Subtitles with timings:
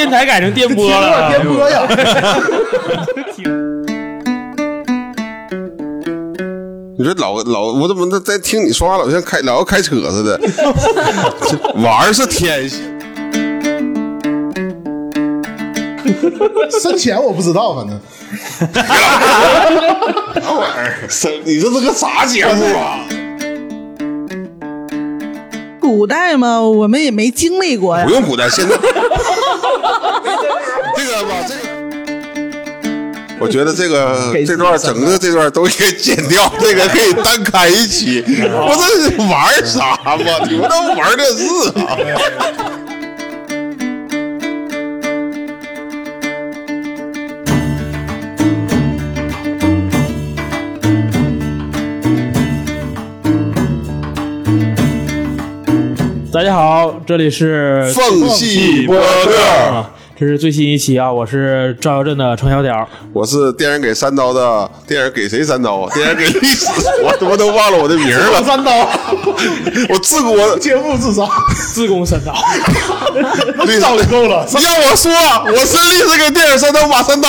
[0.00, 1.86] 电台改成电波了， 电波呀！
[6.96, 10.40] 你说老老，我怎么在听你说话，老像开老要开车似的？
[11.84, 12.80] 玩是天性，
[16.80, 18.00] 深浅我不知道，反正
[20.42, 20.96] 啥玩意儿？
[21.10, 23.00] 是你这是个啥节目啊？
[25.78, 28.10] 古代嘛，我们也没经历过呀不。
[28.10, 28.74] 用古代，现在
[30.96, 31.60] 这个吧，这个。
[33.40, 38.20] 我觉得这个这段整个这段都应该剪掉， 这个可以单开一期。
[38.22, 40.16] 不是玩啥嘛？
[40.48, 41.44] 你们都玩这是
[41.80, 41.96] 啊？
[56.40, 65.92] 大家好，这里是缝隙播客，啊，这是最新一期啊，我是赵耀镇的程小屌，我是电影给三刀的，电影给谁三刀啊？
[65.92, 66.66] 电影给历史，
[67.04, 68.42] 我他妈都忘了我的名儿了。
[68.42, 68.72] 三刀，
[69.90, 71.28] 我自我切腹自杀，
[71.74, 72.32] 自宫三刀，
[73.66, 74.36] 历刀就够了。
[74.62, 75.12] 要我说，
[75.44, 77.28] 我是历史给电影三刀马三刀。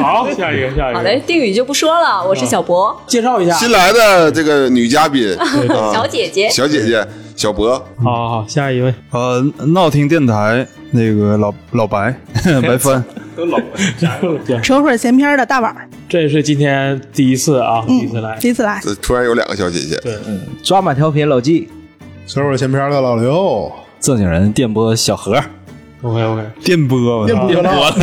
[0.00, 5.44] 好，下一个，下一个，好嘞，定语就不说了，我是小博，介绍一下，新来的这个女嘉宾，啊
[5.92, 6.48] 小姐姐。
[6.48, 7.04] 小姐姐
[7.36, 12.14] 小博，好好好，下一位，呃，闹听电台那个老老白
[12.62, 13.04] 白帆，
[14.62, 20.16] 扯会儿闲篇儿的大碗儿，这是今天第一次啊，第一次来，第一次来，突然有两个小姐姐，对
[20.62, 21.68] 抓马调频老纪，
[22.26, 25.42] 扯会儿闲篇的老刘，正经人电波小何，
[26.04, 27.54] OK OK，电波，电波。
[27.62, 27.94] 了，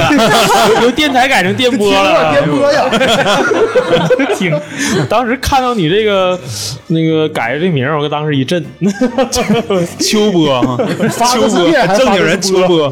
[0.82, 2.90] 由电台改成电波了， 电波呀！
[4.36, 4.60] 听，
[5.08, 6.40] 当时看到你这个
[6.88, 8.66] 那个改这名儿，我当时一震，
[10.02, 10.78] 秋波哈，
[11.12, 12.92] 发个字面还正经人秋波，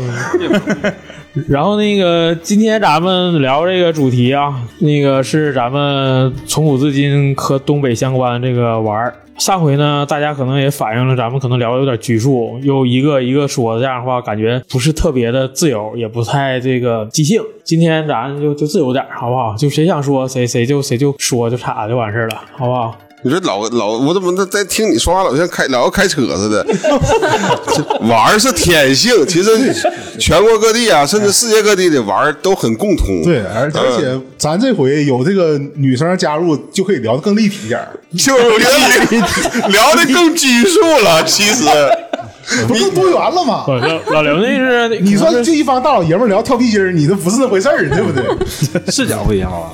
[1.47, 9.13] 然后那个今天咱们聊这个主题啊，那个是咱们从古至今和东北相关这个玩儿。
[9.37, 17.41] 上回呢，大家可能也反映了咱们可能聊的有点拘束，又一个一个说，这样的话感觉不是特别的自由，也不太这个即兴。
[17.63, 19.55] 今天咱就就自由点，好不好？
[19.55, 22.97] 就谁想说谁谁就谁就说就插就完事儿了，好不好？
[23.21, 26.65] 你说老老，我怎么在听你说话，老像开老要开车似的？
[27.73, 29.51] 这 玩儿是天性，其实
[30.17, 33.21] 全国各地啊，甚至世界各地的玩儿都很共通。
[33.23, 41.21] 对，而而且咱这回有这个女生加入，就可以聊得更立体点儿， 就是我觉得 聊的更拘束了。
[41.25, 41.65] 其实
[42.67, 43.65] 不更多元了吗？
[43.67, 48.23] 老老刘那是你说这一帮大老爷们聊跳皮筋儿，你这不是那回事儿，对不对？
[48.91, 49.71] 视角不一样啊。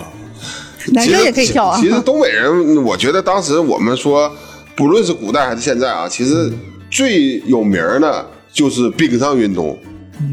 [0.93, 1.89] 男生其实也可以跳啊其。
[1.89, 4.31] 实东北人，我觉得当时我们说，
[4.75, 6.51] 不论是古代还是现在啊，其实
[6.89, 9.77] 最有名的就是冰上运动。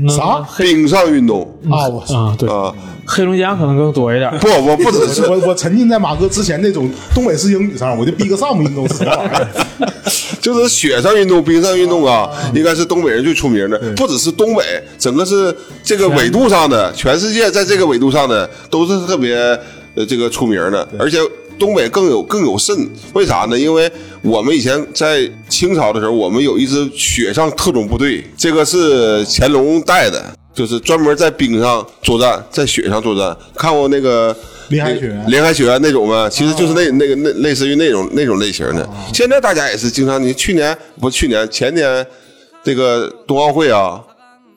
[0.08, 1.88] 啥冰上运动啊？
[1.88, 2.72] 我啊，对，啊，
[3.04, 4.30] 黑龙江可能更多一点。
[4.38, 9.48] 不，我不只是我我沉浸在马哥之前那种东北式英语上，我就逼个上运动是什么玩意儿？
[10.40, 13.76] 就是雪上运动、冰上运动啊，应该是东北人最出名的。
[13.96, 14.62] 不只是东北，
[14.96, 15.52] 整个是
[15.82, 19.36] 这个纬度上的，全世界在这个纬度上的都是特别
[19.94, 21.18] 呃这个出名的，而且。
[21.58, 22.74] 东北更有更有甚，
[23.12, 23.56] 为啥呢？
[23.56, 23.88] 因为
[24.22, 33.36] 我们以前在清朝的时候，我们有一支雪上特种部队，这个是乾隆带的，就是专门在冰上作战，在雪上作战。
[33.54, 34.36] 看过那个
[34.70, 36.28] 林海雪原林海雪原那种吗？
[36.28, 38.88] 其实就是那那个那类似于那种那种类型的。
[39.14, 42.04] 现在大家也是经常，你去年不去年前年
[42.64, 44.00] 这个冬奥会啊，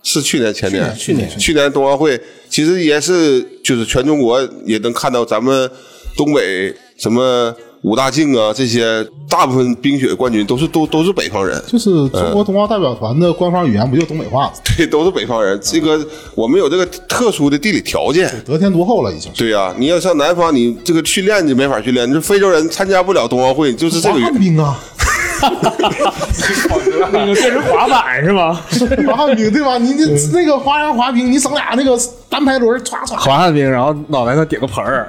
[0.05, 2.17] 是去年前年去年冬奥会，
[2.47, 5.69] 其实也是就是全中国也能看到咱们
[6.15, 11.59] 东北什么武大靖啊这些大部分冰雪冠军都是都都是北方人。
[11.67, 14.53] 就是中国冬奥代表团的官方语言不就东北话吗？
[14.77, 15.59] 对，都是北方人。
[15.61, 15.99] 这个
[16.35, 18.31] 我们有这个特殊的地理条件。
[18.45, 19.31] 得天独厚了已经。
[19.35, 22.07] 对呀、你要上南方，你这个训练就没法训练。
[22.07, 24.79] 你说非洲人参加不了冬奥会，就是这个原旱冰啊，
[27.11, 28.59] 那个变成滑板是吗？
[29.07, 29.77] 滑旱冰对吧？
[29.77, 35.07] 你那那个花样滑冰，你整俩那个单排轮，唰唰滑旱冰，然后脑袋上顶个盆儿，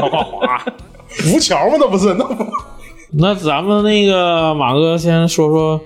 [0.00, 0.64] 滑滑滑。
[1.08, 1.76] 浮桥吗？
[1.80, 2.46] 那不是那不
[3.12, 5.80] 那咱们那个马哥先说说，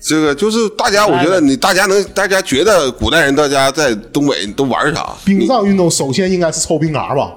[0.00, 5.14] 这个就是大家，我觉得你大家能，大家觉得古代人大家在东北都玩啥？
[5.24, 7.30] 冰上运动，首先应该是抽冰嘎吧？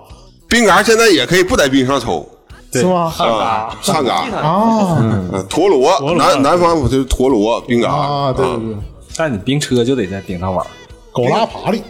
[0.47, 2.27] 冰嘎现在也可以不在冰上抽
[2.71, 3.13] 是吗？
[3.17, 8.75] 啊，汉嘎，啊嗯陀螺，南南方不就是陀螺冰嘎啊，对对对，
[9.17, 10.65] 但你冰车就得在冰上玩。
[11.11, 11.81] 狗拉爬犁，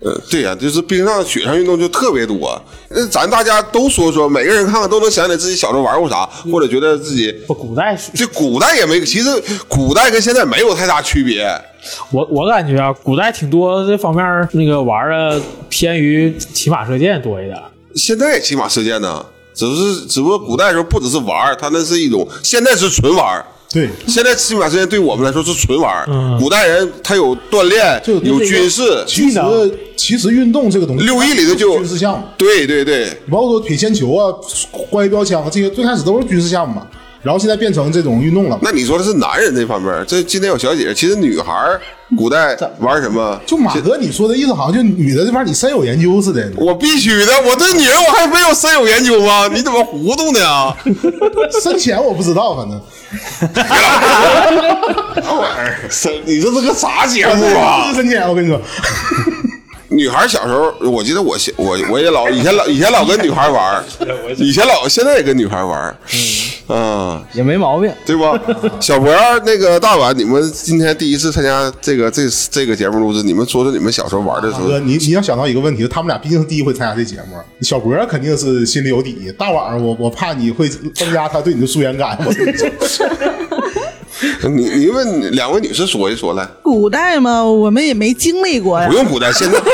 [0.00, 2.60] 呃，对呀、就是冰上、雪上运动就特别多。
[2.88, 9.28] 那咱大家都说说，每个人看看都能想起来自己小时候玩过啥，或者觉得自己不古代是这古代也没，其实
[9.68, 11.46] 古代跟现在没有太大区别。
[12.10, 17.56] 我我感觉啊，古代挺多这方面那个玩的偏于骑马射箭多一点。
[17.94, 19.24] 现在也骑马射箭呢，
[19.54, 23.44] 只是只不过古代的时候不只是玩儿，它那是一种，现在是纯玩儿。
[23.72, 26.38] 对，现在骑马之间对我们来说是纯玩儿，嗯。
[26.38, 29.40] 古代人他有锻炼就，有军事，其实
[29.96, 34.28] 其实运动这个东西，六艺里头就有军事项目，对对对，包括说铁铅球啊、
[34.90, 36.86] 关于标枪啊这些，最开始都是军事项目嘛，
[37.22, 38.58] 然后现在变成这种运动了。
[38.62, 41.80] 那你说的是男人这方面，这今天有小姐姐，其实女孩儿
[42.16, 43.40] 古代玩什么？
[43.46, 46.50] 就马哥你说的意思，好像就女的这边你深有研究似的。
[46.56, 49.48] 我必须的，我对女人我还没有深有研究吗？
[49.54, 50.44] 你怎么糊涂呢？
[50.46, 50.76] 啊
[51.62, 52.80] 深浅我不知道，反正
[55.22, 55.78] 啥玩意儿？
[55.90, 57.94] 深 你这是个啥节目不啊是？
[58.02, 58.60] 深浅，我跟你说，
[59.88, 63.84] 女孩小时候，我记得我现我我也老以前老以前老跟女孩玩儿，
[64.38, 65.96] 以前老现在也跟女孩玩儿，
[66.74, 67.92] 嗯，也没毛病。
[68.06, 68.24] 对不？
[68.80, 69.14] 小博
[69.44, 82.16] 那个大碗，你们今天第一次参加这个这这个节目录制，你们说说你们小时候玩的时候马哥，你你要想到一个问题，他们俩毕竟是第一回参加这节目，小博肯定是心里有底，大晚上我我怕你会增加他对你的疏远感。
[82.24, 82.52] 我 跟你
[84.40, 88.94] 说你你问两位女士说一说来，古代嘛，我们也没经历过呀不。
[88.94, 89.58] 用古代，现在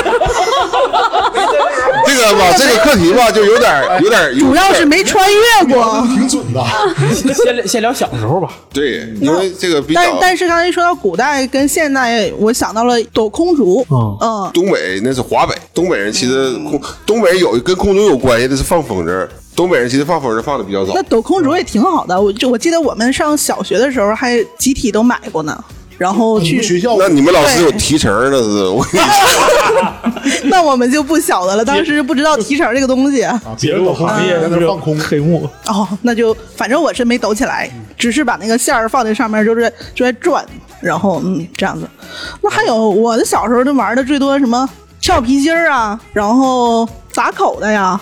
[2.07, 6.05] 这个吧，这个课题吧，就有点 有点主要是没穿越过。
[6.07, 6.63] 挺准的，
[7.35, 8.49] 先聊先聊小时候吧。
[8.73, 13.85] 对，因为这个比较但但是刚才说到古代跟现代，我想到了抖空竹。
[13.89, 21.03] 嗯嗯，东北那是华北，东北人其实空东北人有跟空竹有关系的是放风筝，东北人其实放风筝放的比较早那。
[21.03, 22.19] 抖空竹也挺好的。
[22.19, 25.63] 我就我记得我们上小学的时候还集体都买过呢。
[25.99, 30.11] 然后去学校那你们老师有提成儿那是，我跟你说，
[30.45, 33.21] 那我们就不晓得了，当时不知道提成这个东西。
[33.21, 40.43] 啊，别人都放毕业在那放空，黑幕，哦，那就反正我是没抖起来，只是把那个线儿放在上面，就是就在转，
[40.79, 41.85] 然后嗯这样子。
[42.41, 44.67] 那还有我的小时候就玩的最多什么
[45.01, 47.99] 跳皮筋儿啊，然后打口袋呀，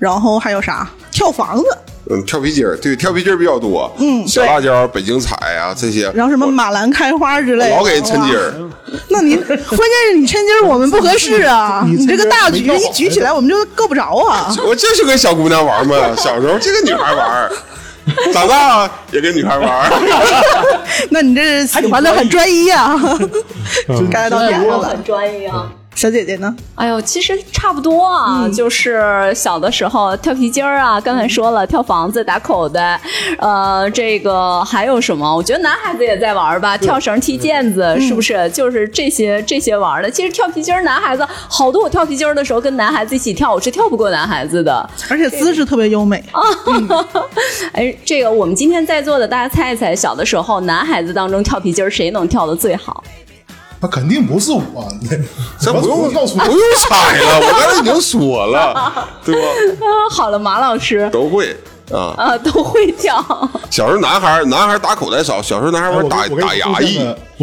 [0.00, 0.90] 然后还有啥？
[1.12, 1.64] 跳房子，
[2.08, 7.76] 嗯，跳皮筋儿，对，跳皮筋儿比较多，嗯小辣椒、北京彩啊这些，然后什么马兰开花之类的。
[7.76, 8.54] 老给人抻筋儿。
[9.08, 9.58] 那你关键
[10.10, 14.54] 是你抻筋儿我们不合适啊， 你你这个大举一举起来我们就够不着啊。
[14.66, 17.50] 我就是跟小姑娘玩嘛，小时候就跟女孩玩，
[18.32, 19.90] 长大也跟女孩玩。
[21.10, 22.94] 那你这喜欢的很专一啊，
[24.10, 24.88] 该到点上了。
[24.90, 25.68] 很专一啊。
[25.96, 26.54] 小姐姐呢？
[26.74, 33.00] 哎呦，其实差不多啊，就是小的时候跳皮筋儿啊，刚才说了跳房子、打口袋，
[33.38, 35.34] 呃，这个还有什么？
[35.34, 38.48] 我觉得男孩子也在玩吧，跳绳、踢毽子，是不是？
[38.50, 40.10] 就是这些这些玩的。
[40.10, 41.82] 其实跳皮筋儿，男孩子好多。
[41.82, 44.86] 我跳皮筋儿的时候跟男孩子一起跳，我是跳不过男孩子的。
[45.08, 46.42] 而且姿势特别优美啊。
[47.72, 53.02] 哎，这个我们今天在座的，大家猜一猜，小的时候男孩子当中跳皮筋儿谁能跳的最好？
[53.80, 54.88] 那肯定不是我，
[55.60, 56.58] 这不用告诉不用
[56.88, 59.48] 猜了，我刚才已经说了，对吧？
[59.86, 61.54] 啊，好了，马老师都会
[61.92, 62.14] 啊。
[62.16, 63.22] 啊都会跳。
[63.70, 66.98] 小时候男孩儿男孩儿打口袋少，小时候男孩儿玩打打牙医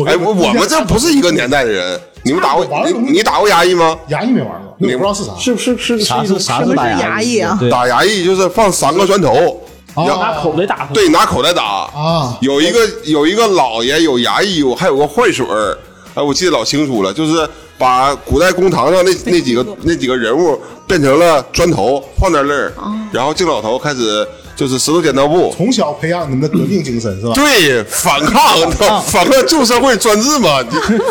[0.07, 2.65] 哎，我我们这不是一个年代的人，你们打过
[3.11, 3.95] 你打过牙医吗？
[4.07, 5.31] 牙医没玩过，你不知道是啥。
[5.37, 9.61] 是不是是啥是啥是是打牙医啊对，打牙医就是放三个砖头，
[9.93, 10.87] 啊要拿口袋打？
[10.93, 15.77] 对，拿口袋打啊有一个有一个老爷有牙医，还有个坏水儿，
[16.15, 22.73] 哎，我记得老清楚了，就是把古代公堂上那那几个那几个人物变成了砖头放在那儿，
[23.11, 25.53] 然后敬老头开始就是石头剪刀布。
[25.55, 27.33] 从小培养你们的革命精神是吧？
[27.35, 28.71] 对，反抗，
[29.03, 30.63] 反抗旧社会专制嘛。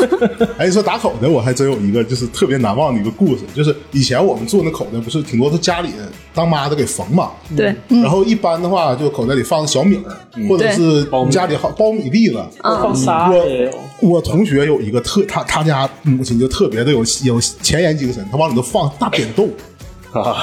[0.58, 5.90] 哎，说打口袋，我还真有一个就是特别难忘的一个故事，就是以前我们做那口袋，不是挺多是家里
[6.34, 12.42] 当妈的给缝嘛，对，然后一般的话，就口袋里放小米儿，或者是家里好苞米粒子。
[12.62, 13.72] 放仨的也有。
[14.00, 19.48] 我同学有一个特，他他家母亲就特别的有有前沿精神，他往里头放大扁豆。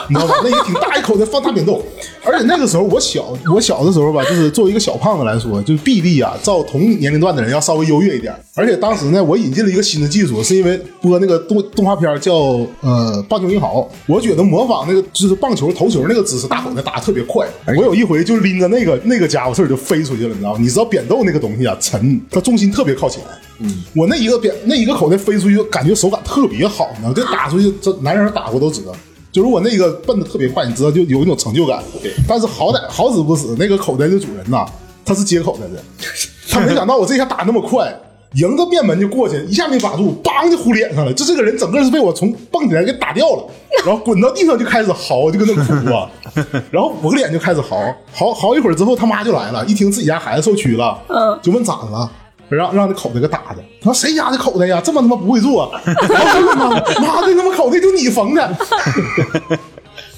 [0.08, 0.36] 你知道吧？
[0.44, 1.84] 那也挺大一口袋放大扁豆，
[2.26, 8.34] 而且那个时候我小，我小的时候吧，就是作为一个小胖子来说，就是臂力啊，照同年龄段的人要稍微优越一点。
[8.56, 12.34] 而且当时呢，我引进了一个新的技术，是因为播那个动动画片叫
[12.82, 17.48] 呃棒球英豪，我觉得模仿那个就是棒球投球那个姿势，大口袋打的特别快。
[17.68, 20.58] 我有一回就拎着那个那个家伙事儿就飞出去了，你知道吗？
[20.60, 23.22] 你知道扁豆那个东西啊，沉，它重心特别靠前。
[23.60, 28.94] 嗯，我那一个扁那一个口袋飞出去，感觉手感特别好，你知道，这打出去，这男人打过都知道。
[29.32, 31.84] 就如果那个奔的特别快，你知道就有一种成就感。
[32.02, 34.66] 对，但是好歹好死不死，那个口袋的主人呐，
[35.06, 35.84] 他是接口袋的，
[36.50, 37.94] 他没想到我这下打那么快，
[38.36, 41.14] 迎着面门就过去，一下没把住，梆就呼脸上了。
[41.14, 43.44] 就这个人整个是被我从蹦起来给打掉了，
[43.86, 46.10] 然后滚到地上就开始嚎，就跟那哭啊。
[46.72, 47.76] 然后我脸就开始嚎，
[48.14, 52.12] 嚎嚎一会儿之后，他妈就来了，一听自己家孩子受屈了，嗯，就问咋了。
[52.58, 53.64] 让让那口袋给打的。
[53.82, 54.82] 他说谁家的口袋呀？
[54.84, 55.72] 这么他妈不会做？
[55.86, 58.58] 我妈妈的，他妈口袋就你缝的。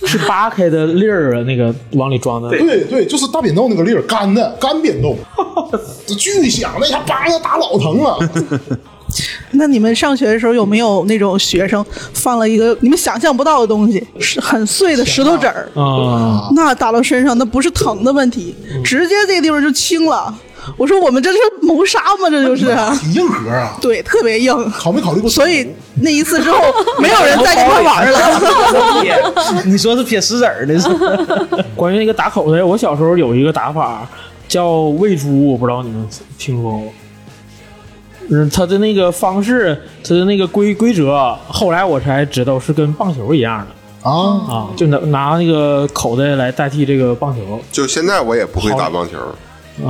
[0.03, 2.49] 是扒开的粒儿啊，那个往里装的。
[2.49, 5.15] 对对，就是大扁豆那个粒儿，干的干扁豆，
[6.07, 8.17] 这巨响，那一下叭那打老疼了。
[9.51, 15.69] 那你们上学的时候有没有那种学生放了一个你们想象不到的东西，是很碎的石头子儿？
[15.75, 20.33] 啊，那打到身上，那不是疼的问题，直接这个地方就青了。
[20.77, 22.29] 我说我们这是谋杀吗？
[22.29, 22.65] 这就是，
[22.99, 23.77] 挺硬核啊！
[23.81, 24.53] 对，特别硬。
[24.71, 25.29] 考没考虑过？
[25.29, 25.67] 所以
[26.01, 26.59] 那一次之后，
[26.99, 29.63] 没有人再跟他玩了。
[29.65, 30.87] 你说是撇石子儿的是？
[31.75, 34.07] 关于那个打口袋，我小时候有一个打法
[34.47, 36.93] 叫喂猪，我不知道你们听说过。
[38.29, 44.13] 嗯，他的那个方式，他的那个规规则，后来我才知道是跟棒球一样的啊，
[44.47, 47.59] 啊，就拿拿那个口袋来代替这个棒球。
[47.71, 49.17] 就现在我也不会打棒球，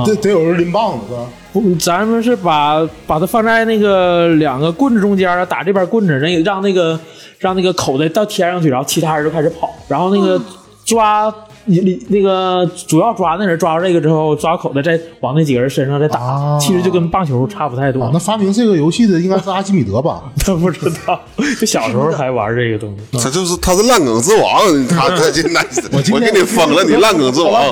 [0.04, 1.14] 得得有人拎棒子？
[1.52, 6.98] 不，咱们是把把它放在那个两个棍子中间啊，打这边棍子，那让那个
[7.38, 10.40] 让那个口袋到天上去，然后其他人就开始跑，然后那个
[10.84, 11.32] 抓
[11.66, 18.02] 你你那个主要抓那人抓住这个之后，抓口袋再往那几个人身上再打，啊其实就跟棒球差不太多。
[18.02, 20.22] 啊，那发明这个游戏的应该是阿基米德吧？
[20.44, 21.20] 他不知道，
[21.60, 23.18] 就小时候还玩这个东西。
[23.18, 27.62] 他就是他是烂梗之王，他他现在我今天给你封了，你烂梗之王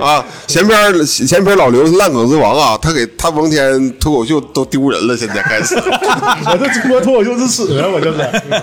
[0.00, 0.24] 啊！
[0.46, 5.74] 前边前边老刘是烂梗之王啊，他给他蒙天脱口秀都丢人了，现在开始。
[5.80, 7.88] 我这中国脱口秀之耻啊！
[7.92, 8.18] 我就是。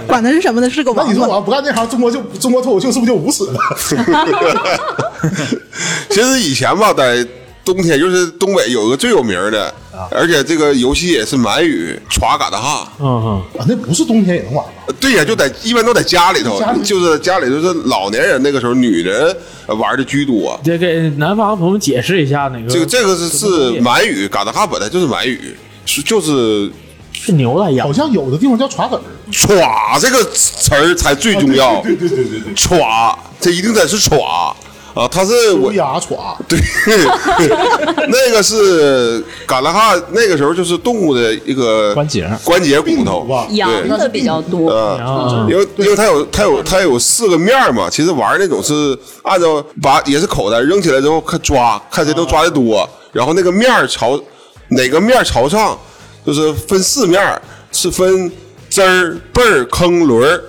[0.07, 1.05] 管他是什么呢，是个王。
[1.05, 3.59] 那你说我要不干这行，中国就中国脱口秀是不是就无耻了？
[6.09, 7.25] 其实以前吧，在
[7.65, 9.73] 冬天就是东北有个最有名的，
[10.09, 12.91] 而且这个游戏也是满语，歘嘎达哈。
[12.99, 14.71] 嗯嗯，啊，那不是冬天也能玩吧？
[15.01, 20.57] 对呀，就在一般都在家里头家，里就是家里头是老年人那个时候，女人呃玩的居多。
[20.63, 25.53] 得给南方朋友们解释一下那个这个这个是是满语，嘎达哈本来就是满语，
[25.85, 26.71] 是就是
[27.11, 31.81] 是牛的羊好，像有的地方叫歘子儿，歘这个词儿才最重要。
[31.81, 35.07] 对对对对对，歘，这一定得是歘啊！
[35.11, 36.57] 它是我乌鸦歘，对，
[38.09, 43.45] 那个是嘎拉哈，那个时候就是动物的一个关节关节骨头吧？
[43.51, 54.19] 羊的比较多，啊，因为因为它有它有它有四个面嘛，其实玩那种是按照把也是口袋扔起来之后看抓，看谁能抓的多，然后那个面朝
[54.69, 55.77] 哪个面朝上，
[56.25, 57.39] 就是分四面，
[57.71, 58.31] 是分
[58.77, 60.39] 汁儿、倍儿、坑、轮儿。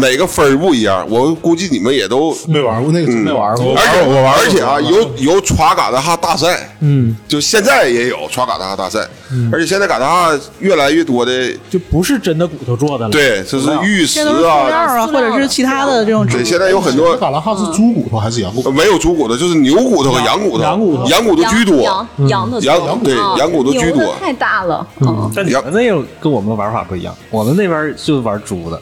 [0.00, 3.74] 每个分儿不一样，我估计你们也都没玩过那个，没玩过。
[3.76, 9.06] 而且我玩，而且啊，有有耍嘎达哈大赛，嗯，就现在也有耍嘎达哈大赛，
[9.52, 18.70] 而且现在嘎达哈越来越多的，就不是真的骨头做的了。，对，就是玉石现在都是塑料啊，啊，或者是其他的这种对，现在有很多嘎达哈是猪骨头还是羊骨头？
[18.70, 21.06] 没有猪骨头，就是牛骨头和羊骨头，羊骨头。
[21.06, 24.14] 羊骨头居多，羊羊的羊对啊羊骨头居多。
[24.20, 28.80] 太大了，嗯，但你们那个跟我们玩法不一样，我们那边就是玩猪的，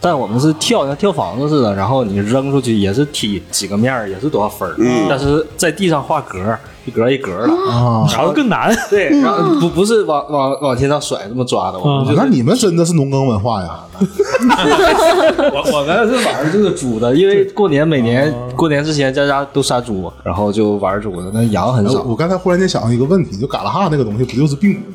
[0.00, 8.72] 但我们是跳像跳房子似的，然后你扔出去也是踢几个面儿，也是多少分儿，嗯但是在地上画格儿，一格一格的，啊，好像更难。
[8.88, 13.80] 对，然后不不是往往往天上甩这么抓的，我们就是那你们真的是农耕文化呀？
[13.98, 22.02] 我我们是玩这个猪的，因为过年每年过年之前家家都杀猪，然后就玩猪的，那羊很少。
[22.02, 24.94] 我刚才忽然间想到一个问题，就嘎拉哈那个东西不就是病毒吗？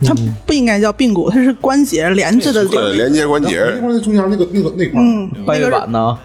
[0.00, 2.92] 它不应该叫髌骨，它是关节连着的这对，个。
[2.94, 6.18] 连接关节那，块儿那中间那个那个那块儿，嗯，半月板呢？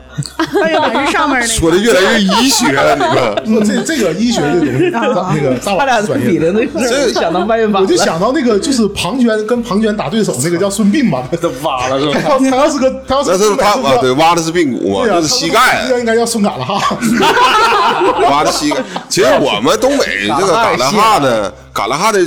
[0.59, 2.95] 半月板是上面那说的越来越医学了，
[3.45, 3.61] 你们。
[3.71, 4.65] 这这个医学这东
[5.33, 6.51] 西，那个大他俩专业的。
[6.51, 11.23] 那块儿，想到半月板我就想到那个，就是庞涓跟庞涓打对手，那个叫孙膑吧？
[11.39, 12.19] 都挖了是吧？
[12.23, 16.97] 他要他要是个他要是是他啊，对，挖的是髌骨嘛，就是膝盖这，应该叫孙嘎拉哈。
[18.29, 18.77] 挖的膝盖。
[19.07, 22.19] 其实我们东北这个嘎拉哈呢，嘎拉哈的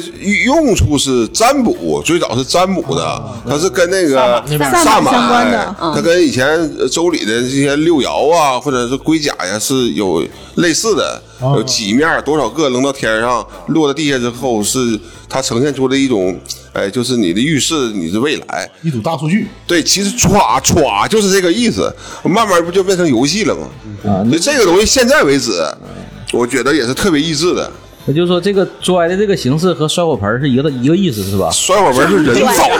[0.46, 4.42] 用处是占卜，最早是占卜的，它是跟那个
[4.84, 10.26] 萨满相关的哎它跟以前周礼的这些六爻啊，或者是龟甲呀是有
[10.56, 16.38] 类似的，有几面多少个扔到天上，落到地下之后是它呈现出的一种，
[16.72, 18.70] 哎，就是你的预示你的未来。
[18.82, 21.92] 一组大数据，对，其实歘歘就是这个意思，
[22.24, 23.68] 慢慢不就变成游戏了吗？
[24.04, 25.52] 啊所以这个东西现在为止，
[26.32, 27.70] 我觉得也是特别益智的。
[28.06, 31.50] 也就是说，这个摔的这个形式和摔火盆是一个一个意思，是吧？
[31.50, 32.78] 摔火盆是人走了，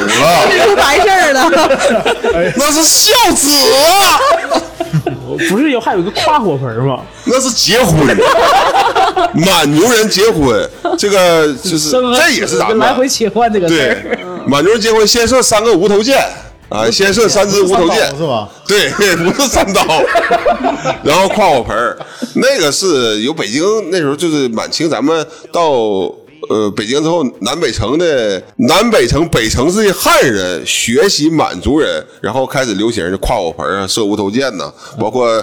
[0.51, 1.51] 这是完事儿了。
[2.57, 4.21] 那是孝子啊，
[5.49, 7.01] 不是有还有一个跨火盆吗？
[7.25, 7.97] 那是结婚，
[9.33, 14.19] 满牛人结婚，这个就是这也是咱们来回切换这个事对儿。
[14.47, 16.23] 满牛人结婚先射三个无头箭
[16.69, 18.13] 啊，先射三支无头箭？
[18.67, 19.83] 对， 不是三刀，
[21.05, 21.97] 然后跨火盆儿，
[22.35, 25.71] 那个是有北京那时候就是满清咱们到
[26.49, 35.43] 呃北京之后，南北城的南北城北城市的汉人学习满族人，然后开始流行就跨火盆啊、射无头箭呐、包括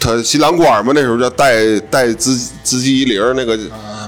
[0.00, 3.56] 他新郎官嘛，那时候叫带带织织机一零那个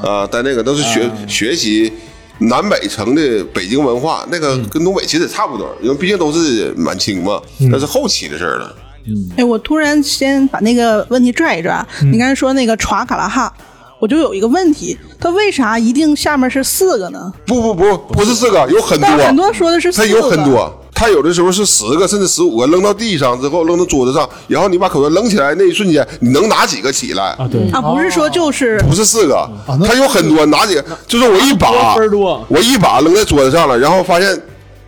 [0.03, 1.93] 啊，带那个都是学学习。
[2.39, 8.77] 南北城的北京文化，那个跟东北其实也差不多，因为毕竟都是满清嘛，那是后期的事儿了。
[9.37, 11.87] 哎，我突然先把那个问题拽一拽。
[12.11, 13.53] 你刚才说那个耍卡拉哈，
[14.05, 17.33] 我就有一个问题，它为啥一定下面是四个呢？
[17.47, 27.35] 不不不，不是四个，有很多，但很多说的是四它，有很多，它有的时候是十个甚至十五个，扔到地上之后，扔到桌子上，然后你把口罩扔起来那一瞬间，你能拿几个起来？
[27.39, 29.49] 啊，对，啊，不是说就是不是四个，
[29.81, 31.97] 那它有很多，拿几个，就是我一把
[32.49, 34.39] 我一把扔在桌子上了，然后发现。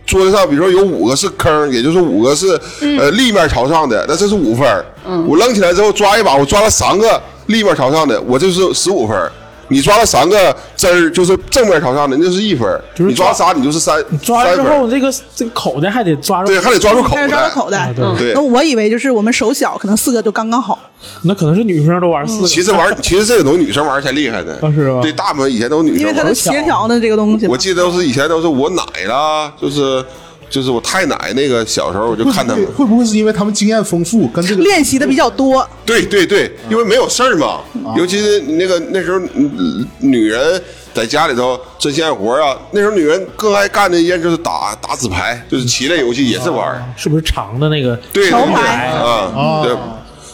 [0.05, 2.57] 桌子上，比如说有五个是坑，也就是五个是、
[2.97, 4.65] 呃立面朝上的，那这是五分
[5.05, 5.27] 嗯。
[5.27, 9.31] 我扔起来之后抓一把，我抓了三个立面朝上的，我这是十五分儿。
[9.69, 12.81] 你抓了三个针儿，就是正面朝上的，那就是一分儿。
[12.95, 17.49] 就是你抓仨，你就是三抓了之后，这个这个口袋还得抓住，对，还得抓住口开始抓袋。
[17.49, 17.93] 到口袋。
[17.93, 20.79] 对嗯那我以为就是我们手小，可能四个就刚刚好。
[21.23, 26.49] 那可能是女生都玩四个，其实玩， 其实这个东西女生玩才厉害呢，啊是吧对，大部分以前都是女生因为它生玩是。
[26.49, 27.45] 协调的这个东西。
[27.47, 30.01] 我记得都是以前都是我奶啦，就是
[30.49, 37.61] 就是我太奶那个小时候我就看他们，会不会是因为他们经验丰富，跟这个练习的比较多，对对对，因为没有事儿嘛，
[37.95, 40.61] 尤其是那个那时候嗯女人
[40.93, 48.87] 在家里头针线活啊，那时候女人更爱干的一件就是打打纸牌，就是棋类游戏也是玩儿，是不是长的那个对对桥牌。
[48.87, 49.73] 啊，对。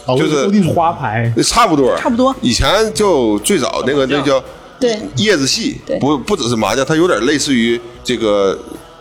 [0.06, 1.32] 啊，就是花牌？
[1.34, 2.36] 那差不多，差不多。
[2.42, 4.38] 以前就最早那个那叫
[4.78, 4.98] 对。
[5.16, 8.54] 叶子戏对，不不只是麻将，它有点类似于这个，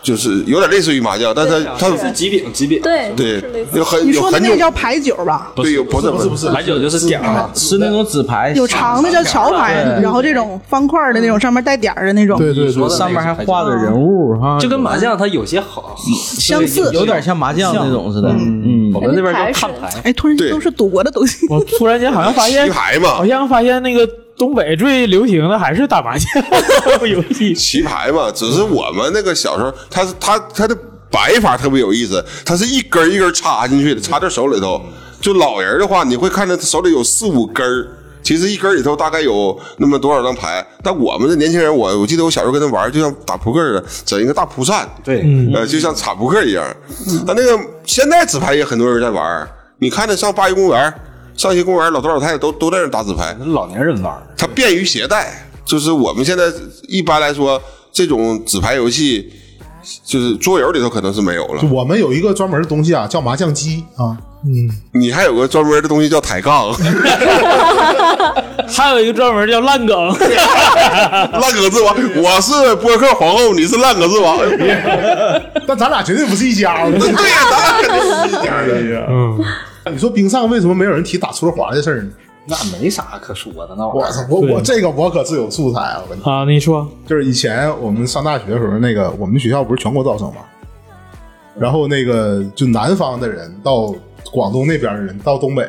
[0.04, 3.42] 就是有点类似于麻将，但是它它是几饼几饼，对对
[3.74, 5.52] 有很你说的那有很久个叫牌九吧？
[5.56, 15.96] 对有不是不是不是牌九就是点儿，是那种纸牌，有长的叫桥牌，然后这种方块的那种，上面带点儿的那种，对对对，上面还画着人物哈，就跟麻将它有些好，
[16.38, 16.92] 相似。
[16.94, 18.30] 有点像麻将那种似的。
[18.30, 18.92] 嗯。
[18.94, 19.90] 我，们那边叫看牌。
[20.04, 21.48] 哎，突然间都是赌博的东西。
[21.50, 23.10] 我突然间好像发现棋，牌嘛。
[23.10, 27.54] 好，像发现那个东北最流行的还是打麻将游戏。
[27.54, 30.78] 棋牌嘛，只是我们那个小时候，它是它它的
[31.10, 34.82] 摆法特别有意思，它是一根一根插进去的，插在手里头。
[35.22, 37.88] 就老人的话，你会看着他手里有四五根儿。
[38.22, 45.22] 其实一根里头大概有那么多少张牌，但我们的年轻人，我我记得我小时候跟他玩，就像打扑克似的，整一个大蒲扇，对，
[45.54, 46.66] 呃，就像插扑克一样。
[47.28, 49.46] 但那个现在纸牌也很多人在玩，
[49.80, 50.94] 你看那上八一公园、
[51.36, 54.24] 上一些公园，老头老太太都都在那打纸牌，老年人玩儿。
[54.38, 55.48] 它便于携带。
[55.66, 56.44] 就是我们现在
[56.90, 59.32] 一般来说，这种纸牌游戏，
[60.06, 61.64] 就是桌游里头可能是没有了。
[61.72, 66.74] 我们有一个专门的东西啊，叫麻将机啊，嗯你还有个专门的东西叫抬杠，
[68.68, 71.96] 还有一个专门叫烂梗， 烂梗之王。
[72.18, 74.38] 我是播客皇后，你是烂梗之王。
[75.66, 77.00] 但咱俩绝对不是一家的。
[77.00, 79.08] 对呀，咱俩肯定是一家的。
[79.10, 79.40] 嗯，
[79.92, 82.12] 你说冰上为什么没有人提打出溜滑的事儿呢？
[82.46, 86.02] 那没啥可说的，那我玩意儿。，操我我这个我可是有素材啊！
[86.04, 90.42] 我跟你说，啊，你说，就是以前我们上大学的时候，那个我们学校不是全国招生嘛，
[91.58, 93.96] 然后那个就南方的人到
[94.32, 95.66] 广东那边的人到东北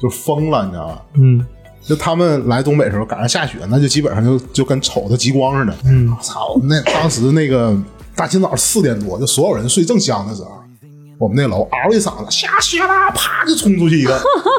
[0.00, 1.02] 就疯了，你知道吧？
[1.14, 1.44] 嗯，
[1.82, 5.76] 就他们来东北的时候赶上下雪，那就基本上就就跟瞅着极光似的。
[5.84, 6.58] 嗯，操！
[6.62, 7.76] 那当时那个
[8.16, 10.52] 大清早四点多，就所有人睡正香的时候，
[11.18, 14.16] 我们那楼嗷一嗓子下雪啦，啪就冲出去一个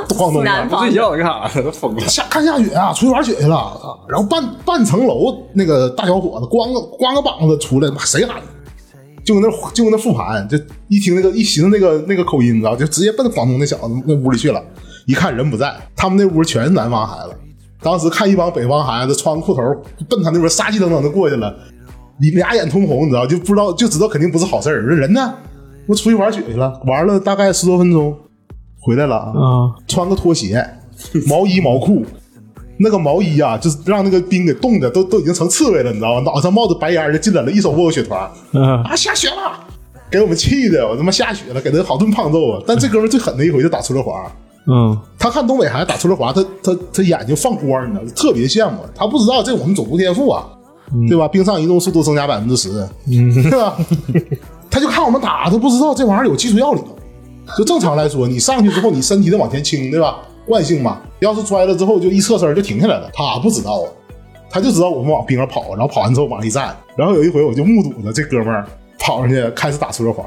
[0.09, 0.43] 晃动了。
[0.43, 1.63] 南方睡觉干啥呢？
[1.63, 2.01] 都疯了。
[2.01, 3.55] 下看下雪啊，出去玩雪去了。
[3.55, 8.47] 啊然后半半层楼那个大小伙子光个光个膀子出来，妈谁喊的？
[9.23, 10.57] 就搁那就搁那复盘，就
[10.89, 14.61] 一听那个一寻思那个那个口音，你知道，就直接奔广东那小子那屋里去了。
[15.05, 17.33] 一看人不在，他们那屋全是南方孩子。
[17.81, 19.61] 当时看一帮北方孩子穿裤头
[20.09, 21.55] 奔他那边杀气腾腾的过去了，
[22.19, 24.81] 你俩眼通红，你知道，就不知道就知道肯定不是好事儿。
[24.81, 25.33] 人呢？
[25.87, 28.15] 我出去玩雪去了，玩了大概十多分钟，
[28.79, 29.25] 回来了啊。
[29.25, 30.63] 啊，穿个拖鞋、
[31.27, 32.05] 毛衣、毛裤，
[32.77, 36.21] 那个毛衣啊，就是让那个冰给冻的都都已经成刺猬了，你知道吗？
[36.21, 39.59] 脑袋上冒着白烟儿就进来了，一手握个雪团，嗯啊，下雪了，
[40.11, 42.63] 给我们气的，我他妈下雪了，给他好顿胖揍啊！
[42.67, 44.31] 但这哥们最狠的一回就打出溜滑，
[44.67, 48.77] 嗯，他看东北孩子打出溜滑，他他他眼睛放光，你知道，特别羡慕。
[48.95, 50.45] 他不知道这我们种族天赋啊，
[51.07, 51.27] 对吧？
[51.27, 52.69] 冰上移动速度增加百分之十，
[53.05, 53.75] 对吧？
[54.69, 56.83] 他就看我们打，他不知道这玩意儿有技术要领。
[57.57, 60.19] 就正常来说，你上去之后，你身体得往前倾，对吧？
[60.45, 60.99] 惯性嘛。
[61.19, 63.09] 要是摔了之后，就一侧身就停下来了。
[63.13, 63.89] 他不知道啊，
[64.49, 66.77] 他就知道我们往冰上跑，然后跑完之后往上一站。
[66.95, 68.65] 然后有一回，我就目睹了这哥们儿
[68.99, 70.23] 跑上去开始打出溜滑，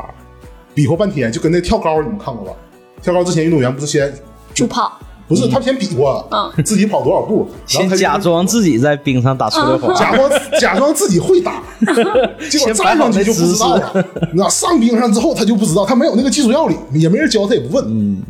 [0.74, 2.52] 比划半天，就跟那跳高，你们看过吧？
[3.00, 4.12] 跳高之前运动员不是先
[4.52, 6.24] 助跑，不是他先比划，
[6.64, 10.30] 自己跑多少步，然后假装自己在冰上打出溜滑，假装
[10.60, 11.62] 假装自己会打，
[12.50, 14.06] 结果站上去就不知道了。
[14.32, 18.22] 你知道上冰上之后他就不知道，他没有那个技术要领，也没人教他也不问，嗯，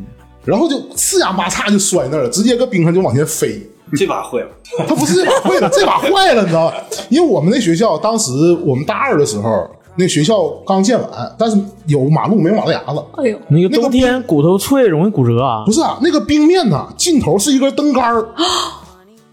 [0.44, 3.60] 然后就四仰八叉就摔那儿了，直接搁冰上就往前飞。
[3.94, 4.48] 这把会了，
[4.88, 6.76] 他不是这把会了，这把坏了，你知道吧？
[7.10, 8.32] 因为我们那学校当时
[8.64, 13.04] 我们大二的时候，那学校刚建完，但是有马路没有马路牙子。
[13.18, 15.72] 哎呦，那个冬天骨头脆，容易骨折啊不。
[15.72, 18.26] 是啊，那个冰面呐，尽头是一根灯杆儿，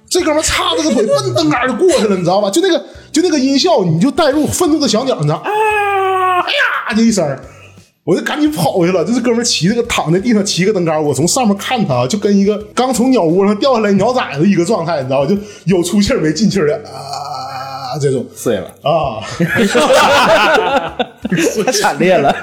[0.10, 2.50] 这哥们儿叉着个腿奔灯杆儿就过去了，你知道吧？
[2.50, 5.50] 就那个就那个音效，你就带入愤怒的小鸟，你知道啊，
[6.42, 6.52] 哎
[6.90, 7.38] 呀，就一声。
[8.06, 15.28] 我就赶紧跑过去了，就是哥们儿骑这个躺在地上骑个灯杆儿，我从上面看他，就跟一个刚从鸟窝上掉下来鸟崽子一个状态，你知道吧？
[15.28, 16.90] 就有出气没进气的啊，
[17.98, 18.68] 这种碎了。
[18.84, 19.24] 啊，
[21.66, 22.32] 太惨烈了。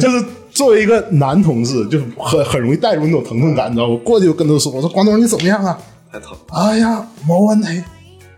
[0.00, 3.92] 就是作为一个男同志，就是很很容易带入那种疼痛感，你知道吗？
[3.92, 5.76] 我过去就跟他说：“我说广东人你怎么样啊？”
[6.12, 6.36] 太疼。
[6.52, 7.82] 哎呀，毛完腿，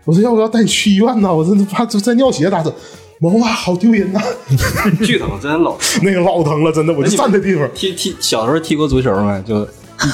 [0.05, 1.33] 我说要不要带你去医院呢？
[1.33, 2.73] 我真的怕就在尿血打针。
[3.21, 4.21] 毛啊，好丢人呐！
[5.03, 6.01] 巨疼，真老疼。
[6.03, 7.69] 那个老疼了，真的，我就站在地方。
[7.75, 9.41] 踢踢小时候踢过足球没？
[9.45, 9.67] 就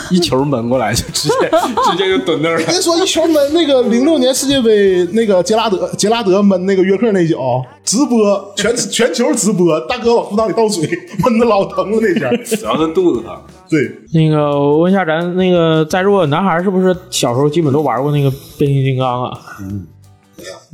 [0.10, 1.50] 一 一球闷过来，就直接
[1.91, 2.65] 直接就蹲那儿了。
[2.65, 7.38] 别说一球闷，那个零六年世界杯那个杰拉德杰拉德闷那个约克那脚，
[7.84, 10.88] 直播全全球直播，大哥往裤裆里倒水，
[11.24, 12.30] 闷的老疼了那下。
[12.56, 13.36] 主要是肚子疼。
[13.69, 19.39] 对，那个我问一下，咱那个在座的男孩是不是小时候基本都玩过那个变形金刚啊？
[19.60, 19.88] 嗯，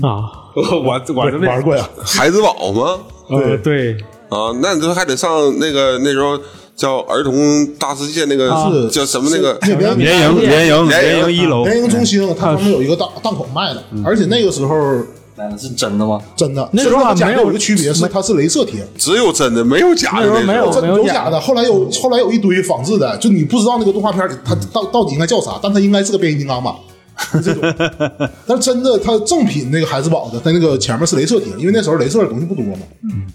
[0.02, 1.88] 啊，我我玩过呀。
[2.04, 3.00] 孩子宝吗？
[3.30, 3.93] 呃，对，
[4.28, 6.38] 啊，那你这还得上那个那时候
[6.82, 9.54] 叫儿童大世界那个是叫什么那个？
[9.62, 11.32] 联营联营联营联营。
[11.32, 14.76] 一楼，联营中心，它旁边有一个档档口卖的，而且那个时候
[15.56, 16.20] 是真的吗？
[16.36, 20.72] 真的，那时候没有有一个区别是它是镭射贴，只有真的没有假的没有。
[20.72, 26.76] 真有假的，后来有后来有一堆仿制的，就你不知道那个动画片里它到到底应该叫啥，但它应该是个变形金刚吧。
[27.34, 27.62] 就这种，
[28.45, 32.79] 但是真的，它正品那个海之宝的，它那个前面是镭射贴，因为那时候镭射的东西不多嘛，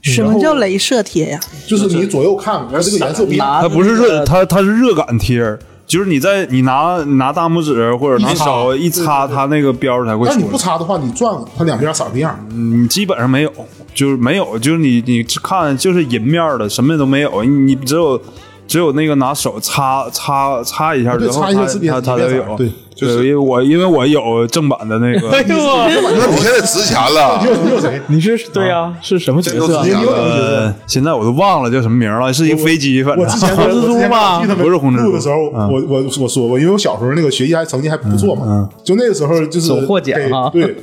[0.03, 1.41] 什么叫镭射贴呀？
[1.67, 3.61] 就是你左右看，它这个颜色不一样。
[3.61, 5.41] 它不是热，它它是热感贴，
[5.87, 10.45] 就是你在你拿拿大拇指或者拿手一擦，它那个标儿才会但你。
[10.45, 12.39] 不擦的话，你转它两边色儿不一样。
[12.51, 13.53] 嗯，基本上没有，
[13.95, 18.21] 就是没有，就是你你看就是银面儿的，什么都没有，你只有
[18.67, 22.57] 只有那个拿手擦擦擦一下之，后，擦一下字边它它才有。
[22.57, 25.87] 字边色儿对，对，因为我因为我有正版的那个， 哎呦我，
[26.19, 27.39] 那你现在值钱了。
[27.45, 28.01] 你，有你有谁？
[28.09, 29.81] 你是对呀，是什么角色？
[29.81, 33.25] 呃，现在我都忘了叫什么名了，是一个飞机，反正。
[33.25, 33.55] 我之前
[34.57, 35.13] 不是红蜘蛛。
[35.13, 40.49] 的时候，嗯我我我说过，因为我小时候那个学习还成绩还不错嘛，就那个时候就是总获奖啊。
[40.51, 40.77] 对，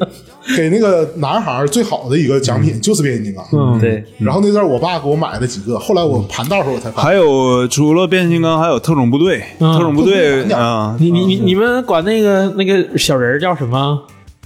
[0.57, 3.45] 给那个男孩最好的一个奖品就是变形金刚。
[3.53, 14.01] 嗯，对，然后那阵我爸给我买了几个，后来我盘道的时候我才发现，还有除了变形金刚，还有特种部队，特种部队啊，你你你你们管那个那个小人叫什么？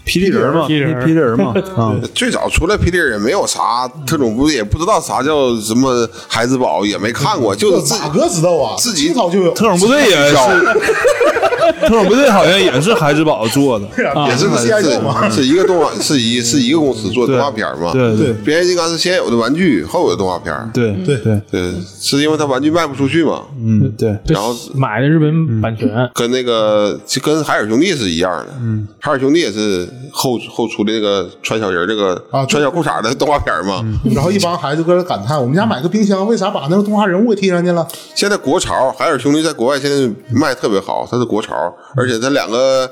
[0.05, 8.75] 霹雳人嘛，霹雳人霹雳人嘛， 啊，最早出来霹雳人也没有啥特种部队，也不知道啥叫什么孩之宝，也没看过，就是自哪个知道啊？
[8.77, 9.51] 自己最早就有。
[9.53, 10.35] 特种部队也是，
[11.81, 13.87] 特种部队好像也是孩之宝做的，
[14.29, 15.29] 也是个 CI 嘛。
[15.29, 17.91] 是是一个动画，是一是一个公司做的动画片嘛。
[17.91, 20.53] 对对变形金刚是先有的玩具，后有的动画片。
[20.73, 28.47] 对对对，对，是因为它玩具卖不出去嘛，嗯对，然后买的日本版权，跟那个就跟海尔兄弟是一样的。
[28.61, 33.83] 嗯，海尔兄弟也是后后出的那个穿小人儿这个啊穿小裤衩的动画片嘛。
[34.13, 41.55] 然后一帮孩子搁这感叹：“我们家买个冰箱，为啥把那个动画人物给贴上去了现在国潮，海尔兄弟在国外现在卖特别好，它是国潮，
[41.95, 42.89] 而且他两个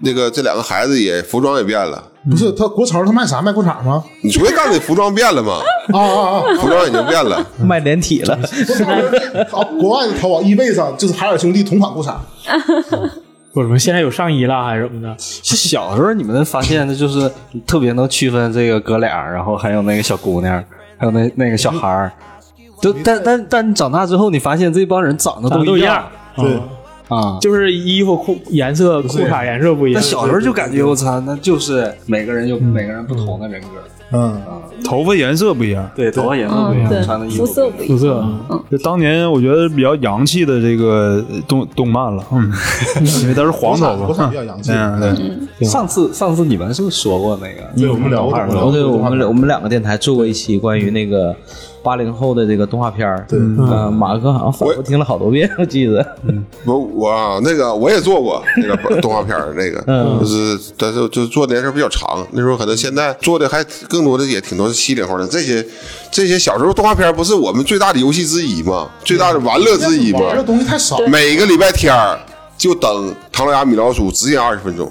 [0.00, 3.42] 那个这两个孩子也服装也变了。？”不是他国潮，他卖啥？
[3.42, 4.00] 卖裤衩吗？
[4.22, 5.54] 你昨天告诉你服装变了吗？
[5.92, 6.42] 啊啊啊！
[6.60, 7.44] 服装已经变了。
[7.58, 8.38] 卖连体了，
[9.50, 12.14] 淘国外的淘宝、易贝上就是海尔兄弟同款裤衩，
[13.52, 15.12] 不是什么现在有上衣了还是怎么的？
[15.18, 17.28] 是小时候你们发现的就是
[17.66, 20.62] 特别能区分这个哥俩，然后还有那个小姑娘，
[20.96, 22.12] 还有那那个小孩儿。
[22.80, 26.60] 就但但但你长大之后，你发现这帮人长得都一一样，对，
[27.12, 27.38] 啊。
[27.40, 30.00] 就是衣服裤颜色、裤衩颜色不一样。
[30.00, 33.68] 那小时候就感觉我操，那就是每个人有每个人不同的人格，
[34.12, 34.40] 嗯，
[34.84, 35.88] 头发颜色不一样。
[35.94, 37.46] 对，头发颜色不一嗯，样，穿的，衣服。
[37.46, 37.98] 肤色不一样。
[37.98, 42.52] 肤色，就当年我觉得比较洋气的这个动动漫了，嗯，
[43.22, 44.28] 因为都是黄头发。
[44.28, 44.70] 比，较洋气。
[44.72, 47.62] 嗯对，上次上次你们是不是说过那个？
[47.76, 51.34] 对，我们聊过然后对我们我们两个电台做过一期关于那个
[51.82, 53.26] 八零后的这个动画片儿。
[53.28, 56.06] 对呃，马哥好像反复听了好多遍，我记得。
[56.64, 59.80] 我我啊那个我也做过那个动画片儿，那个
[60.20, 65.64] 就是但是就做的年头比较长，那时候可能现在做的还更多的也挺多是七零后的这些
[66.10, 68.88] 这些小时候动画片儿不是我们最大的游戏之一吗？
[69.04, 70.20] 最大的玩乐之一吗？
[70.20, 72.18] 玩的东西太少，每个礼拜天儿
[72.56, 74.90] 就等《唐老鸭米老鼠》只演二十分钟，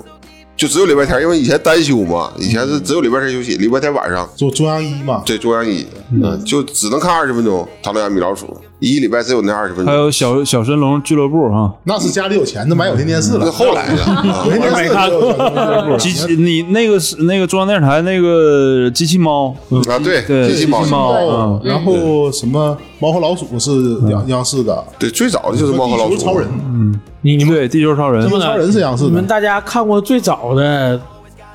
[0.62, 4.30] 就只有礼拜天，因为以前单休嘛，以前是只有礼拜天休息，礼拜天晚上。
[4.36, 8.46] 做中央一嘛，对中央一，嗯，就只能看二十分钟《唐老鸭米老鼠》，
[8.82, 9.94] 一礼拜只有那二十分钟。
[9.94, 13.46] 还有小小神龙俱乐部哈，那是家里有钱的买有线电视了。
[13.46, 19.56] 那后来的，啊有线电视就有机器你那个是那个中央电视台那个机器猫，
[19.88, 23.72] 啊，对，对机器猫然后什么猫和老鼠是
[24.10, 26.18] 央央视的，对，最早的就是猫和老鼠。
[26.18, 29.10] 超人，嗯你你们对，地球超人地，球超人是央视的。
[29.10, 31.00] 你们大家看过最早的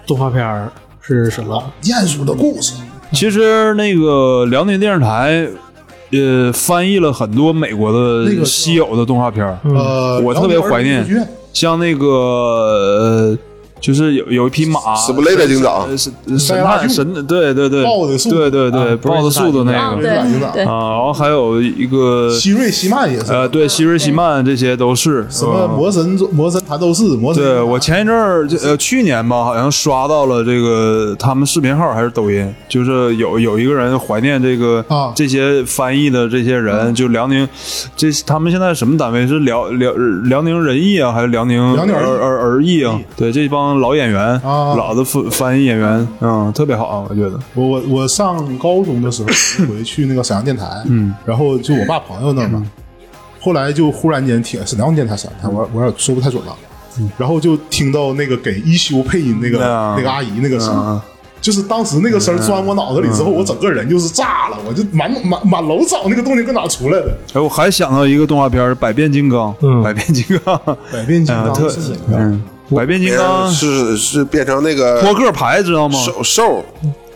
[0.07, 1.61] 动画片儿是什么？
[1.83, 2.75] 鼹鼠的故事，
[3.12, 5.49] 其实那个辽宁电视台。
[6.12, 11.05] 呃，翻译了很多美国的稀有的动画片儿，呃，我特别怀念
[11.53, 13.38] 像那个呃，
[13.87, 15.87] 就是有有一匹马，史布雷的警长。
[15.96, 20.11] 神神塞拉郡神，对对对，豹子速度对对对，啊豹的速度那啊，个。
[20.11, 27.40] 啊，然后还有一个希瑞希曼也是，呃，对，希瑞希曼这些都是什么呃魔神魔神弹斗士，魔神。
[27.40, 35.12] 对我前一阵儿就呃去年吧，好像刷到了这个他们视频号还是抖音，就是有有一个人怀念这个啊。
[35.14, 37.49] 这些翻译的这些人，就辽宁
[37.96, 39.25] 这他们现在什么单位？
[39.27, 39.92] 是辽辽
[40.25, 42.99] 辽宁人艺啊，还是辽宁辽宁儿儿儿艺啊？
[43.16, 47.39] 对，这帮老演员，啊老的翻翻译演员，嗯，特别好，我觉得。
[47.55, 49.29] 我我我上高中的时候
[49.67, 52.62] 回去那个沈阳电台，嗯，然后就我爸朋友那儿嘛，
[53.41, 56.57] 后来就忽然间听沈阳电台沈阳电台，我我有点说不太准了，
[57.19, 61.01] 然后就听到那个给一休配音那个啊那个阿姨那个声。
[61.39, 67.17] 就是当时那个声钻我脑子里之后，我整个人就是炸了，我就满满满楼找那个动静搁哪出来的。
[67.35, 70.61] 哎，我还想到一个动画片《百变金刚》，嗯百变金刚，
[70.93, 71.73] 百变金嗯， 刚特？
[72.09, 72.43] 嗯，
[72.74, 75.98] 百变金刚是是变成那个扑克牌知道吗？
[75.98, 76.64] 兽兽，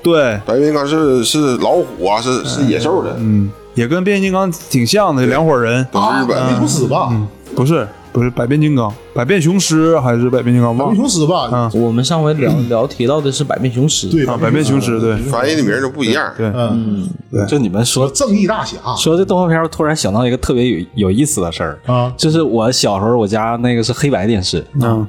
[0.02, 5.86] 对，百变金刚是是老虎啊，是是野兽的，嗯，也跟变形金刚挺像的，两伙人。
[5.90, 7.10] 都是日本百变雄狮吧？
[7.56, 10.77] 不是不是百变金刚，百变雄狮还是百变金刚？
[10.77, 10.99] 百忘了。
[10.99, 11.49] 变雄狮吧？
[11.53, 11.83] 嗯。
[11.83, 15.16] 我们上回聊聊提到的是百变雄狮，对啊，百变雄狮对。
[15.31, 16.33] 翻译的名儿都不一样。
[16.37, 17.46] 对，嗯，对。
[17.46, 25.07] 就你们说正义大侠说这动画片，我突然想到一个特别有有意思的事儿，啊，就是我小时候我家那个是黑白电视，嗯。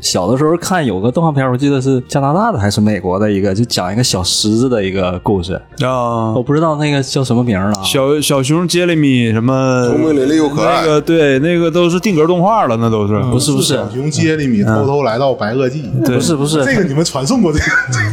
[0.00, 6.32] 小的时候看有个动画片，我记得是加拿大的还是美国的一个，就讲一个小狮子的一个故事，啊。
[6.32, 7.82] 我，不知道那个叫什么名了啊。
[7.82, 10.82] 小小熊杰里米什么聪明伶俐又可爱。
[10.82, 13.20] 那个对，那个都是定格动画了，那都是。
[13.30, 13.74] 不是不是。
[13.74, 17.58] 小熊接里米偷偷来到白垩纪，不是不是，这个你们传送过这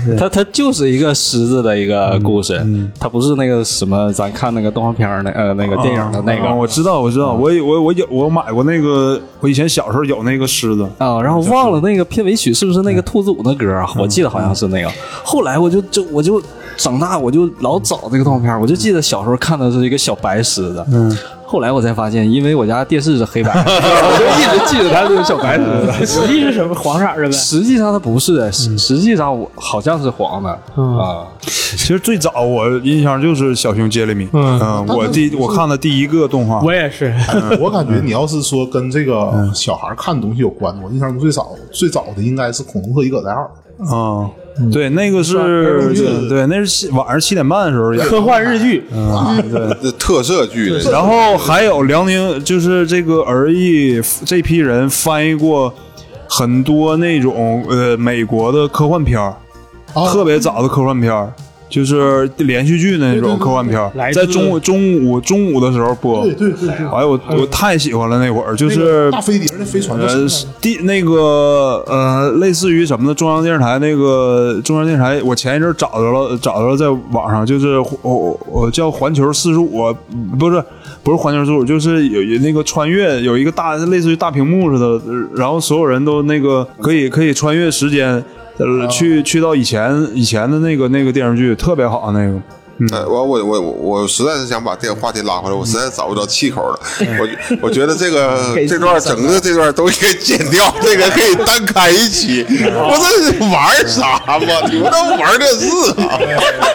[0.07, 0.17] 个？
[0.17, 2.59] 它它就是一个狮子的一个故事，
[2.99, 13.87] 它不是那个什么咱看那个动画片儿那呃那个电影的那啊个我知道我知道，我我我有我买过那个，我以前小时候有那个狮子，啊，然后忘了那个片尾曲是不是那个兔子舞的歌啊？
[13.97, 14.91] 我记得好像是那个。
[15.23, 16.41] 后来我就就我就
[16.81, 20.83] 长大，我就老找这个动画片，我就记得小时候看的是一个小白狮子。
[20.91, 21.15] 嗯。
[21.45, 26.05] 后来我才发现，因为我家电视是黑白， 我就一直记得它是个小白狮子。
[26.05, 27.31] 实际是什么黄色的呗？
[27.33, 31.27] 实际上它不是，实实际上我好像是黄的啊。
[31.41, 37.13] 其实最早我印象就是小熊杰里米，嗯，我第我看的第一个动画，我也是，
[37.59, 43.49] 我感觉你要是说跟这个小孩看的东西有关，我印象中最早最早的应该是《恐龙特一葛在二》。
[43.93, 44.29] 啊，
[44.71, 48.09] 对，那个是对对，那是晚上七点半的时候演的。
[48.09, 48.83] 科幻日剧，
[49.81, 55.73] 这特色剧，然后还有辽宁，就是这个儿艺这批人翻译过
[56.27, 59.33] 很多那种呃美国的科幻片儿，
[59.93, 61.33] 啊特别早的科幻片儿，
[61.71, 66.23] 就是连续剧那种科幻片在中午中午中午的时候播。
[66.25, 73.15] 对对对对，哎，我我太喜欢了那会儿，就是大飞碟那飞船叫什呃第那个呃类似于什么呢？
[73.15, 79.95] 中央电视台那个中央电视台，我前一阵儿找着了，找着了，在网上就是我我叫环球四十五，
[80.37, 80.61] 不是
[81.01, 88.21] 不是环球四十五，就是有有那个穿越，有一个大类似于大屏幕似的，呃然后所有人都那个可以可以穿越时间。
[88.57, 92.39] 呃，去去到以前以前的那个那个电视剧特别好，那个。
[92.91, 96.79] 呃，我我我我我实在是想把这个话题拉回来，我实在找不着气口了。
[96.99, 97.27] 我
[97.61, 102.45] 我觉得这个 这段整个这段都应该剪掉，这个可以单开一期。
[102.49, 104.67] 我这是玩啥嘛？
[104.71, 106.19] 你们都玩这是啊？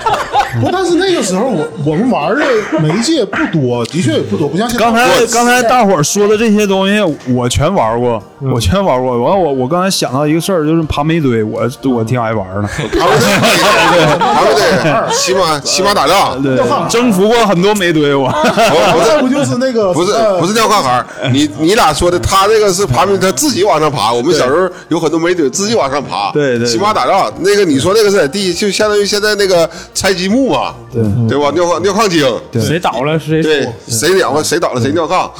[0.60, 2.44] 不，但是那个时候我我们玩的
[2.80, 4.84] 媒介不多，的确也不多，不像现在。
[4.84, 7.00] 刚才刚才大伙儿说的这些东西，
[7.34, 9.18] 我全玩过，我全玩过。
[9.22, 12.68] 完，我我刚才想到一个事儿，就是爬煤堆，我我挺爱玩的。
[12.98, 16.56] 他们对，他们对，骑马骑马打仗，对。
[16.88, 18.28] 征服过很多煤堆我。
[18.28, 24.12] 不这不就是那个不是呃不是尿炕孩儿， 你你俩说的，他这个是爬明他自己往上爬。
[24.12, 27.32] 我们小时候有很多煤堆自己往上爬，对对骑马打仗。
[27.40, 31.02] 那个你说那个是在地，就相当于现在那个拆积木嘛，对。
[31.26, 31.50] 对吧？
[31.54, 32.24] 尿炕尿炕精，
[32.60, 35.30] 谁倒了谁对，谁尿了谁倒了谁尿炕。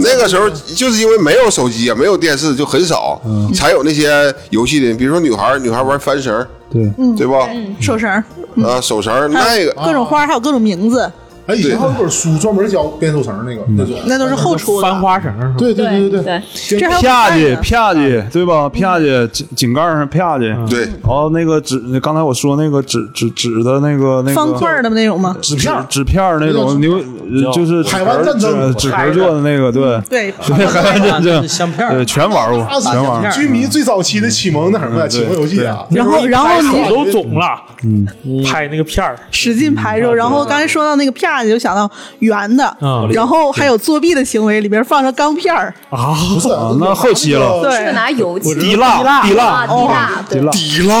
[0.00, 3.20] 那个时候就是因为没有手机啊，没有电视，就很少，
[3.54, 6.82] 才有那些游戏的，比如说女孩女孩玩翻绳，对。
[7.16, 7.48] 对吧？
[7.80, 8.24] 手绳儿，
[8.64, 11.10] 啊，手绳那个各种花，还有各种名字，
[11.50, 14.88] 哎，以前还有本书专门教编手绳那个那种，那都是后出的。
[14.88, 15.54] 翻花绳是吧？
[15.58, 18.68] 对对对对对，这啪叽啪叽，对吧？
[18.68, 25.36] 啪叽井井盖上啪叽，对然后那个纸，刚才我说那个纸纸纸的那个那个方块儿的那种吗？
[25.42, 33.30] 纸纸片儿纸片儿那种牛，呃就是海湾战争纸纸盒做的那个，对对，对， 海湾战争相片儿对，全玩过，那全玩过。
[33.30, 38.06] 居民最早期的启蒙那什么启蒙游戏啊，然后然后手你都肿了，嗯，
[38.44, 41.12] 拍那个片儿，使劲拍肉，然后刚才说到那个
[41.48, 47.60] 就想到圆的嗯，然后还有作弊的行为，里边放着钢片儿，不是啊那后期了。
[47.62, 47.86] 对。
[47.86, 48.54] 是拿油漆？
[48.54, 49.44] 滴蜡滴蜡。
[49.44, 50.94] 啊，滴蜡，对，滴蜡，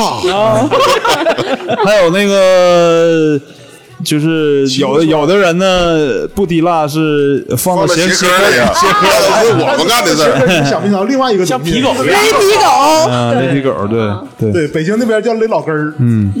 [1.84, 3.40] 还有那个。
[4.02, 10.46] 就是有的有的人呢不滴蜡是放到鞋鞋壳里啊，鞋壳那都是我们干的事儿。
[10.46, 12.06] 你想没想到另外一个像皮狗一样。
[12.06, 12.64] 勒皮狗，
[13.10, 14.00] 啊，那皮狗，对
[14.38, 14.52] 对。
[14.52, 16.32] 对，北京那边叫勒老根儿，嗯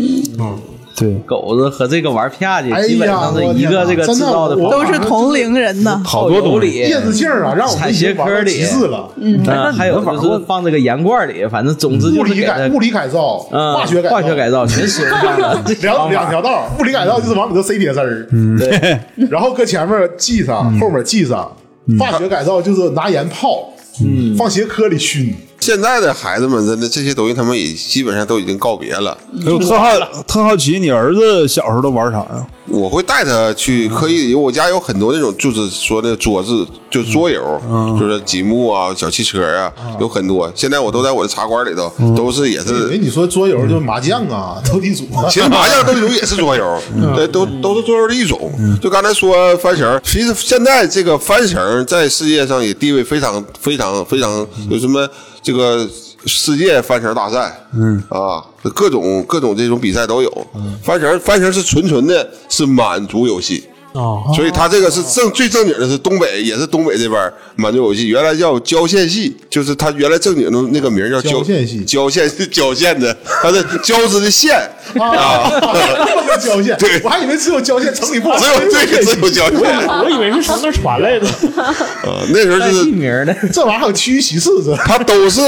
[1.00, 6.00] 对，狗子和这个玩啪叽基本上是一个这个制造的都是同龄人呐。
[6.04, 6.70] 好多东西。
[6.72, 8.52] 叶子镜啊，让我们踩鞋壳里。
[8.52, 9.08] 极致了。
[9.16, 15.64] 嗯，还有就是放这个盐罐里，反正总之物就是物理改物理改造，嗯化学改化学改造全使用上了。
[15.82, 18.26] 两两条道，物理改造就是往里头塞铁丝儿，
[18.58, 21.50] 对， 然后搁前面系上，后面系上。
[21.98, 23.68] 化学改造就是拿盐泡，
[24.04, 25.34] 嗯，放鞋壳里熏。
[25.60, 29.16] 现在的孩子们真的这些东西，他们也基本上都已经告别了。
[29.46, 29.88] 我特好
[30.26, 32.46] 特好奇，你儿子小时候都玩啥呀？
[32.66, 37.60] 我会带他去刻意，因为我家有很多那种就是说那桌子，就桌游，
[37.98, 40.50] 就是积木啊、小汽车啊，有很多。
[40.54, 42.98] 现在我都在我的茶馆里头，都是也是哎，是。
[42.98, 46.80] 你说桌游就是麻将啊、斗地主啊， 其实麻将、斗地主也是桌游，
[47.16, 48.50] 对，都都是桌游的一种。
[48.80, 55.08] 就刚才说翻绳，其实现在这个翻绳在世界上也地位非常非常非常，有什么
[55.42, 55.88] 这个
[56.26, 60.46] 世界翻绳大赛，嗯啊，各种各种这种比赛都有。
[60.82, 63.64] 翻绳翻绳是纯纯的是满足游戏。
[63.92, 74.56] 哦，所以他这个是正最正经的是东北，也是东北这边满族游戏，原来叫郊县戏，就是他原来正经的那个名叫郊县戏郊县是郊县的，它是交织的县
[74.94, 77.00] 啊，这么个郊县，对。
[77.02, 81.26] 我还以为只有郊县，城里不只有这个只有郊县，我以为是从那儿传来的。
[82.06, 84.84] 啊，那时候带就是地名的， 这玩意儿还有区域歧视是吧？
[84.86, 85.40] 它都是，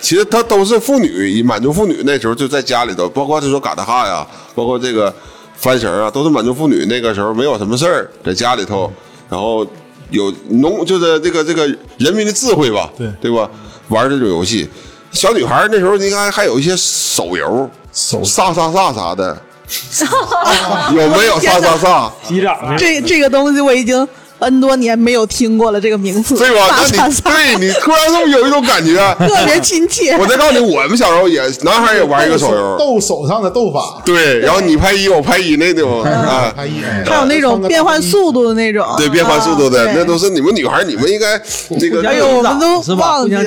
[0.00, 5.14] 其实他都是妇女，满族妇女那时候就在家里头，包括就说嘎达哈呀，包括这个
[5.56, 8.92] 翻绳啊，都是满族妇女那个时候没有什么事儿，在家里头，
[9.28, 9.66] 然后
[10.10, 11.66] 有农就是这个这个
[11.98, 13.48] 人民的智慧吧，对对吧？
[13.88, 14.68] 玩这种游戏，
[15.12, 19.36] 小女孩那时候应该还有一些手游，手萨萨萨啥的，
[20.94, 22.12] 有没有啥啥啥？
[22.26, 22.76] 机长？
[22.76, 24.06] 这这个东西我已经
[24.38, 26.60] N 多年没有听过了，这个名字，对吧？
[26.94, 28.96] 那你对你突然这么有一种感觉？
[29.26, 30.16] 特别亲切。
[30.18, 41.40] 我再告诉你，我们小时候也男孩也玩一个手游，斗手上的斗法，对，然后你拍一我拍一那种啊，拍一，还有那种变换速度的那种，对，变换速度的啊，那都是你们女孩，你们应该
[41.80, 42.80] 这个哎呦，我们都？
[42.96, 43.44] 忘记了。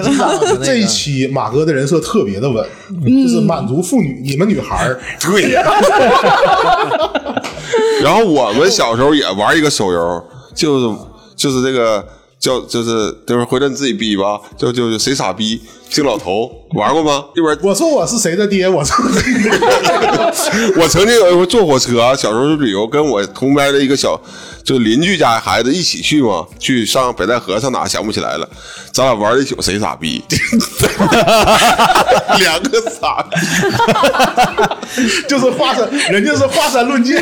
[0.64, 0.86] 这一。
[0.90, 2.66] 期马哥的人设特别的稳，
[3.06, 5.52] 嗯就是满足妇女，你们女孩儿对。
[8.02, 10.24] 然后我们小时候也玩一个手游，
[10.56, 10.98] 就是
[11.36, 12.06] 就是这个
[12.40, 17.26] 叫就是就是回头你自己逼吧，就就是谁傻逼敬老头玩过吗？
[17.36, 18.96] 一边我说我是谁的爹，我说
[20.78, 24.20] 我曾经有一回坐火车、啊，小时候去旅游，跟我同班的一个小，
[24.64, 28.48] 就邻居家孩子一起去嘛，去上北戴河上哪想不起来了，
[28.94, 30.24] 咱俩玩了一宿，谁傻逼？
[32.40, 33.36] 两个傻逼，
[35.28, 37.22] 就是华山，人家是华山论剑，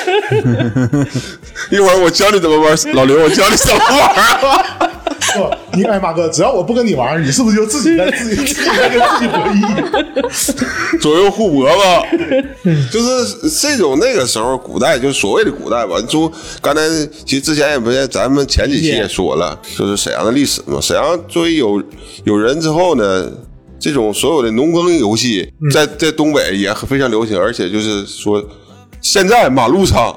[1.70, 4.90] 一会儿我教你怎么玩，老刘，我教你怎么玩啊。
[5.32, 10.98] 不，你哎马哥，只要我不跟你玩，你是不是就自己在自己自己在跟自己博弈？
[10.98, 12.02] 左右互搏吧，
[12.90, 16.00] 就是这种那个时候古代，就是所谓的古代吧。
[16.08, 16.82] 就刚才
[17.24, 20.80] 其实之前也不是，咱们前几期也说了，就是沈阳的历史嘛。
[20.80, 21.80] 沈阳作为有
[22.24, 23.30] 有人之后呢，
[23.78, 28.42] 这种所有的农耕游戏在在东北也很非常流行，而且就是说，
[29.00, 30.14] 现在马路上，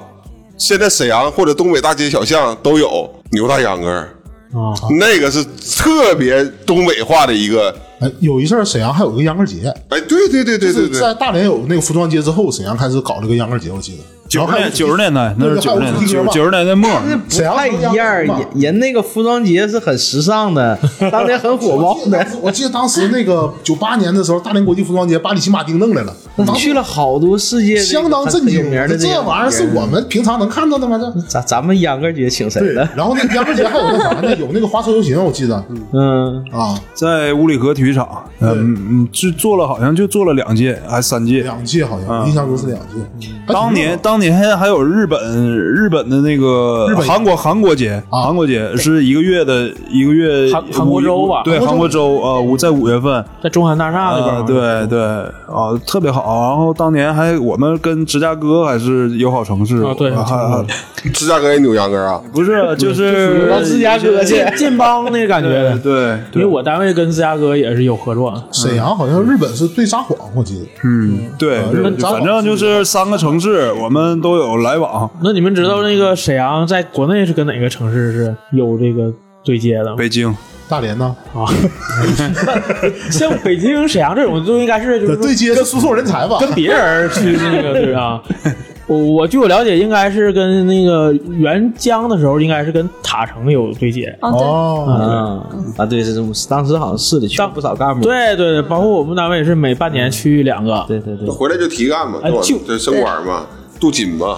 [0.57, 4.09] 现在沈阳或者东北大街小巷都有牛大秧歌儿。
[4.53, 5.43] 啊，那个是
[5.77, 14.03] 特别东北话的一个，哎，有一阵儿沈阳还有个秧歌节，哎，对对对对对对，就是在大连有那个服装节之后，沈阳开始搞这个秧歌节，我记得。
[14.33, 16.89] 九十年九十年代，那是对九十年九九十年代末，
[17.29, 20.75] 不太一样，人人那个服装节是很时尚的，
[21.11, 22.25] 当年很火爆的。
[22.41, 26.15] 我记得当时那个九八年的时候，大连国际服装节，巴黎新马丁弄来了，
[26.47, 28.97] 当去了好多世界相当震惊很有名的。
[28.97, 30.97] 这玩意儿是我们平常能看到的吗？
[30.97, 34.35] 这咱咱们秧歌节请谁对了？，然后那个秧歌节还有那啥呢？
[34.37, 41.43] 有那个花车游行，我记得嗯，啊，在五里河体育场，嗯嗯，就做了好像就做了两届还是三届。
[41.43, 43.27] 两届好像，印象中是两届。
[43.45, 45.19] 当年当年热闹当年还有日本
[45.75, 53.23] 日本的那个日本韩国韩国节，啊韩国节是一个月的一个月韩韩国周吧对，韩国周啊，五在五月份。
[53.41, 56.23] 在中韩大厦那边啊，对对啊，特别好。
[56.49, 60.65] 然后当年还我们跟芝加哥还是友好城市啊对还还
[61.13, 65.77] 芝加哥也扭秧歌啊，不是就是到芝加哥去建建邦那个感觉。
[65.83, 70.65] 对因为我单位跟芝加哥也是有合作，沈阳好像日本是最撒谎，我记得。
[70.83, 75.09] 嗯对，日本反正就是三个城市我们都有来往。
[75.21, 79.11] 那你们知道那个沈阳在国内是跟哪个城市是有这个
[79.43, 79.95] 对接的吗？
[79.97, 80.35] 北京
[80.69, 81.15] 大连呢？
[81.33, 81.45] 啊，
[83.11, 86.37] 像北京、沈阳这种就应该是就是说对接是输送人才吧？
[86.39, 88.21] 跟别人去那个对啊。
[88.85, 94.13] 我我据我了解，应该是跟那个援疆的时候，应该是跟塔城有对接。
[94.21, 94.85] 哦，对，哦，
[95.77, 96.13] 啊啊，对，是
[96.49, 98.03] 当时好像市里，去了不少干部。
[98.03, 100.83] 对对对，包括我们单位也是每半年去两个。
[100.85, 103.45] 对对对，回来就提干嘛，哎就这升官嘛，
[103.83, 104.37] 镀金吗。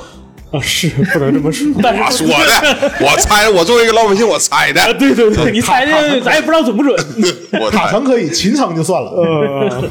[0.51, 6.95] 啊，是不能这么说， 但我是说的，我猜，我作为一个老百姓，我猜的啊，，对对对，你猜的咱也不知道准不准。
[7.59, 7.77] 我猜。
[7.77, 9.09] 塔城可以，秦城就算了。
[9.09, 9.89] 呃，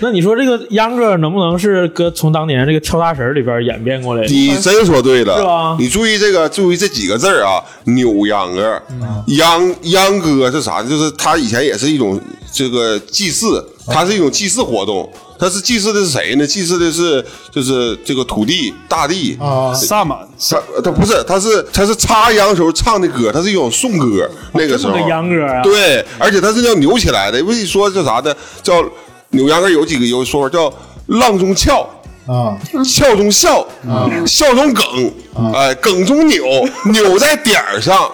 [0.00, 4.28] 那你说这个秧歌能不能是搁从当年这个跳大神里边演变过来的？
[4.28, 8.80] 你真说对了，是吧你注意这个，注意这几个字儿啊，扭秧歌，
[9.28, 10.82] 秧秧歌是啥？
[10.82, 12.20] 就是它以前也是一种
[12.52, 15.10] 这个祭祀，它是一种祭祀活动。
[15.38, 16.46] 它是祭祀的是谁呢？
[16.46, 24.30] 祭祀的是就是这个土地、大地啊萨满它它不是，它是它是插秧时候唱的歌，它是一种颂歌。
[24.52, 27.42] 那个时候个秧歌啊对，而且它是要扭起来的。
[27.44, 28.34] 为一说叫啥呢？
[28.62, 28.82] 叫
[29.30, 30.72] 扭秧歌有几个有说法叫
[31.06, 31.88] 浪中翘。
[32.26, 35.12] 啊，笑中笑，啊笑中梗，
[35.52, 36.42] 哎，梗中扭，
[36.90, 38.10] 扭在点儿上，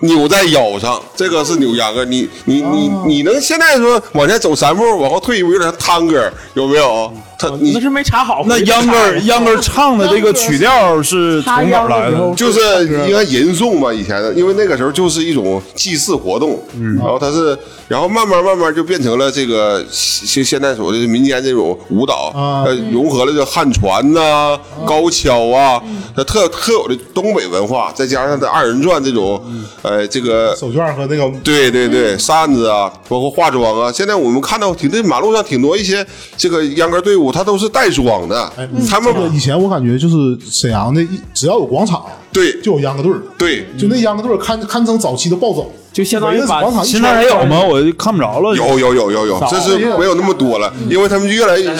[0.00, 2.04] 扭在腰上，这个是扭秧歌。
[2.04, 7.12] 你你你你能现在说往前走三步，往后退一步，有点像探歌，有没有？
[7.38, 8.44] 他你那是没查好。
[8.46, 12.34] 那秧歌秧歌唱的这个曲调是从哪儿来的？
[12.36, 12.60] 就是
[13.08, 25.82] 应该吟诵嘛，以前的，因为那个时候就是一种祭祀活动，嗯然后它是，然后慢慢慢慢就变成了这个现现在所谓的民间这种舞蹈，啊呃，融合了这汉传呐、高跷啊，
[26.16, 29.41] 它特特有的东北文化，再加上它二人转这种，
[29.82, 33.90] 呃，这个手绢和那个对对对，扇子啊，包括化妆啊。
[33.90, 42.60] 现在我们看到挺这马路上挺多一些这个秧歌队伍，它都是带妆的，哎，他们以前我感觉就是沈阳的，只要有广场，对。
[42.60, 43.66] 就有秧歌队儿，对。
[43.78, 47.60] 就那秧歌队儿堪堪称早期的暴走，就相当于广场现在还有吗？
[47.60, 48.54] 我就看不着了。
[48.54, 51.70] 有有有有有，这是没有那么多了，因为他们越来越，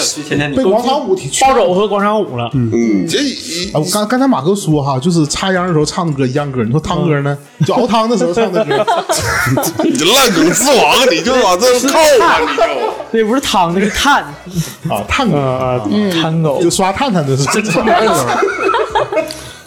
[0.55, 2.49] 被广场舞体暴走和广场舞了。
[2.53, 7.37] 嗯，这一啊，我刚刚才马哥说哈，就是插秧的时候唱的歌秧歌，你说汤歌呢？
[7.65, 8.85] 就熬汤的时候唱的歌，
[9.83, 10.75] 你这烂梗之王，
[11.11, 12.63] 你就往这靠啊，你就。
[13.15, 14.23] 那不是汤，那是碳
[14.89, 15.79] 啊，探歌啊，
[16.11, 16.59] 碳狗。
[16.61, 17.43] 就刷碳碳的是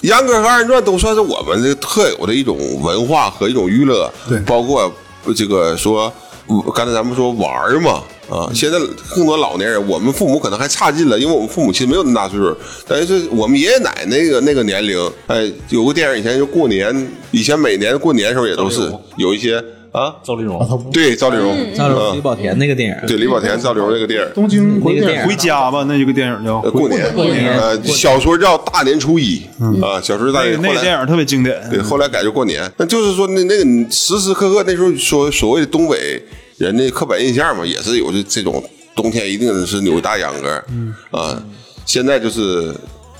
[0.06, 4.38] 真唱的时候，秧歌和二人转都算是我们这个特有的一种文化和一种娱乐，对。
[4.40, 4.90] 包括
[5.34, 6.12] 这个说，
[6.48, 8.78] 嗯刚才咱们说玩嘛，啊，现在
[9.14, 19.62] 更多老年人，我们父母可能还差劲了，因为我们父母其实没有那么大岁数，但是我们爷爷奶奶那个那个年龄，哎，有个电影以前就过年，以前每年过年的时候也都是有一些
[19.96, 24.28] 啊，赵丽蓉，对赵丽蓉，赵丽蓉、李保，田那个电影，对李保田、赵丽蓉那个电影。
[24.34, 25.26] 东京那个电影。
[25.26, 26.60] 回家吧，那有个电影叫。
[26.60, 27.58] 呃，过年，过年。
[27.58, 29.40] 呃，小说叫大年初一。
[29.82, 31.58] 啊，小说大那年，后来个那个电影特别经典。
[31.70, 32.70] 对，后来改就过年。
[32.76, 36.22] 那就是说，那那个你时时刻刻那时候说所谓的东北
[36.58, 38.62] 人的刻板印象嘛，也是有这这种
[38.94, 40.62] 冬天一定是扭大秧歌，
[41.10, 41.42] 啊，
[41.86, 42.74] 现在就是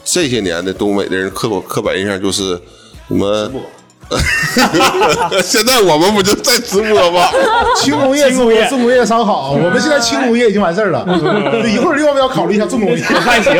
[0.04, 2.60] 这些年的东北的人刻板刻板印象就是
[3.08, 3.50] 什么。
[5.42, 7.28] 现在我们不就在直播吗？
[7.76, 9.52] 轻工业重工业，重工业商好。
[9.52, 11.04] 我们现在轻工业已经完事儿了，
[11.66, 12.96] 一会儿要不要考虑一下重工业？
[13.02, 13.52] 还行，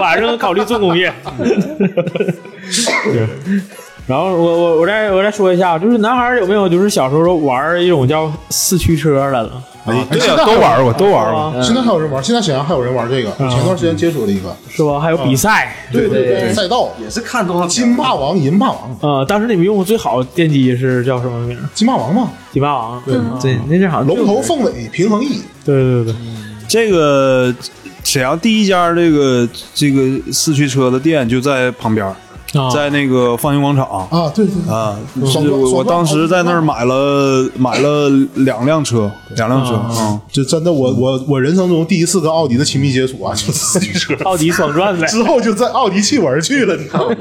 [0.00, 1.12] 晚上考虑重工业。
[3.04, 3.28] 对
[4.06, 9.50] 然后我我我再我再说一下，就是男孩有没有就是小时候玩一种叫四驱车的了？
[9.86, 11.62] 哎对呀，都玩过，都玩过。
[11.62, 13.30] 现在还有人玩，现在沈阳还有人玩这个。
[13.50, 14.98] 前段时间接触了一个，是吧？
[14.98, 16.90] 还有比赛，对对对，赛道。
[17.02, 21.62] 也是看多少金霸王、银霸王、呃，当时你们用的最好的电机是叫什么名儿？
[21.74, 23.02] 金霸王嘛，金霸王。
[23.04, 26.14] 对，对，那阵好像龙头凤尾平衡翼，对对对对，
[26.66, 27.54] 这个
[28.02, 30.00] 沈阳第一家这个这个
[30.32, 32.06] 四驱车的店就在旁边
[32.72, 33.84] 在那个放映广场。
[34.10, 34.96] 啊，对对对啊，
[35.50, 44.14] 我我当时在那儿买了买了两辆车，两辆车啊，就真的我我我人生中第一次跟奥迪的亲密接触啊， 就是四驱车。
[44.24, 45.06] 奥迪双钻呗。
[45.06, 47.16] 之后就在奥迪气门去了，你知道吗？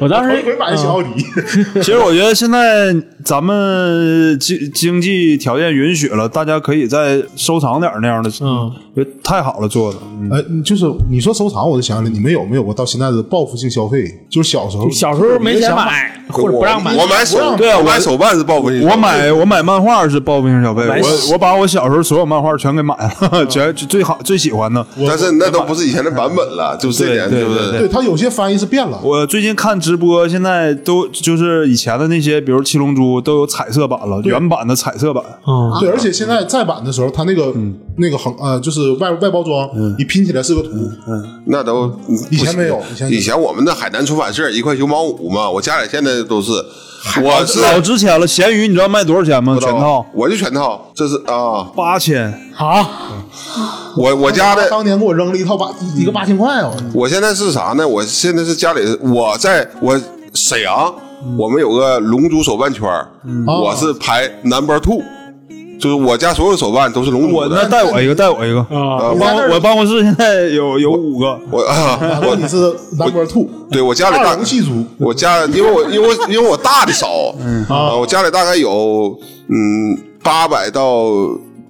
[0.00, 1.24] 我当时一回买的小奥迪，
[1.76, 2.94] 其实我觉得现在
[3.28, 8.72] 咱们经经济条件允许了，大家可以再收藏点那样的，嗯，
[9.22, 9.98] 太好了做的。
[10.18, 14.02] 嗯呃，就是你说收藏，我就想起来，你们有没有过到现在的报复性消费？
[14.30, 24.84] 就是小时候，小时候没钱买或者不让买，我买手对啊我我买手办是报复性消费，我买我买漫画是报复性消费，我我把我小时候所有漫画全给买了， 全就最好最喜欢的。
[25.06, 27.54] 但是那都不是以前的版本了，就这点，对是不？
[27.54, 28.98] 对对它有些翻译是变了。
[29.04, 35.22] 我最近看直播，现在都就是以前的那些，比如七龙珠都有彩色版了，原版的彩色版。
[35.46, 37.52] 嗯，对，而且现在再版的时候，它那个
[37.96, 40.70] 那个横呃，就是外外包装，你拼起来是个图，
[41.46, 41.90] 那都
[42.30, 46.52] 以前没有以前以前我们的海南出版社一块九毛五嘛，我家里现在都是，
[47.22, 49.56] 我是老值钱了，咸鱼你知道卖多少钱吗？
[49.60, 50.04] 全套。
[50.14, 52.32] 我就全套，这是啊，八千。
[52.56, 52.90] 啊，
[53.96, 56.72] 我我家的当年给我扔了一套八一个八千块啊！
[56.92, 57.86] 我现在是啥呢？
[57.86, 59.96] 我现在是家里，我在我
[60.34, 60.92] 沈阳，
[61.36, 63.08] 我们有个龙珠手办圈儿
[63.46, 65.02] 我是排 number two，
[65.80, 67.66] 就是我家所有手办都是龙我那。
[67.68, 68.60] 带我一个，带我一个。
[68.60, 71.38] 啊我办我办公室现在有有五个。
[71.50, 72.56] 我啊， 我你是
[72.98, 77.08] number two，对我家里大龙戏珠，我家因为我因为我因为我大的少，
[77.68, 79.18] 啊，我家里大概有
[79.48, 81.06] 嗯八百到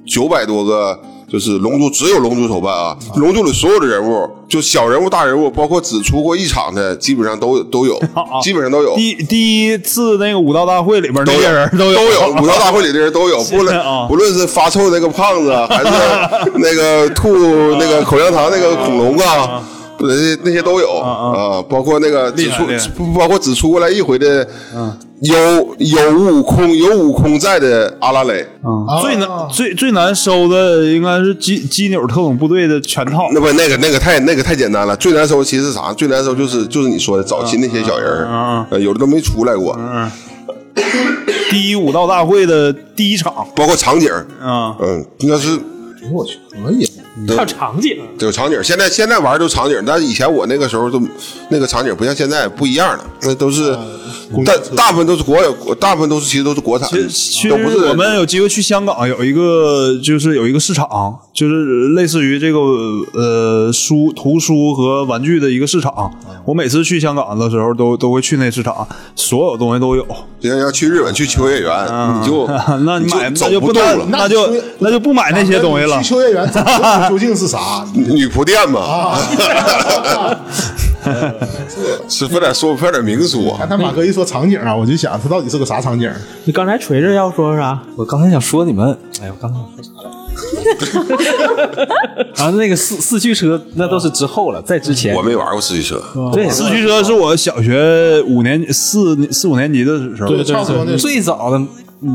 [0.07, 0.99] 九百多个，
[1.31, 8.01] 就是龙珠只有龙珠手办啊，龙珠里所有的人物，就小人物、大人物，包括只出过一场的，基本上都都有，
[8.43, 8.95] 基本上都有。
[8.97, 17.29] 第第一次那个武道大会里边那都些人都有都有， 武道大会里的人都有，不论啊不论是发臭那个胖子，还是 那个吐
[17.77, 19.63] 那个口香糖那个恐龙啊，
[20.01, 22.65] 那些那些都有啊，包括那个只出
[23.19, 24.47] 包括只出过来一回的，
[25.21, 29.03] 有有悟空有悟空在的阿拉蕾，啊。
[29.03, 33.29] 最难最最难收的应该是基基纽特种部队的全套。
[33.33, 35.93] 那不那个那个太那个太简单了，最难收其实是啥？
[35.93, 39.79] 最难收就是就是你说的早期那些小人儿，呃有的都没出来过，
[41.51, 43.35] 第一武道大会的第一场。
[43.57, 44.09] 包括场景，
[44.41, 45.59] 啊，嗯，应该是
[46.03, 46.87] 哎我去，可以，
[47.29, 51.03] 还有场景，有场景，现在现在玩都场景，但是以前我那个时候都
[51.51, 53.77] 那个场景不像现在不一样了，那都是
[54.45, 62.59] 大大部分都是国有，大部分都是其实都是国产的，其都不是实我们有机会去香港，有一个就是有一个市场，就是类似于这个
[63.15, 66.11] 呃书、图书和玩具的一个市场。
[66.45, 68.85] 我每次去香港的时候都都会去那市场，
[69.15, 70.05] 所有东西都有。
[70.41, 71.71] 就像要去日本去秋叶原，
[72.21, 72.45] 你就
[72.85, 76.09] 那你买那就不走不动了，那就那就不买那些东西了去。
[76.09, 76.51] 秋叶原
[77.09, 77.87] 究竟是啥？
[77.95, 79.17] 女仆店嘛，
[82.09, 86.11] 是快点说快点明说，看他马哥一说场景啊，我就想他到底是个啥场景？
[86.45, 87.81] 你刚才锤子要说啥？
[87.97, 90.11] 我刚才想说你们，哎呀，我刚才想说啥来
[92.35, 92.39] 着？
[92.45, 96.01] 啊，那个四四驱车那都是之后了，在之前我没玩过四驱车，
[96.33, 101.61] 对四驱车是我小学五年四四五年级的时候，对，差不多那最早的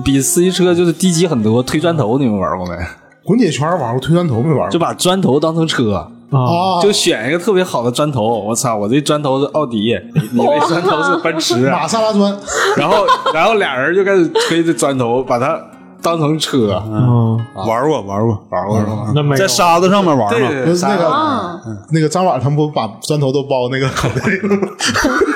[0.03, 2.75] 比四驱车就是低级很多，推砖头你们玩过没？
[3.23, 8.39] 滚铁圈玩过，推砖头没玩过就把砖头当成车，啊，就选一个特别好的砖头。
[8.39, 12.36] 我操，我这砖头是奥迪，你你那砖头是奔驰， 玛莎拉砖，
[12.77, 15.59] 然后然后俩人就开始推这砖头，把它
[16.01, 16.81] 当成车。
[16.88, 19.11] 嗯，玩过玩过玩过是吧？
[19.15, 20.49] 那没在沙子上面玩嘛。
[20.65, 21.59] 就是那个
[21.91, 24.67] 那个张婉他们不把砖头都包那个口袋里了吗？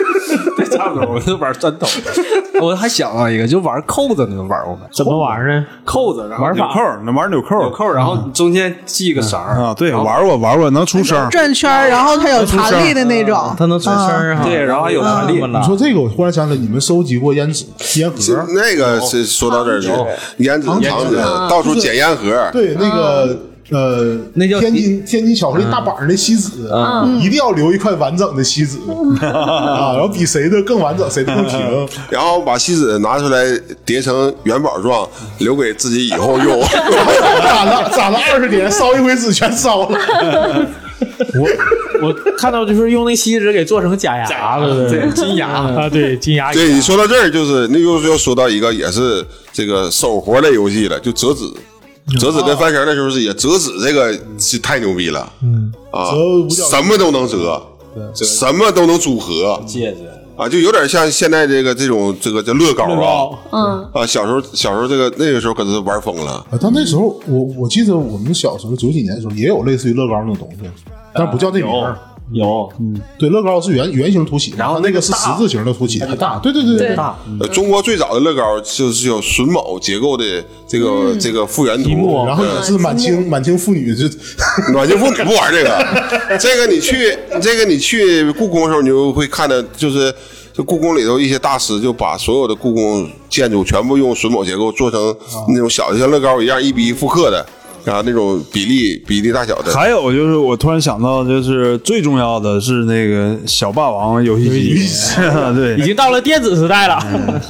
[0.96, 1.88] 我就玩砖头。
[2.60, 4.82] 我还想到一个，就玩扣子，你们玩过没？
[4.92, 5.66] 怎么玩呢？
[5.86, 11.30] 扣子，然后纽扣，那玩纽扣纽扣，然后中间系个绳儿啊，对，玩过玩过，能出声。
[11.30, 14.42] 转圈，然后它有弹力的那种，它能出声啊。
[14.44, 15.34] 对，然后还有弹力。
[15.46, 17.66] 你说这个，我忽然想起来，你们收集过烟纸、
[18.00, 18.46] 烟盒？
[18.56, 19.92] 那个是说到这儿去，
[20.38, 21.16] 烟纸、糖纸，
[21.50, 23.38] 到处捡烟盒，对，那个
[23.70, 26.52] 呃，那叫天津天津巧克力大板儿那锡纸，
[27.20, 28.78] 一定要留一块完整的锡纸
[29.26, 31.60] 啊，然后比谁的更完整，谁的更平。
[32.10, 33.44] 然后把锡纸拿出来
[33.84, 35.08] 叠成元宝状，
[35.40, 36.62] 留给自己以后用。
[37.44, 40.00] 攒了攒了二十年，烧一回纸全烧了。
[41.40, 46.54] 我我看到就是用那锡纸给做成假牙了，对，金牙啊，对，金牙。
[46.54, 51.44] 对你说到这儿，就是那又又说到一个也是这个手活类游戏了，就折纸。
[52.20, 56.12] 折纸跟翻绳的时候是也折纸，这个是太牛逼了，嗯啊
[56.50, 57.62] 折，什么都能折，
[58.16, 66.34] 什么都能组合，戒指，啊，就有点像现在这个这种这个叫乐高啊，嗯，啊，小时候小时候这个那个时候可是玩疯了。
[66.50, 70.70] 啊但那时候我我记得我们小时候九几年的时候也有类似于乐高那种东西，
[71.14, 71.98] 但不叫这名儿。
[72.32, 73.00] 有嗯。
[73.18, 76.38] 对，乐高是圆圆形凸起，然后那个是十字形的凸起，很大。
[76.40, 80.24] 对对对对大，呃，中国最早的乐高就是有榫卯结构的
[80.68, 84.06] 这个这个复原图，然后也是满清满清妇女就
[84.74, 90.14] 满清妇女不玩这个， 这个你去这个你去故宫的时候，你就会看到，就是
[90.54, 95.16] 这故宫里头一些大师就把所有的故宫建筑全部用榫卯结构做成
[95.50, 97.46] 那种小的像乐高一样一比一复刻的，
[97.88, 99.72] 然后那种比例比例大小的。
[99.74, 105.16] 还有就是，我突然想到，就是最重要的是那个小霸王游戏机，
[105.56, 107.00] 对已对，经到了电子时代了。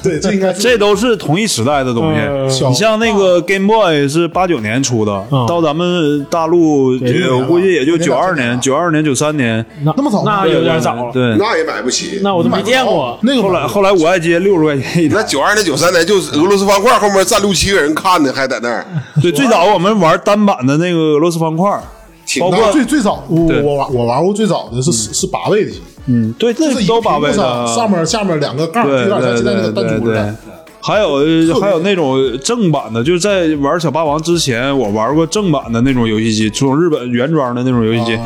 [0.03, 2.63] 对，这应该 这都是同一时代的东嗯西。
[2.67, 9.65] 你像那个 Game Boy 是八九年出的，嗯到咱们大陆，我估计也就九二年、对九二年、九三年。
[9.83, 11.11] 那那么早那有点早了。
[11.11, 12.19] 对，那也买不起。
[12.21, 13.17] 那我都没见过。
[13.23, 15.15] 那个后来后来五爱街六十块钱一台。
[15.15, 18.85] 那九二年、九三年就是俄罗斯方块后面站六七个人看的，还在那儿。
[19.19, 21.81] 对，最早我们玩单版的那个俄罗斯方块，
[22.25, 30.35] 挺包括最最早我我玩我玩过最早的是是八位的机，嗯，对，那是一八位的，上上面下面两个杠，有点像现在那个对对对弹珠的。。
[30.79, 31.17] 还有
[31.59, 38.19] 还有那种正版的，就是在玩小霸王之前，我玩过正版的那种游戏机，从日本原装的那种游戏机。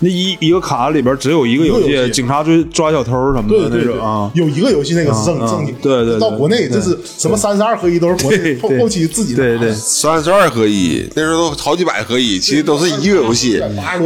[0.00, 2.12] 那一一个卡里边只有一个游戏，游戏。
[2.12, 4.30] 警察追抓小偷什么的那对对啊。
[4.34, 6.18] 有一个游戏那个是正啊正经，对对对。
[6.18, 8.30] 到国内这是什么三十二合一都是国
[8.62, 9.72] 后后期自己对对。
[9.72, 13.62] 三十二合一，那时候都好几百合一，其实都是一个游戏。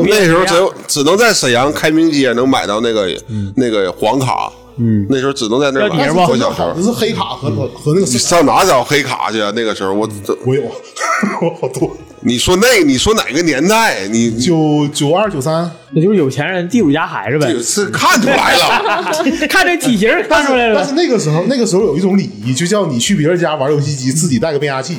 [0.07, 3.09] 那时候只有只能在沈阳开明街能买到那个
[3.57, 5.97] 那个黄卡，嗯，那时候只能在那儿买。
[5.99, 9.53] 要碟吗我小时候好的，是黑卡和和和那个你上哪找黑卡去啊？
[9.55, 10.09] 那个时候我
[10.45, 14.09] 我有，我好多，你说那个，你说哪个年代？
[14.09, 17.55] 你九九二九三，那就是有钱人地主家孩子呗。
[17.63, 19.13] 是看出来了，
[19.49, 20.95] 看这体型看出来了但是。
[20.95, 24.99] 那个时候那个时候有一种礼仪，就叫你去别人家玩游戏机，自己带个变压器，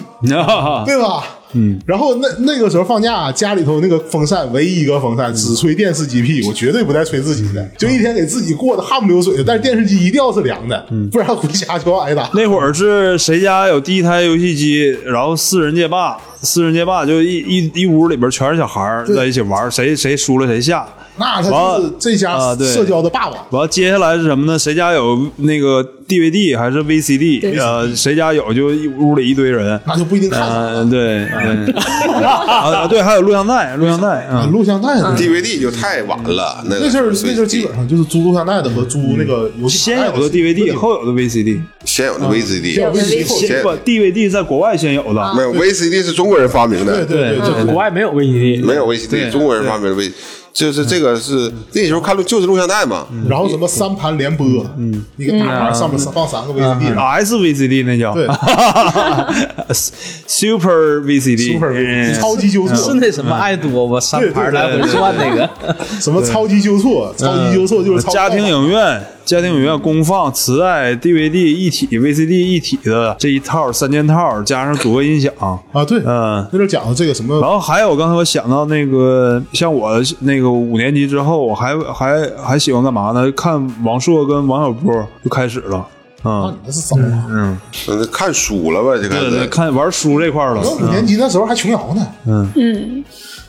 [0.86, 1.24] 对吧？
[1.56, 9.44] 嗯，然后那那个时候放假，家里头那个风扇唯一一个风扇只吹电视机屁，股绝对不带吹自己的，就一天给自己过得汗不流水的。
[9.44, 12.30] 但是电视机一定要是凉的，不然回家就要挨打。
[12.34, 20.86] 那会儿是谁家有第一台游戏机，然后四人界霸，四人街霸就一一一屋里边全是小孩儿在一起玩，谁谁输了谁下。
[21.18, 23.38] 那他完了就是这家啊对社交的霸王。
[23.52, 24.60] 完了，接下来是什么呢？
[24.60, 27.58] 谁家有那个 DVD 还是 VCD？
[27.58, 29.80] 呃，谁家有就一屋里一堆人。
[29.88, 31.26] 那就不一定看啥呃，对
[31.66, 31.74] 对
[32.22, 34.48] 啊，对，还有录像带，录像带啊。
[34.52, 36.62] 录像带呢 DVD 就太晚了。
[36.66, 45.34] 那个那阵儿那阵儿基本上就是租录像带的和租那个游戏先有的 DVD，后有的 VCD，先有的 VCD，先有 VCD，先不 DVD 在国外先有的。
[45.34, 48.86] 没有 VCD 是中国人发明的，对对对，国外没有 VCD，没有
[49.32, 50.04] 中国人发明的
[50.56, 53.06] 就是这个是那时候看录就是录像带嘛。
[53.28, 54.48] 然后什么三盘联播，
[54.78, 58.14] 嗯，一个大盘上面放三个 VCD，S VCD 那叫。
[58.14, 58.26] 对，
[60.26, 62.14] Super VCD，Super 嗯。
[62.14, 62.76] VCD 超级纠错。
[62.76, 65.50] 是错，那什么爱多吧，三盘来回转那个，
[66.00, 75.34] 什么超级纠错，超级纠错就是超家庭影院，家庭影院公放磁带、DVD 一体、VCD 一体的这一套三件套，加上组合音响。
[75.40, 76.48] 啊，对，嗯。
[76.54, 83.32] 那就讲的这个什么然后还有，刚才我想到那个，像我那个五年级之后，我还还还喜欢干嘛呢？
[83.32, 85.88] 看王朔跟王小波就开始了。
[86.24, 87.28] 啊，嗯，你那是早啊！
[87.30, 89.00] 嗯，嗯，看书了吧？
[89.00, 90.60] 这对对，个看玩书这块了。
[90.60, 93.04] 我五年级那时候还琼瑶呢，嗯嗯，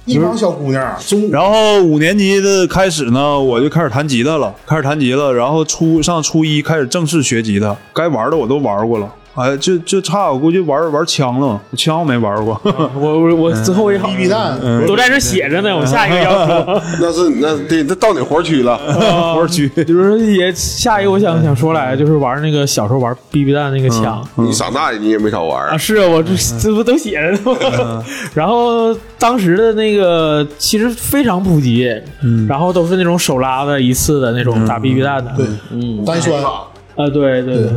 [0.05, 9.11] 一帮小姑娘，中然后五年级的开始呢，我就开始弹吉他了，开始弹吉他，然后初上初一开始正式学吉他，该玩的我都玩过了。
[9.37, 12.61] 哎，就就差我估计玩玩枪了，枪我没玩过。
[12.65, 15.77] 我我我最后一好 BB 弹，都在这写着呢。
[15.77, 18.77] 我下一个要说， 那是那对，那到你活区了。
[19.37, 24.27] 活区，就是也下一个我想想说来，就是玩那个小时候玩 BB 弹那个枪。
[24.37, 27.41] 你长大你也没少玩啊，是啊，我这这不都写着呢
[27.85, 28.03] 吗？
[28.35, 31.87] 然后当时的那个其实非常普及，
[32.49, 37.71] 然后都是那种手拉的一次的那种打 BB 弹的，对，嗯单栓，啊，对对对，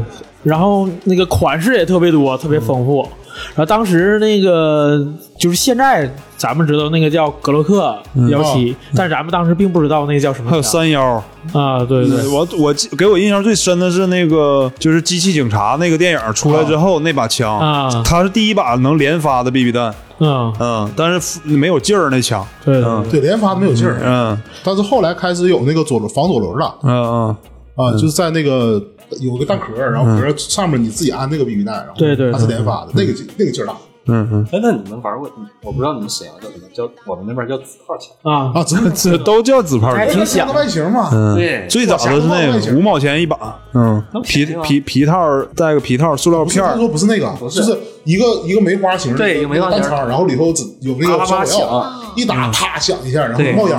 [0.43, 3.07] 然后那个款式也特别多，特别丰富。
[3.55, 5.01] 然后当时那个
[5.37, 7.97] 就是现在咱们知道那个叫格洛克
[8.29, 11.23] 幺七，但是咱们当时并不知道那个叫什么还有枪三幺。
[11.53, 17.89] 啊，对对，我我记给我印象最深的是那个就是机器警察那个电影出来之后那把枪啊。
[18.03, 22.83] 它是第一把能连发的 BB 弹，嗯，嗯，但是没有劲儿那枪，对。
[22.83, 23.05] 嗯。
[23.09, 24.37] 对，连发没有劲儿，嗯。
[24.65, 26.75] 但是后来开始有那个左轮防左轮了。
[26.83, 27.37] 嗯嗯，
[27.75, 28.81] 啊，就是在那个
[29.21, 33.75] 有个弹壳，然后壳上面你自己按那个 BB 弹，然后对对对它是连发的，那个劲那个劲儿大。
[34.11, 35.29] 哎，那你们玩过？
[35.61, 38.09] 我不知道你们沈阳叫什么，叫我们那边叫紫炮枪。
[38.23, 39.97] 啊，啊，真的 这都叫纸炮枪。
[39.97, 40.53] 还挺响的。
[40.53, 43.37] 外形嘛，对，最早的是那个五毛钱一把，
[43.75, 53.77] 嗯，皮皮皮套带个皮套，塑料不是他片儿，说不是那个，就是一个一个梅花形，对一个梅花形弹仓，然后里头只有那个啪啪啪烧药响，一打啪响一下，然后冒烟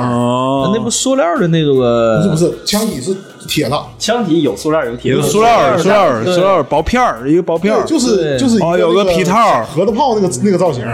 [0.72, 3.16] 那不塑料的那个不是不是，枪底是
[3.50, 10.84] 铁的，枪体有塑料有铁的，有塑料儿塑料儿塑料薄片儿，一个薄片儿，就是就是一哦有个皮套核桃炮那个那个造型，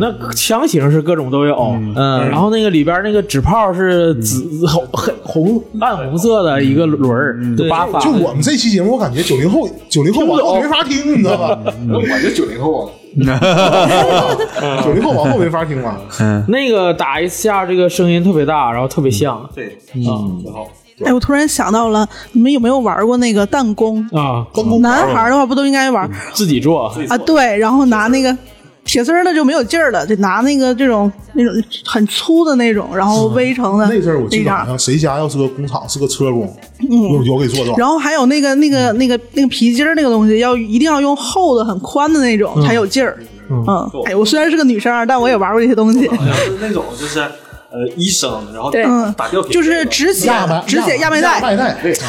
[0.00, 1.54] 那枪型是各种都有，
[1.94, 2.28] 嗯。
[2.30, 7.68] 然后那个里边那个纸炮是紫红很红暗红色的一个轮儿，对。
[7.68, 8.00] 八发。
[8.00, 11.58] 就我们这期节目，我感觉九零后九零后往后没法听，你知道吧？
[11.92, 12.90] 我就九零后啊。
[14.84, 15.98] 九零后往后没法听了。
[16.46, 19.48] 那个打一下，这个声音特别大，然后特别像。
[19.54, 20.66] 对，嗯，挺好。
[21.04, 24.00] 哎，我突然想到了，你们有没有玩过那个弹弓？
[24.12, 24.46] 啊，
[24.80, 27.18] 男孩的话不都应该玩自己做，啊？
[27.18, 28.36] 对，然后拿那个
[28.84, 31.52] 铁丝儿的就没有劲儿了，得拿那个这种那种
[31.84, 34.66] 很粗的那种，然后围成的那阵儿我记得好。
[34.66, 37.76] 像谁家要是个工厂是个车工，有有给做到。
[37.76, 43.18] 然后还有那个那个那个那个皮筋儿那个东西，要一定要用厚的、很宽的那种才有劲儿。
[43.50, 43.64] 嗯，
[44.06, 46.08] 哎，我虽然是个女生啊，但我也玩过这些东西。
[46.08, 47.22] 好像是那种就是
[47.70, 48.70] 呃医生，然后
[49.16, 50.32] 打吊瓶，就是止血、
[50.66, 51.40] 止血压脉带。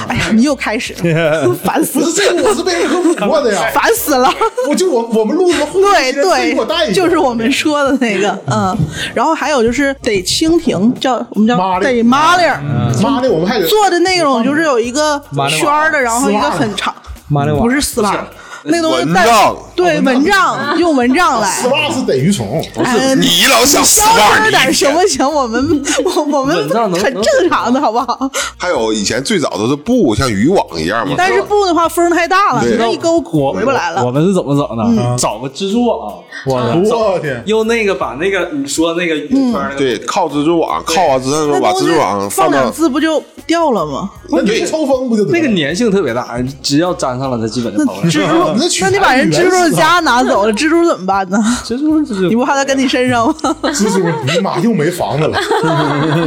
[0.08, 3.62] 哎呀，你又开始了， 烦死了，不是这个，我是被人科普过的呀。
[3.74, 4.34] 烦死了。
[4.70, 8.78] 我就我我们录的就是我们说的那个，嗯，
[9.14, 12.62] 然后还有就是得蜻蜓，叫我们叫得麻利儿，
[13.02, 16.94] 妈的，我们还得做的那种就是有一个圈儿的，然后一个很长，
[17.28, 18.26] 马里瓦不是丝袜，
[18.64, 21.68] 那个东西带蚊帐对蚊帐，用蚊帐来丝。
[21.70, 25.30] 袜是逮鱼虫，哎，你老想丝消袜，点行不行？
[25.30, 28.30] 我们 我我们蚊帐能很正常的好不好？
[28.58, 31.16] 还有以前最早都是布，像渔网一样嘛。
[31.18, 34.06] 但是布的话风太大了，对你这一勾裹回不来了。
[34.06, 35.18] 我们是怎么整的？
[35.18, 44.10] 找个蜘蛛网，我天，用那个把那个你说那个圆圈那个对，靠蜘蛛网，靠完之后那把蜘蛛网放两到次不就掉了吗？
[44.30, 48.08] 那你抽风不就得了那个粘性特别大，只要粘上了，它基本就跑不了。
[48.12, 51.38] 蜘我那你把人蜘蛛的家拿走了，蜘蛛怎么办呢？
[51.64, 53.34] 蜘蛛蜘蛛你不怕它跟你身上吗？
[53.74, 55.40] 蜘蛛，你妈又没房子了。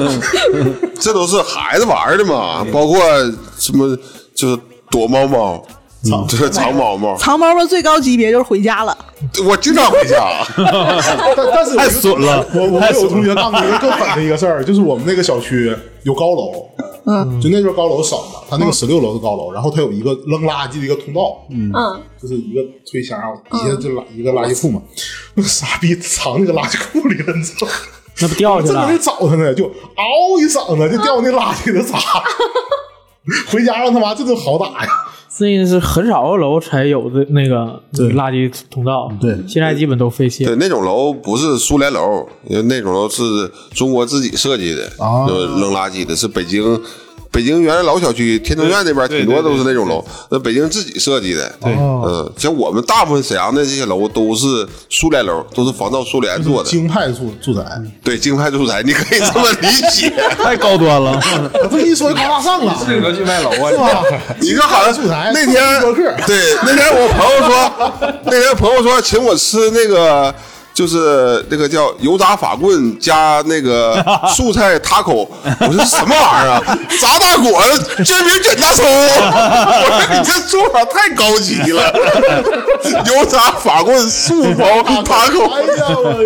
[0.98, 3.00] 这都是孩子玩的嘛，包括
[3.58, 3.96] 什么
[4.34, 4.58] 就是
[4.90, 5.64] 躲猫猫，
[6.28, 7.16] 就是藏猫猫。
[7.16, 8.96] 藏猫猫最高级别就是回家了，
[9.46, 10.16] 我经常回家，
[10.56, 15.74] 但但是太损了我我有同学干过一个更狠的一个事儿，就是我们那个小区
[16.04, 16.52] 有高楼，
[17.04, 21.72] 嗯，就那座高楼少嘛，他那个十六楼是高楼，然后他有一个扔垃圾的一个通道，嗯，
[22.20, 24.82] 就是一个推箱，底下就垃一个垃圾库嘛，
[25.34, 27.72] 那个傻逼藏那个垃圾库里了，你知道吗？
[28.20, 28.86] 那不掉下去了？
[28.86, 29.04] 正在？
[29.04, 31.98] 找他呢，就嗷一嗓子就掉那垃圾里头砸，
[33.48, 34.90] 回家让他妈这都好打呀。
[35.40, 43.22] 那是很少的楼才有的那个垃圾通道，对现在基本都废弃对，那种楼不是苏联楼，因为那种楼是
[43.72, 46.80] 中国自己设计的，啊就扔垃圾的，是北京。
[47.32, 51.50] 北京原来老小区天通苑那边挺多都是那种楼，那北京自己设计的。
[51.62, 56.68] 对，嗯，像我们大部分沈阳的这些楼都是苏联楼，都是仿照苏联做的。
[56.68, 57.64] 京派住住宅，
[58.04, 60.12] 对，京派住宅，你可以这么理解。
[60.36, 61.18] 太高端了。
[61.54, 64.02] 我 这一说就高大上了，适合去卖楼是啊！
[64.02, 64.04] 吧？
[64.38, 65.80] 你 这好像住宅那天
[66.26, 70.32] 对那天我朋友说，那天朋友说请我吃那个。
[70.74, 74.02] 就是那个叫油炸法棍加那个
[74.34, 76.78] 素菜塔口，我说什么玩意儿啊？
[77.00, 81.92] 炸大果子煎饼卷大葱， 我说你这做法太高级了。
[83.06, 86.24] 油炸法棍素包塔口，哎呀，我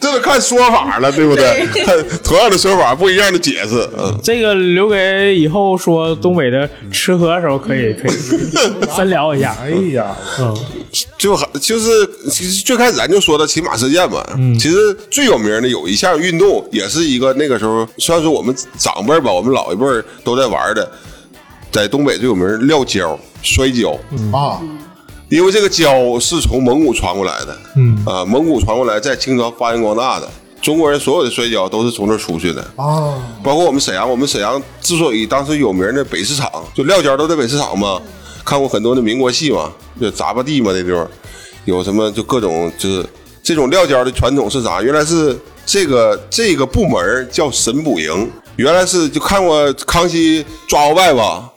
[0.00, 1.66] 这得看说法了，对不对？
[1.84, 3.88] 看同样的说法，不一样的解释。
[3.98, 8.16] 嗯，这个留给以后说东北的吃喝的时候可以可以
[8.96, 9.54] 深聊一下。
[9.60, 10.16] 哎呀，
[11.18, 14.24] 就还就是其实最开始咱就说的骑马事件嘛，
[14.58, 20.90] 其实最有名的有一项运动，也是一个那个时候算是我们长辈儿吧，我们老一辈儿都在玩的，
[21.70, 23.98] 在东北最有名儿撂跤、摔跤，
[24.32, 24.60] 啊，
[25.28, 28.02] 因为这个跤是从蒙古传过来的，嗯。
[28.06, 30.28] 啊，蒙古传过来，在清朝发扬光大的。
[30.62, 32.62] 中国人所有的摔跤都是从这儿出去的。
[32.76, 38.00] 啊，包括我们沈阳，我们沈阳之所以当时有名的北市场，就撂跤都在北市场嘛，
[38.46, 39.70] 看过很多的民国戏嘛，
[40.00, 41.06] 就杂巴地嘛那地方，
[41.66, 43.04] 有什么就各种就是
[43.42, 44.80] 这种撂跤的传统是啥？
[44.80, 45.36] 原来是
[45.66, 51.50] 这个这个部门叫神捕营，原来是就看过康熙抓鳌拜吧，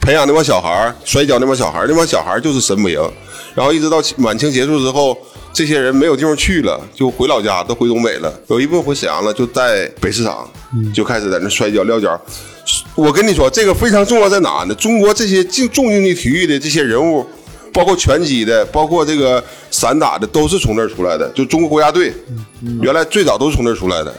[0.00, 3.00] 培养那帮小孩摔跤那帮小孩，那帮小孩就是神捕营，
[3.54, 5.16] 然后一直到满清结束之后。
[5.54, 8.32] 这些人没有地方去了，就回老家，都回东北了。
[8.46, 10.50] 有一部分回沈阳了，就在北市场，
[10.94, 12.18] 就开始在那摔跤撂跤。
[12.94, 14.74] 我跟你说，这个非常重要在哪呢？
[14.74, 17.26] 中国这些竞重竞技体育的这些人物，
[17.72, 21.28] 包括拳击的，包括这个散打的，都是从这儿出来的。
[21.30, 22.12] 就中国国家队，
[22.80, 24.14] 原来最早都是从这儿出来的。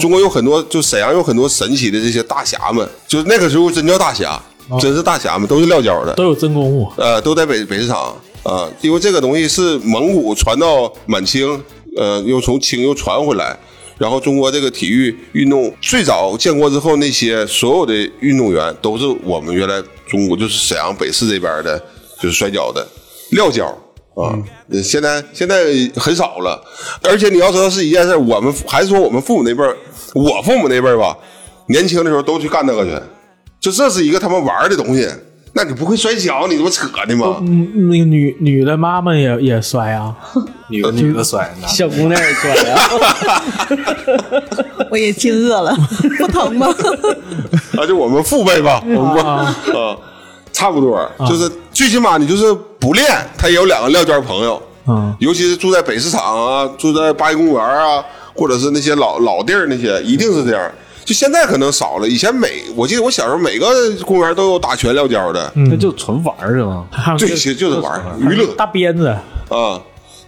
[0.00, 4.40] 中国有很多，就沈阳有很多神奇的这些大侠们，就是那个时候真叫大侠，
[4.80, 6.14] 真是大侠们，都是撂跤的。
[6.14, 6.92] 都有真功夫。
[6.96, 11.62] 呃，都在北北市场啊、因为这个东西是蒙古传到满清，
[11.96, 13.56] 呃，又从清又传回来，
[13.98, 21.78] 然后中国这个体育运动最早建国之后，那些所有的运动员都是我们原来中国就是沈阳北市这边的，
[22.20, 22.86] 就是摔跤的
[23.30, 23.66] 撂跤。
[24.14, 24.36] 啊，
[24.68, 25.64] 呃现在现在
[25.96, 26.62] 很少了，
[27.02, 29.74] 而且你要知道是一件事，我们还是说我们父母那辈儿，
[30.14, 31.16] 我父母那辈儿吧，
[31.68, 32.90] 年轻的时候都去干那个去，
[33.58, 35.08] 就这是一个他们玩儿的东西。
[35.54, 37.36] 那你不会摔跤，你这不扯呢吗？
[37.42, 40.14] 嗯，那个女女的妈妈也也摔啊，
[40.68, 43.42] 女的女的摔，小姑娘也摔啊，
[44.90, 45.76] 我也惊愕了，
[46.18, 46.66] 不疼吗？
[47.78, 49.54] 啊，就我们父辈吧，我们啊，
[50.52, 58.02] 差不多，就是最起码你就是不练，他也有两个撂跤朋友，嗯，尤其是住在北市场啊，住在八一公园啊，
[58.34, 60.72] 或者是那些老老地儿那些，一定是这样。
[61.04, 63.66] 就现在可能少了，以前每我记得我小时候每个
[64.04, 66.86] 公园都有打拳撂跤的，那就纯玩儿是吗？
[67.18, 69.08] 对，其实就是玩儿娱乐大鞭子，
[69.48, 69.80] 啊，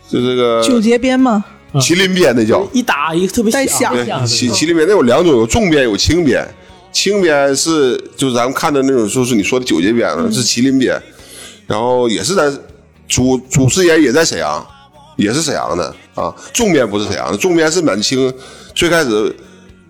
[0.09, 1.45] 就这个九节鞭吗？
[1.75, 2.65] 麒麟鞭那叫。
[2.73, 3.93] 一打一个特别响
[4.25, 6.47] 麒麒麟鞭那有两种，有重鞭，有轻鞭。
[6.93, 10.97] 轻鞭是就是咱们看的那种，就是你说的九节鞭了，是麒麟鞭，
[11.67, 12.57] 然后也是咱
[13.09, 14.65] 主主师爷也在沈阳，
[15.17, 16.33] 也是沈阳的啊。
[16.53, 18.33] 重鞭不是沈阳的，重鞭是满清
[18.73, 19.35] 最开始，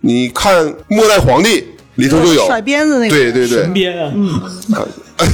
[0.04, 1.48] 你看《末代皇帝》
[1.94, 4.40] 里头就有，甩鞭子那个，对对对，神鞭啊，嗯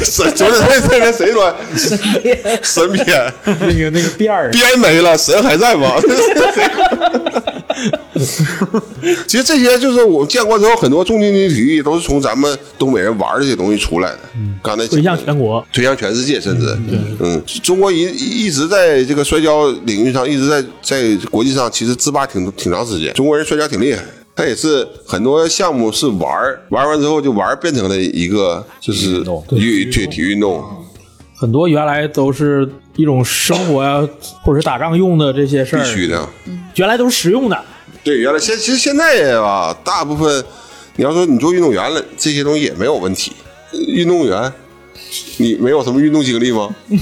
[0.05, 1.53] 神就是那那个谁说？
[1.75, 2.39] 神鞭。
[2.63, 3.33] 神鞭。
[3.45, 5.95] 那个那个辫儿，鞭没了，神还在吗？
[9.27, 14.19] 其实这些就是我建国之后，很多重竞技体育都是从咱们东北人玩这些东西出来的。
[14.37, 14.61] 嗯。
[14.63, 15.67] 刚才推向全国。
[15.73, 16.77] 推向全世界，甚至。
[17.19, 23.15] 嗯，中国一一直在这个摔跤领域上，一直在在国际上其实自霸挺挺长时间。
[23.15, 24.03] 中国人摔跤挺厉害，
[24.41, 30.65] 他也是很多项目是玩儿玩完之后就玩儿变成了一个就是体对体育运动。
[31.37, 32.67] 很多原来都是
[32.97, 34.01] 一种生活呀，
[34.43, 36.27] 或者是打仗用的这些事儿，必须的，
[36.77, 37.65] 原来都是实用的。
[38.03, 40.43] 对，原来现其实现在吧，大部分
[40.97, 43.33] 你要说你做运动员了，这些东西也没有问题。
[43.95, 44.51] 运动员，
[45.37, 46.75] 你没有什么运动经历吗？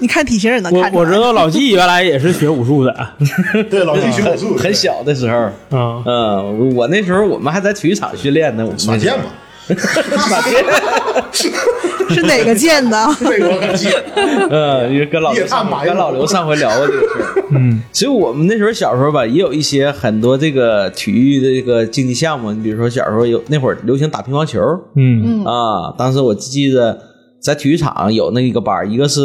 [0.00, 1.02] 你看体型也能看出来。
[1.02, 2.94] 我知道老纪原来也是学武术的，
[3.70, 9.24] 对，老纪学武术，很小的时候，嗯，嗯，我那时候我们还在体育场训练呢，我们马健嘛，
[12.08, 13.06] 是哪个剑的？
[13.18, 14.02] 这个我可记得。
[14.48, 17.44] 嗯，因为跟老刘上跟老刘上回聊过这个事儿。
[17.50, 22.52] 嗯，其实我们那时候小时候吧，也有一些很多这个体育的这个竞技项目。
[22.52, 24.60] 你比如说小时候有那会儿流行打乒乓球，
[24.94, 26.96] 嗯啊，当时我记得
[27.40, 29.20] 在体育场有那一个班，一个是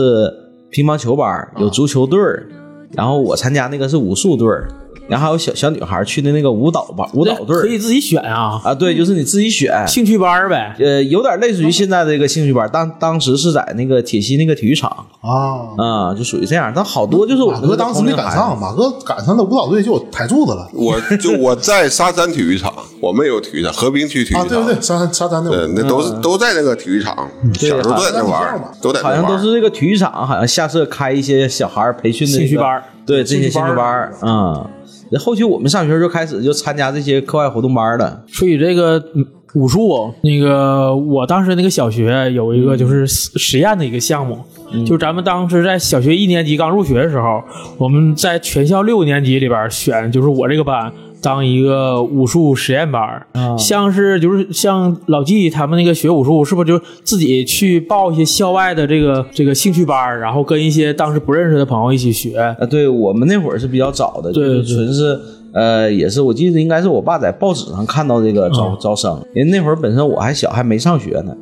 [0.71, 2.47] 乒乓球班儿，有足球队儿，
[2.93, 4.67] 然后我参加那个是武术队儿，
[5.11, 9.85] 然后还有小小女孩去的那个舞蹈班舞蹈队可以自己选啊，啊，对，就是你自己选。
[9.85, 10.73] 兴趣班儿呗。
[10.79, 14.89] 呃，有点类似于现在这个兴趣班，当当时是在那个铁西那个体育场
[15.19, 16.71] 啊，啊、就属于这样。
[16.73, 24.39] 但好多就是我哥当时没赶上，马哥赶上了舞蹈队就有台柱子了我就我在沙山体育场，我们有体育场，和平区体育啊！
[24.39, 24.47] 场。
[24.47, 27.13] 对对对，沙山沙山那对，那都是都在那个体育场，
[27.55, 29.27] 小时候都在那玩儿，都在那好像。
[29.27, 34.67] 都是这个体育场，好像下设开一些小孩儿培训的、兴趣班儿对这些兴兴趣班儿趣班儿，嗯。
[35.11, 44.39] 那后期我们上学就开始就参加这些课外活动班了，所以这个嗯武术，那个我当时那个小学有一个就是实实验的一个项目，
[44.85, 47.43] 就是咱们当时在小学一年级刚入学的时候，
[47.77, 50.89] 我们在全校六年级里边选，就是我这个班
[51.21, 62.37] 当一个武术实验班儿，像是就是像老纪他们那个学武术，是不是就自己去报一些校外的这个这个兴趣班儿，然后跟一些当时不认识的朋友一起学？
[62.37, 65.19] 啊，对我们那会儿是比较早的，对就是纯是
[65.53, 71.35] 呃，也是我记得应该是我爸在报纸上看到这个招、招生，因为那会儿本身我还小，还没上学呢。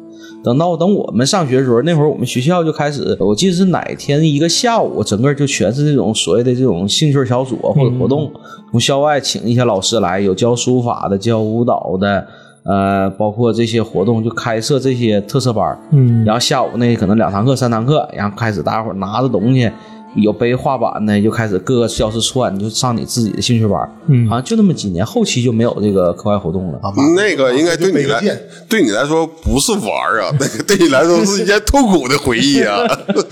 [0.44, 8.32] 等到等我们上学的时候，那会儿我们学校就开始，我记得是哪天一个下午，整个就全是这种所谓的这种兴趣小组啊或者活动，
[8.72, 12.28] 从校外请一些老师来，有教书法的，教舞蹈的。
[12.66, 19.72] 呃，包括这些活动就开设这些特色班嗯然后下午那可能两堂课、三堂课，然后开始大家伙拿着东西，
[20.16, 23.80] 有背画板的，就开始各个教室串，你就上你自己的兴趣班。
[24.07, 26.80] 嗯好像就那么几年，后期就没有这个课外活动了。
[26.82, 28.22] 啊，那个应该对你来
[28.68, 32.86] 对你来说不是玩儿啊，那个对你来说是一件痛苦的回忆啊，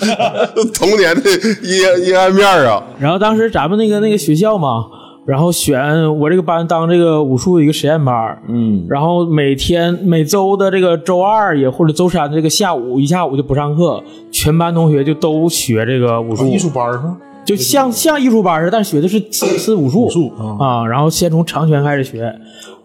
[0.73, 1.29] 童年的
[1.63, 2.83] 阴阴暗面啊。
[2.99, 4.85] 然后当时咱们那个那个学校嘛，
[5.27, 14.01] 然后选我这个班当这个武术的一个实验班儿，嗯，然后每天每周的这个周二也或者周三的这个下午一下午就不上课，
[14.31, 17.17] 全班同学就都学这个武术，艺术班儿是吗？
[17.43, 22.33] 就像像艺术班似的，但学的是是是武术，武术啊，然后先从长拳开始学，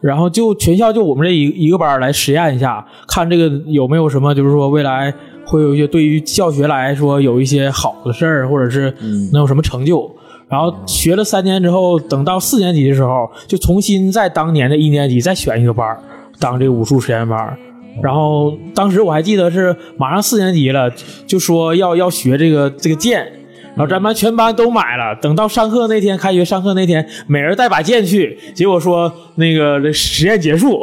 [0.00, 5.14] 然后就全校就我们这一一个班来实验一下，看这个有没有什么，就是说未来
[5.46, 8.92] 会有一些对于教学来说有一些好的事儿，或者是
[9.32, 10.10] 能有什么成就。
[10.52, 15.98] 然后学了三年之后，等到四年级的时候，就重新在当年的一年级再选一个班
[16.38, 17.56] 当这个武术实验班。
[18.02, 20.92] 然后当时我还记得是马上四年级了，
[21.26, 23.26] 就说要要学这个这个剑，
[23.74, 25.16] 然后咱班全班都买了。
[25.20, 28.38] 等到上课那天，开学上课那天，每人带把剑去。
[28.54, 30.80] 结果说那个这实验结束，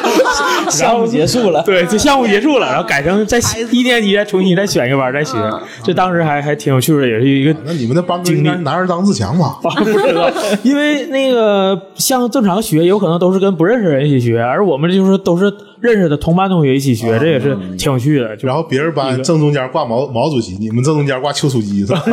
[0.70, 1.62] 项目结束了。
[1.62, 3.38] 对，这项目结束了，然后改成在
[3.70, 5.36] 一年级再重新再选一个班再学。
[5.82, 9.56] 这当时还还挺有趣的，也是一个那你们那班哥应该男儿当自强吧？
[9.62, 10.30] 不知道，
[10.62, 15.50] 因为那个像正常学，有可能都是跟不认识人一起学，而我们就是都是
[15.80, 18.34] 认识的同班同学一起学，这也是挺有趣的。
[18.36, 22.02] 然后别人班正中间挂毛毛主席，你们正中间挂丘处机是吧？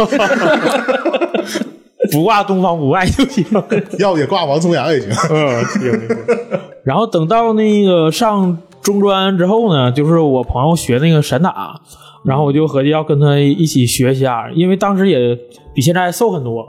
[2.11, 3.45] 不挂东方不败就行。
[3.99, 5.09] 要不也挂王重阳也行。
[5.29, 5.91] 嗯，行。
[6.85, 11.81] 然后等到那个上中专之后呢，就是我朋友学那个散打，
[12.23, 15.37] 然后我就合计要跟他一起学一下，因为当时也
[15.73, 16.65] 比现在瘦很多，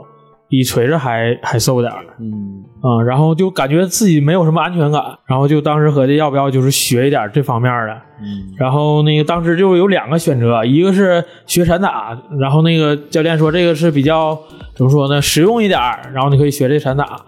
[0.49, 2.03] 比锤子还还瘦点儿。
[2.19, 2.48] 嗯
[2.81, 7.93] 嗯，然后就感觉自己没有什么安全感，然后就当时合计要不要就是学一点这方面的。
[8.21, 14.37] 嗯然后那个当时就有两个选择，一个是学散打，然后那个教练说这个是比较
[14.75, 15.79] 怎么说呢，实用一点，
[16.13, 17.19] 然后你可以学这散打。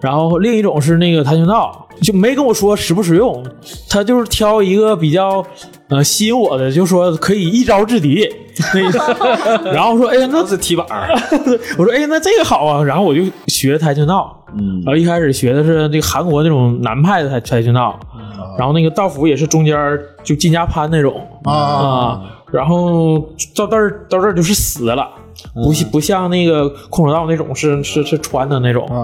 [0.00, 3.44] 然后另一种是那个跆拳道，就没跟我说实不实用，
[3.88, 5.44] 他就是挑一个比较
[5.88, 8.28] 呃吸引我的，就说可以一招制敌。
[8.72, 8.90] 那
[9.72, 11.14] 然后说哎呀那是踢板儿，
[11.76, 14.44] 我说哎那这个好啊，然后我就学跆拳道。
[14.56, 14.80] 嗯。
[14.84, 17.98] 然后一开始学的是那个韩国那种南派的跆跆拳道，
[18.58, 19.76] 然后那个道服也是中间
[20.24, 21.20] 就金家攀那种。
[21.44, 22.22] 啊。
[22.52, 23.18] 然后
[23.56, 25.06] 到这儿到这儿就是死了，
[25.64, 28.96] 不像不像那个空手道那种是是是穿的那种啊，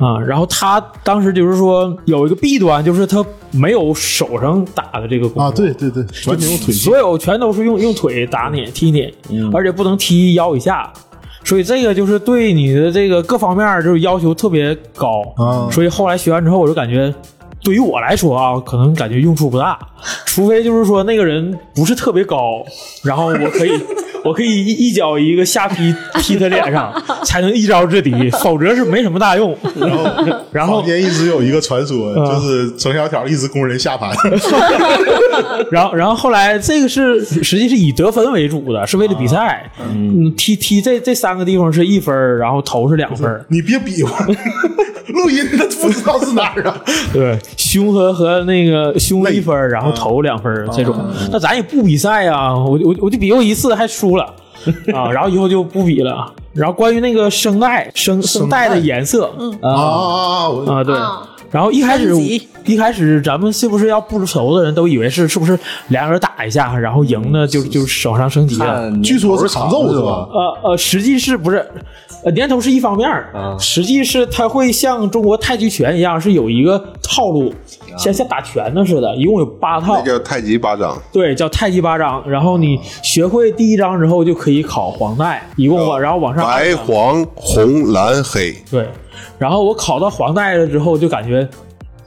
[0.00, 0.20] 啊啊。
[0.20, 9.12] 然后他当时就是说有一个弊端，就是他没有手上打的这个功夫啊，对对对，完全用腿所有全都是用用腿打你踢你，
[9.52, 10.92] 而且不能踢腰以下，
[11.44, 15.22] 所以这个就是对你的这个各方面就是要求特别高。
[15.36, 17.14] 啊所以后来学完之后，我就感觉。
[17.64, 19.78] 对于我来说啊，可能感觉用处不大，
[20.26, 22.60] 除非就是说那个人不是特别高，
[23.04, 23.70] 然后我可以
[24.24, 26.92] 我可以一一脚一个下劈 踢他脸上，
[27.24, 29.56] 才能一招制敌，否则是没什么大用。
[29.76, 30.04] 然后
[30.52, 34.10] 然后坊间一直有一个传说，啊就是程小条一直攻人下盘。
[35.70, 39.70] 然后，然后后来这个是实际是以得分为主的，是为了比赛。
[39.80, 43.44] 嗯，踢踢这这三个地方是一分，然后头是两分。
[43.48, 44.26] 你别比划，
[45.12, 46.80] 录音的不知道是哪儿啊？
[47.12, 50.96] 对，胸和和那个胸一分，然后头两分儿这种。
[51.30, 54.24] 那咱也不比赛啊，我我我就比过一次还输了
[54.94, 56.32] 啊，然后以后就不比了。
[56.52, 59.24] 然后关于那个声带声声带的颜色，
[59.62, 60.76] 啊啊啊！
[60.76, 61.28] 啊，对啊。
[61.50, 62.14] 然后一开始
[62.64, 68.90] 一开始咱们是不是要不熟的人都以为是是不是两个人打一下，然后赢的就就手上升级了。
[69.02, 70.26] 据说是长奏是吧？
[70.32, 71.66] 呃呃，实际是不是？
[72.24, 77.52] 呃，年头是一方面儿啊实际是它会像中国太极拳一样，是有一个套路，
[77.98, 82.22] 像像打拳的似的，一共有八套那，叫太极八掌，对，叫太极八掌。
[82.28, 88.86] 然后你学会第一章之后，就可以考黄带，一共吧然后往上白黄红蓝黑，对，
[89.38, 91.48] 然后我考到黄带了之后，就感觉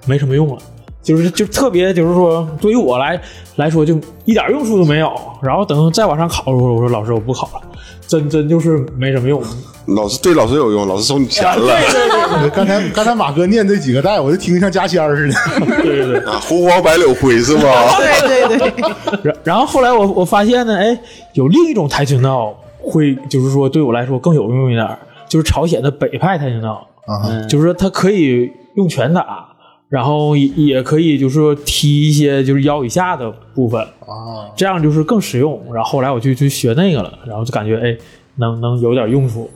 [0.06, 0.58] 没什么用了，
[1.06, 3.22] 就是就特别就是说，对于我来
[3.58, 3.96] 来说就
[4.26, 5.14] 一点用处都没有。
[5.42, 7.62] 然后等再往上考的时候，我说老师我不考了，
[8.08, 9.40] 真真就是没什么用。
[9.86, 15.36] 老师对老师有用，老师收你钱了对对对刚才刚才马哥念这几个带，我就听着像加仙儿似的。
[15.84, 16.20] 对对对。
[16.22, 17.62] 啊，红黄白柳灰是吗？
[18.00, 21.00] 对对对，然然后后来我我发现呢，哎，
[21.34, 22.52] 有另一种跆拳道
[22.82, 24.98] 会，就是说对我来说更有用一点，
[25.30, 29.48] 就是朝鲜的北派跆拳道，啊，就是说它可以用拳打，
[29.90, 35.62] 然后也也可以就是说踢一些就是腰以下的部分啊，这样就是更实用。
[35.74, 37.98] 然后后来我就去学那个了，然后就感觉哎，
[38.38, 39.50] 能能有点用处。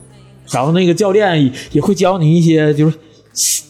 [0.50, 2.96] 然后那个教练也也会教你一些就是。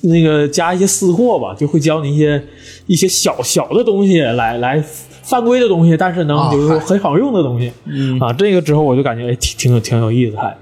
[0.03, 2.43] 那个加一些私货吧，就会教你一些
[2.87, 4.83] 一些小小的东西来来
[5.23, 7.71] 犯规的东西，但是能啊比如说很好用的东西、
[8.19, 8.33] 啊。
[8.33, 10.57] 这个之后我就感觉哎挺挺有挺有意思，还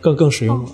[0.00, 0.70] 更更实用了。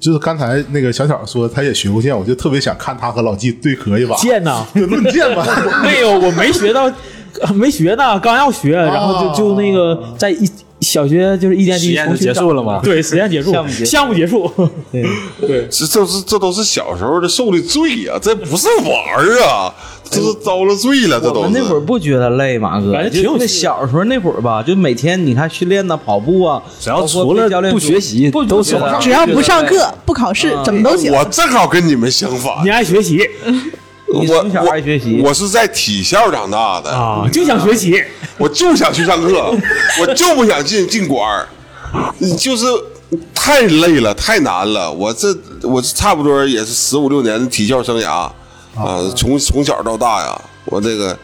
[0.00, 5.46] 就是刚才那个小小说他也学过剑，我就特别想看他和老纪对磕一把， 剑呐，就论剑吧。
[5.82, 6.90] 没有，我没学到，
[7.54, 10.48] 没学呢，刚要学，然后就就那个在一
[10.80, 12.80] 小学就是一年级实验就结束了吗？
[12.84, 14.52] 对，实验结束，项目结束项目结束。
[15.40, 19.72] 这这是这都是小时候的受的罪呀、这不是玩儿啊，
[20.10, 21.40] 这是遭了罪了，这都。
[21.40, 31.12] 我们那会儿不觉得累，马哥，感觉挺有就那小时候那会儿吧，就每天你看训练呐、跑步啊，只要除了教练不学习不都是觉得只要不上课、不考试，怎么都行。
[31.12, 33.20] 我正好跟你们相反你，爱学习
[34.08, 38.02] 我你从小爱学习我我是在体校长大的，啊，就想学习。
[38.38, 39.50] 我就想去上课，
[39.98, 41.48] 我就不想进进馆儿，
[42.36, 42.66] 就是
[43.34, 44.92] 太累了，太难了。
[44.92, 48.30] 我这我这差不多也是十五六年的体校生涯
[48.76, 51.16] 啊，从从小到大呀，我这个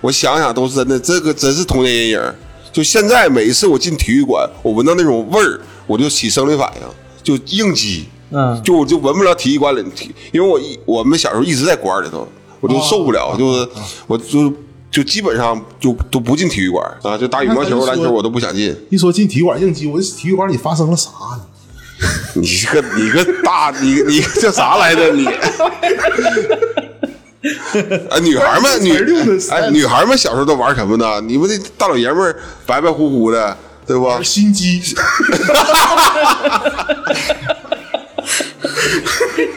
[0.00, 2.20] 我想想都是真的，这个真是童年阴影。
[2.70, 6.86] 就现在每一次我进体育馆，我闻到那种味儿，我就起生理反应，
[7.22, 8.06] 就应激。
[8.30, 12.28] 嗯就我就闻不了体育馆里体，因为我一我们小时候一直在馆里头，
[12.60, 13.68] 我就受不了，就是
[14.06, 14.52] 我就
[14.90, 18.76] 就基本上就都不进体育馆啊，就打羽毛球、篮球我都不想进。
[18.90, 21.40] 一说进体育馆应激，我这体育馆里发生了啥呢？
[22.36, 25.24] 你个你个大你你叫啥来着你？
[28.10, 28.92] 啊，女孩们 女
[29.50, 31.20] 哎，女孩们小时候都玩什么呢？
[31.20, 32.34] 你们这大老爷们儿
[32.66, 34.22] 白白乎乎的，对不？
[34.22, 34.82] 心机，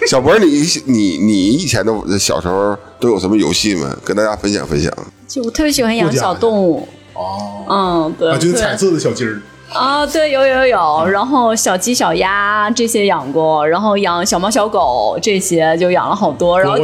[0.07, 0.45] 小博，你
[0.85, 3.95] 你你以前的小时候都有什么游戏吗？
[4.05, 4.91] 跟大家分享分享。
[5.27, 6.87] 就我特别喜欢养小动物。
[7.13, 9.41] 哦，嗯，对，啊，就是彩色的小鸡儿，
[9.73, 16.77] 啊，对，有有有，然后小鸡、小鸭这些养过，然后养小猫、小狗这些就养了好多，然后。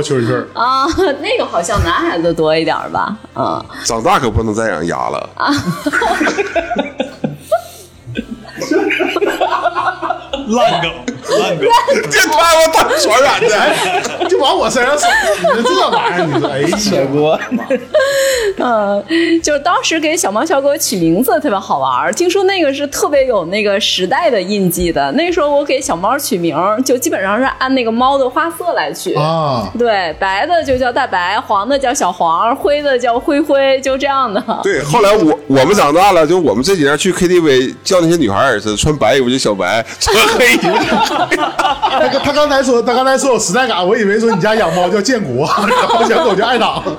[0.53, 0.85] 啊，
[1.21, 5.29] 那个好像男孩子多一点吧，嗯，长大可不能再养鸭了。
[10.47, 11.16] 烂梗，烂梗。
[12.09, 14.28] 这他妈大传染的。
[14.28, 15.09] 就往我身上甩，
[15.55, 17.39] 你说这玩意儿，你说哎呀， 锅，
[18.57, 25.11] 嗯，就是当时给小猫小狗取名字特别好玩儿，听说那个是特别有那个时代的印记的。
[25.13, 29.13] 那时候我给小猫取名儿，就基本上是按那个猫的花色来取。
[29.15, 34.43] 啊，对，白的就叫大白，黄的叫小黄，灰的叫灰灰，就这样的。
[34.63, 46.84] 对，后来我我们长大了，就我们这几年去 KTV 叫那些女孩儿也是穿白衣服就小白，穿黑衣服他他刚才说，他刚才说有时代感，我以为说你家养猫叫建国， 然后养狗叫爱党。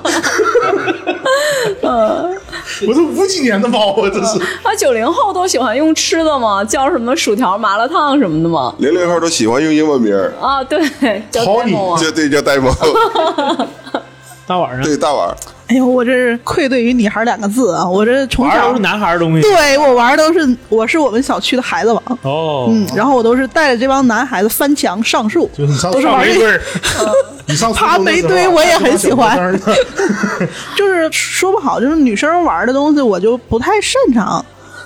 [1.81, 2.37] 嗯
[2.87, 8.73] 我是五几年的猫啊，这是啊，九零后都喜欢用吃的嘛，叫什么薯条、麻辣烫什么的嘛。
[8.77, 10.79] 零零后都喜欢用英文名儿，啊，对，
[11.29, 11.99] 叫好你 demo 啊。
[12.01, 12.73] 这对叫呆萌。
[14.47, 15.35] 大晚上对，大碗儿。
[15.69, 17.87] 哎呦，我这是愧对于“女孩”两个字啊！
[17.87, 19.41] 我这从小玩都是男孩儿的东西。
[19.43, 26.61] 对我玩的都是我是我们小区的孩子王，哦，嗯，然后我都是带着这帮男孩子翻墙上树，就是你上都是玩这上玫瑰儿，
[27.45, 29.37] 你上爬煤堆我也很喜欢
[30.75, 34.43] 就是说不好，就是女生玩的东西我就不太擅长。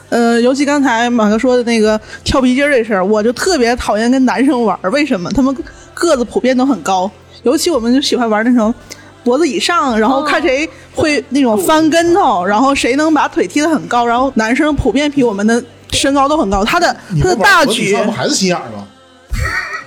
[0.10, 4.78] 呃，尤其刚才马哥说的那个跳皮筋这事儿，我就特别讨厌跟男生玩。
[4.92, 5.32] 为什么？
[5.32, 5.56] 他们
[5.94, 7.10] 个子普遍都很高，
[7.44, 8.72] 尤其我们就喜欢玩那种
[9.24, 14.05] 脖子以上，然后看谁会那种翻跟头，然后谁能把腿踢得很高。
[14.05, 18.88] 然后男生普遍比我们的身高都很高，他的他的大举不还是心眼儿吗？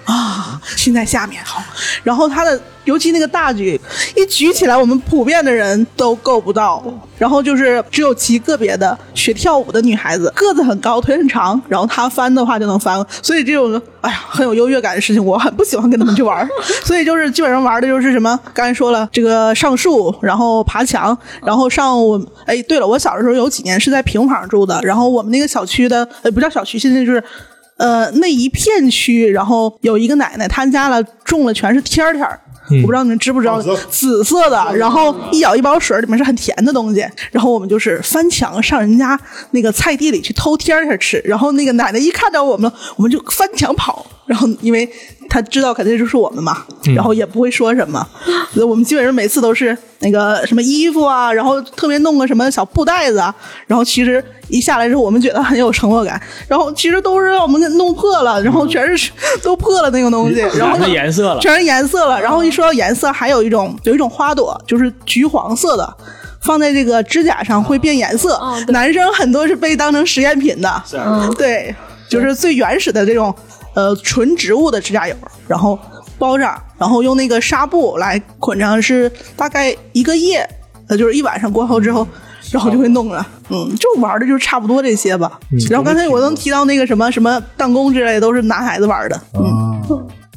[0.07, 1.63] 啊，心在下面好。
[2.03, 3.79] 然后他的，尤其那个大举
[4.15, 6.83] 一举起来，我们普遍的人都够不到。
[7.19, 13.05] 然后就是只有极个别的学跳舞的女孩子，个子很高，腿很长，然后她翻的话就能翻。
[13.23, 16.47] 所以这种哎呀很有优越感的事情，我很不喜欢跟他们去玩。
[16.85, 27.25] 所以就是基本上玩的就是什么，刚才说了这个上树，然后爬墙，然后上我哎，对了，我小的时候有几年是在平房住的，然后我们那个小区的呃不叫小区，现在就是。
[27.77, 32.41] 呃，那一片区，然后有一个奶奶，她家了种了全是天儿天儿。
[32.69, 37.07] 我不知道你们知不知道紫色的，然后一舀一包水，里面是很甜的东西。
[37.31, 39.17] 然后我们就是翻墙上人家
[39.53, 41.23] 那个菜地里去偷天儿天儿吃。
[41.25, 44.05] 然后那个奶奶一看到我们，我们就翻墙跑。
[44.27, 44.89] 然后因为
[45.29, 46.65] 他知道肯定就是我们嘛，
[46.95, 48.07] 然后也不会说什么。
[48.67, 53.35] 我们基本上每次都是那个什么衣服啊，然后特别弄个什么小布袋子啊，
[53.67, 56.21] 然后其实一下来之后，我们觉得很有成就感。
[56.49, 59.11] 然后其实都是让我们给弄破了，然后全是
[59.43, 61.41] 都破了那个东西，然后染的颜色了。
[61.41, 62.21] 全是颜色了。
[62.21, 65.97] 然后一说到颜色，还有一种有一种花朵，就是橘黄色的，
[66.43, 68.41] 放在这个指甲上会变颜色。
[68.69, 71.75] 男生很多是被当成实验品的，嗯对，
[72.09, 73.35] 就是最原始的这种
[73.77, 75.15] 呃纯植物的指甲油，
[75.47, 75.79] 然后
[76.19, 80.45] 包上，然后用那个纱布来捆上，是大概一个夜，
[80.89, 82.05] 呃，就是一晚上过后之后。
[82.53, 85.37] 然后就会弄了，嗯，就玩的就是差不多这些吧。
[85.69, 89.66] 然后刚才我能提到那个什么什么弹弓之类的，都是男孩子玩的，嗯，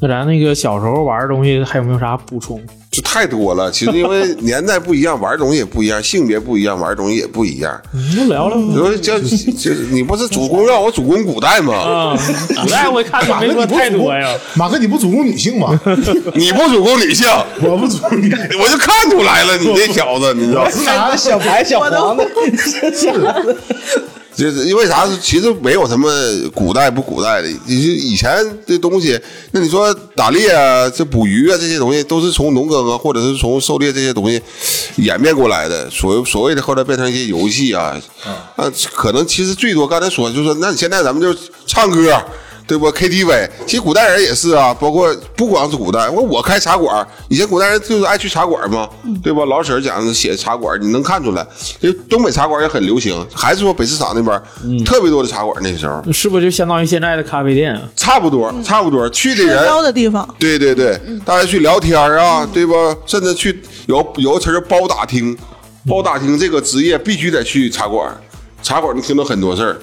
[0.02, 2.60] 那咱那个小时候玩的东西还有没有啥补充？
[2.90, 3.70] 就太多了。
[3.70, 7.80] 其实因为年代不一样， 玩的东西也不一样，性别不一样，玩的东西也不一样。
[8.16, 11.74] 就聊聊你说这这，你不是主攻让我主攻古代吗？
[11.74, 12.18] 啊，
[12.62, 14.34] 古代我看你没说太多呀。
[14.54, 15.78] 马哥，你不主攻女性吗？
[16.34, 17.28] 你不主攻女性，
[17.62, 20.68] 我不主攻女性，我就看出来了，你这小子，你知道。
[20.70, 22.26] 啥小白小黄的，
[24.34, 25.08] 就是因为啥？
[25.20, 26.10] 其实没有什么
[26.54, 28.30] 古代不古代的，就是以前
[28.66, 29.20] 这东西。
[29.50, 34.40] 那你说打猎啊，这捕鱼啊，这些东西都是从农耕啊，或者是从狩猎这些东西
[34.96, 35.88] 演变过来的。
[35.90, 38.00] 所所谓的后来变成一些游戏啊，
[38.56, 42.16] 啊，可能其实最多刚才说就是说，那你现在咱们就唱歌。
[42.70, 48.88] 对不？KTV，其实古代人也是啊，包括不光是古代，我我开茶馆，以前古代人就是爱去茶馆嘛，
[49.24, 49.44] 对吧？
[49.46, 51.44] 老婶讲的写茶馆，你能看出来，
[51.80, 57.82] 就东北茶馆也很流行，还是说北市场那边、特别多的茶馆，那时候是不是就相当于现在的咖啡店啊？
[57.96, 62.72] 差不多，差不多，去的社人交的地方，对对对，大家去聊天啊，对吧？
[63.04, 65.36] 甚至去有有个词儿包打听，
[65.88, 68.16] 包打听这个职业必须得去茶馆，
[68.62, 69.76] 茶馆能听到很多事儿。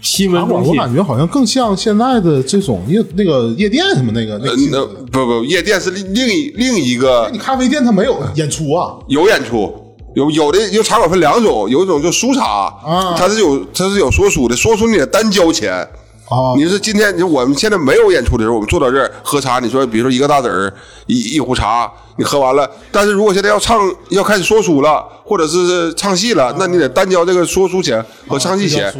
[0.00, 9.74] 新闻中心我感觉好像更像现在的这种夜那个夜店什么那个那那不不，夜店是另另一另一个你咖啡店它没有演出啊，有演出，
[10.14, 13.14] 有有的有茶馆分两种，有一种就书茶，啊。
[13.16, 15.86] 它是有它是有说书的，说书你得单交钱。
[16.28, 20.72] 啊，你是今天，你说我们现在没有演出的时候，我们坐到这儿喝茶，你说比如说一个大子儿，
[21.06, 22.68] 一一壶茶，你喝完了。
[22.90, 28.92] 但是如果现在要唱，要开始说书了，或者是唱戏了，那你得单交这个说书钱和唱戏钱。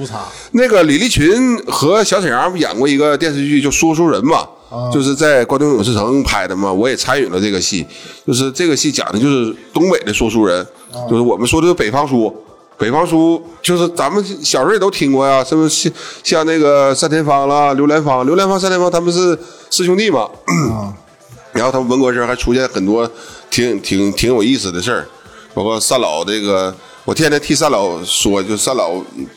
[0.52, 4.46] 那个李立群和小沈阳不演过一个电视剧，就《说书人》嘛，
[4.92, 7.84] 就是在关东影视城拍的嘛，我也参与了这个戏。
[8.24, 10.64] 就是这个戏讲的就是东北的说书人，
[11.10, 12.32] 就是我们说的是北方书。
[12.78, 15.90] 北方书就是咱们小时候也都听过呀，什么像
[16.22, 19.38] 像那个单田芳啦、刘兰芳、刘兰芳、单田芳他们是
[19.70, 20.28] 师兄弟嘛。
[21.52, 23.10] 然后他们文革时候还出现很多
[23.48, 25.08] 挺挺挺有意思的事儿，
[25.54, 26.74] 包括单老这个，
[27.06, 28.90] 我天天替单老说，就单老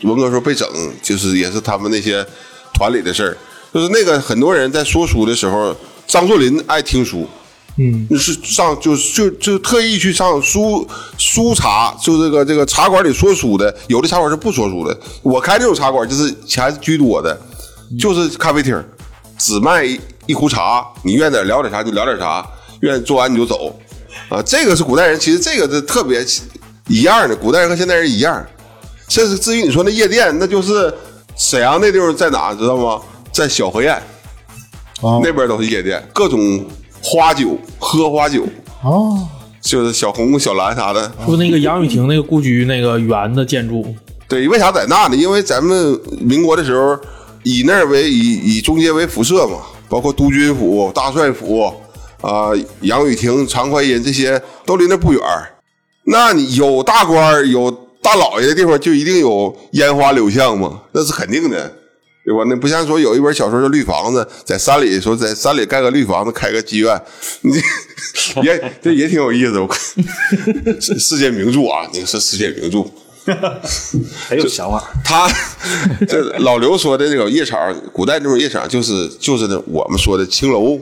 [0.03, 0.67] 文革时候被整，
[1.01, 2.25] 就是也是他们那些
[2.73, 3.37] 团里的事儿。
[3.73, 5.73] 就是那个很多人在说书的时候，
[6.05, 7.25] 张作霖爱听书，
[7.79, 10.85] 嗯，是上就就就特意去上书
[11.17, 14.97] 书茶，就这个这个茶馆里说书的，有的茶馆是不说书的。
[15.23, 17.39] 我开这种茶馆就是钱居多的，
[17.97, 18.83] 就是咖啡厅，
[19.37, 22.45] 只卖一一壶茶，你愿意点聊点啥就聊点啥，
[22.81, 23.73] 愿意做完你就走，
[24.27, 26.25] 啊，这个是古代人，其实这个是特别
[26.87, 28.45] 一样的，古代人和现代人一样。
[29.07, 30.93] 甚至至于你说那夜店，那就是
[31.37, 33.01] 沈阳那地方在哪知道吗？
[33.31, 33.95] 在小河沿
[35.01, 36.65] 哦那边都是夜店，各种
[37.01, 38.45] 花酒，喝花酒，
[38.83, 39.27] 哦，
[39.61, 41.11] 就是小红、小蓝啥的。
[41.25, 43.85] 说那个杨雨婷那个故居那个圆的建筑？
[44.27, 45.15] 对，为啥在那呢？
[45.15, 46.97] 因为咱们民国的时候，
[47.43, 49.57] 以那儿为以以中间为辐射嘛，
[49.87, 51.73] 包括督军府、大帅府
[52.21, 52.51] 啊、
[52.81, 55.49] 杨雨婷、常怀仁这些都离那不远儿。
[56.03, 57.71] 那你有大官儿有
[58.01, 61.71] 大老爷的地方，就一定有烟花柳巷嘛，那是肯定的，
[62.29, 62.43] 对吧？
[62.47, 67.01] 那不像说有一本小说叫《绿房子》，在山里说在山里盖个绿房子，开个妓院，
[67.41, 67.51] 你
[68.35, 69.59] 这 也这也挺有意思。
[69.59, 69.79] 我看
[70.79, 72.85] 世世界名著啊，那个是世界名著。
[74.27, 74.93] 很有想法。
[75.03, 75.27] 他
[76.07, 80.79] 这老刘说的那种夜场，古代那种夜场就是就是那我们说的青楼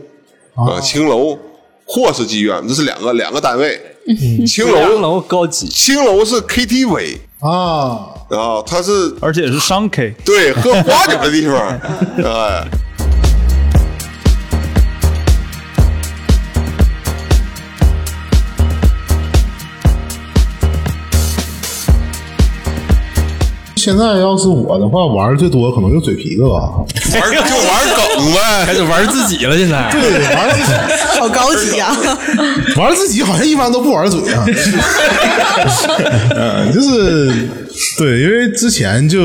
[0.53, 1.39] 啊，青楼
[1.85, 3.81] 或是妓院，这是两个两个单位。
[4.05, 11.57] 青青楼楼高级，青楼是 KTV 啊，啊，它是而且是商 K，对喝花酒的地方，
[12.25, 12.67] 哎。
[23.87, 26.73] 现在要是我的话，玩的最多可能就嘴皮子吧。
[27.13, 29.57] 玩儿就玩梗呗， 开始玩自己了。
[29.57, 30.01] 现在对，
[30.35, 30.73] 玩自己
[31.17, 31.95] 好高级啊！
[32.75, 34.43] 玩自己好像一般都不玩嘴啊。
[36.35, 37.31] 嗯，就是
[37.97, 39.21] 对，因为之前就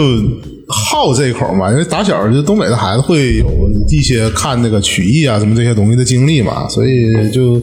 [0.68, 3.48] 好这一口嘛，因为打小就东北的孩子会有
[3.90, 7.60] 一些看那个曲艺啊什么这些东西的经历嘛，所以就。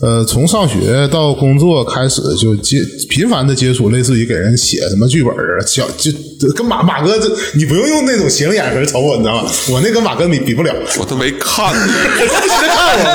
[0.00, 2.78] 呃，从上学到工作开始，就接
[3.08, 9.50] 频繁的接触，类似于给人写什么剧本啊，小就跟马马哥这，你不用用那种斜着眼神瞅我，你知道吗？
[9.70, 10.74] 我那跟马哥比比不了。
[10.98, 11.92] 我都没看呢。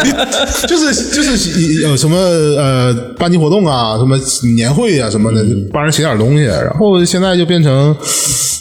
[0.68, 4.16] 就是就是有什么呃班级活动啊，什么
[4.56, 5.44] 年会啊什么的，
[5.74, 6.44] 帮人写点东西。
[6.44, 7.96] 然后现在就变成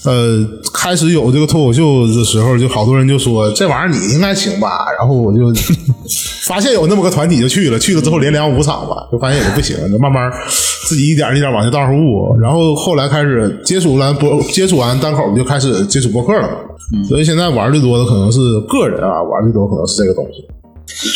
[0.04, 0.42] 呃
[0.72, 4.70] 开始有这个脱口秀的时候，就好多人就说这玩意儿你应该行吧。
[4.98, 5.52] 然后我就
[6.46, 10.30] 发现有那么个团体就去了，去了之后连量五场吧，就发现也不行，就慢慢
[10.88, 12.36] 自己一点一点往这道上悟。
[12.40, 16.48] 然后后来开始接触完播接触完单口，就开始接触播客了。
[17.08, 18.38] 所以现在玩最多的可能是
[18.68, 20.44] 个人啊，玩最多可能是这个东西。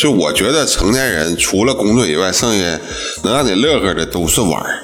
[0.01, 2.79] 就我觉得成年人除了工作以外，剩下
[3.23, 4.79] 能让你乐呵的都是玩儿，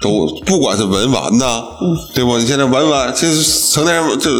[0.00, 1.62] 都不管是文玩呐，
[2.14, 2.38] 对不？
[2.38, 4.30] 你现在文玩就是成年人就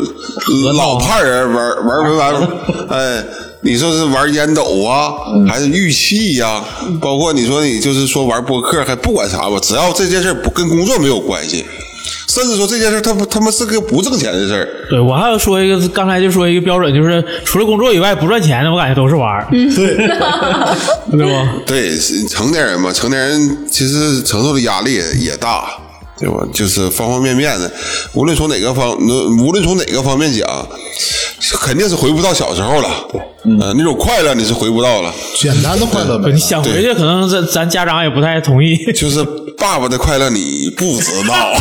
[0.73, 2.49] 老派人玩玩文玩，
[2.89, 3.25] 哎。
[3.67, 5.13] 你说是玩烟斗啊，
[5.49, 6.63] 还是玉器呀、
[7.01, 11.67] 包括你说你就是说玩播客，还不管啥吧，只要这件事不跟工作没有关系，
[12.29, 19.97] 甚至说这件事他不他妈是个不挣钱的事儿，对我还要说一个，刚才就说一个标准，就是除了工作以外不赚钱的，我感觉都是玩儿， 对，
[21.19, 21.61] 对不？
[21.67, 21.99] 对，
[22.29, 25.65] 成年人嘛，成年人其实承受的压力也大，
[26.19, 26.47] 对吧？
[26.55, 27.71] 就是方方面面的，
[28.15, 30.67] 无论从哪个方，无论从哪个方面讲，
[31.61, 32.89] 肯定是回不到小时候了。
[33.13, 35.13] 对，嗯、那种快乐你是回不到了。
[35.37, 36.39] 简单的快乐呗你。
[36.39, 38.77] 想回去，可能咱咱家长也不太同意。
[38.95, 39.23] 就是
[39.59, 41.53] 爸爸的快乐你不知道，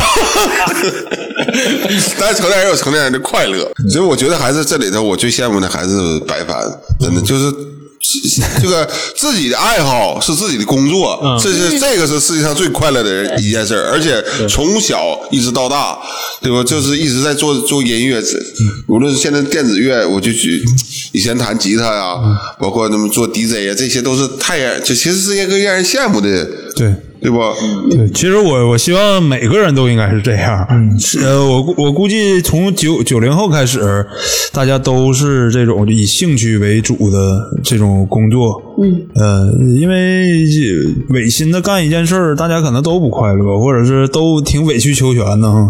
[2.18, 6.56] 但是成年人有成年人的快乐，所以我觉得还是这里头我最羡慕的还是白凡，
[6.98, 7.52] 真的就是。
[8.62, 15.98] 这个自己的爱好是自己的工作，这是这个是世界上最快乐的一件事儿，而且从小一直到大，
[16.40, 16.62] 对吧？
[16.64, 18.22] 就是一直在做做音乐，
[18.88, 20.64] 无论是现在电子乐，我就举
[21.12, 22.14] 以前弹吉他呀，
[22.58, 26.94] 包括那么做 DJ 啊，这些都是太让就其实是一个让人羡慕的，对。
[27.26, 27.52] 对吧？
[27.90, 30.64] 对，其实我我希望每个人都应该是这样。
[30.70, 34.06] 嗯，呃，我我估计从九九零后开始，
[34.52, 38.62] 大家都是这种以兴趣为主的这种工作。
[38.80, 40.44] 嗯，呃，因为
[41.08, 45.68] 违心的干一件事儿，大家可能都不快乐，或者是都挺委曲求全的哈。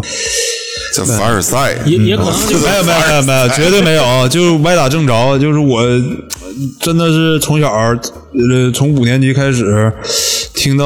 [0.93, 5.37] 这凡尔赛也也可能就没有没有没有没有，绝对没有，就是歪打正着。
[5.37, 5.81] 就是我
[6.79, 9.91] 真的是从小呃，从五年级开始
[10.53, 10.85] 听到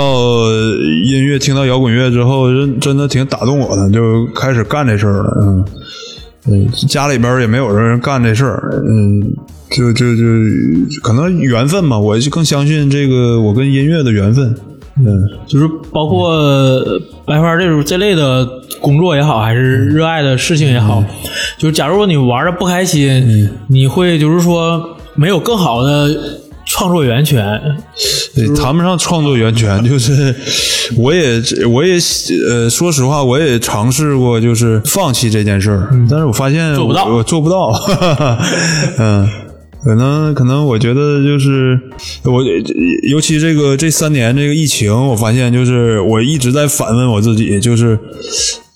[1.06, 5.38] 音乐，听到摇滚乐之后，真真的挺打动我的，就开始干这事儿了。
[5.44, 5.66] 嗯
[6.50, 9.22] 嗯，家里边也没有人干这事儿，嗯，
[9.70, 10.22] 就就就
[11.04, 14.56] 可能缘分吧，我就更相信这个我跟音乐的缘分。
[14.98, 16.84] 嗯，就是包括
[17.26, 18.48] 白花这种这类的
[18.80, 21.04] 工作也好，还是热爱的事情也好，
[21.58, 26.10] 就是假如你玩的不开心，你会就是说没有更好的
[26.66, 27.60] 创作源泉。
[28.36, 30.36] 对，谈不上创作源泉， 就是
[30.98, 31.96] 我也我也
[32.50, 37.06] 呃，说实话，我也尝试过，就是放弃这件事儿，但是我发现做不到。
[37.06, 37.72] 我我做不到，
[39.00, 39.28] 嗯。
[39.84, 41.80] 可能可能，我觉得就是
[42.24, 42.44] 我，
[43.10, 47.98] 尤其这个这三年这个疫情，我发现就是我一直在反问我自己，就是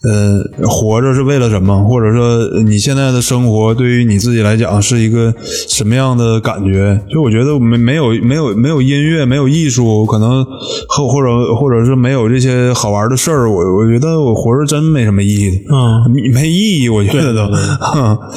[0.07, 1.83] 呃，活着是为了什么？
[1.85, 5.33] 或者说你现在的生活对于你自己来讲是一个
[5.67, 6.99] 什么样的感觉？
[7.11, 10.45] 就我觉得没没有没有没有音乐，没有艺术，可能
[10.89, 17.47] 或或者或者是没有这些好玩的事儿，我我觉得我活着真没什么意义，嗯，没 没意义，我觉得都。
[17.79, 18.17] 哼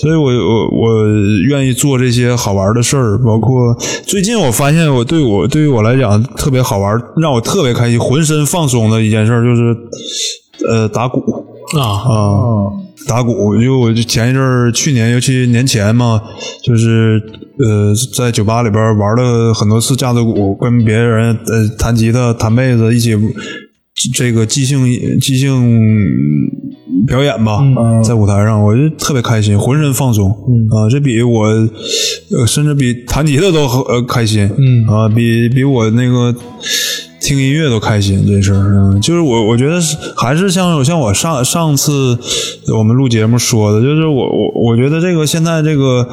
[0.00, 1.06] 所以我我我
[1.50, 3.76] 愿意做这些好玩的事儿，包括
[4.06, 9.76] 最近我发现我对我对于我来讲特别好玩，让我特别开心、浑身放松的一件事儿就是，
[10.68, 11.20] 呃，打鼓
[11.76, 12.72] 啊啊，
[13.08, 13.54] 打鼓。
[13.54, 16.20] 因为我就前一阵儿，去年尤其年前嘛，
[16.64, 17.22] 就是
[17.58, 23.16] 呃，在酒吧里边玩了很多次架子鼓，跟别人呃弹吉他、弹贝斯一起。
[24.14, 24.86] 这个即兴
[25.20, 25.78] 即兴
[27.06, 27.60] 表演吧，
[28.02, 30.88] 在舞台上，我就特别开心，浑身放松啊！
[30.90, 36.34] 这比我呃，甚至比弹吉他都呃开心，嗯啊，比比我那个
[37.20, 42.18] 听音乐都开心，这事儿，嗯，就是我我觉得是还是像像我上上次
[42.76, 46.08] 我们录节目说的，就是我我我觉得这个现在这个。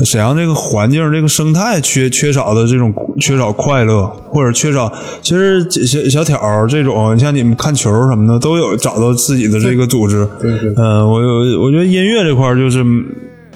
[0.00, 10.26] 沈阳这个环境、这个生态缺缺少的这种缺少快乐，或者缺少，其实小小挑这种，像你们看球什么的，都有找到自己的这个组织。
[10.42, 12.84] 对对嗯，我有，我觉得音乐这块就是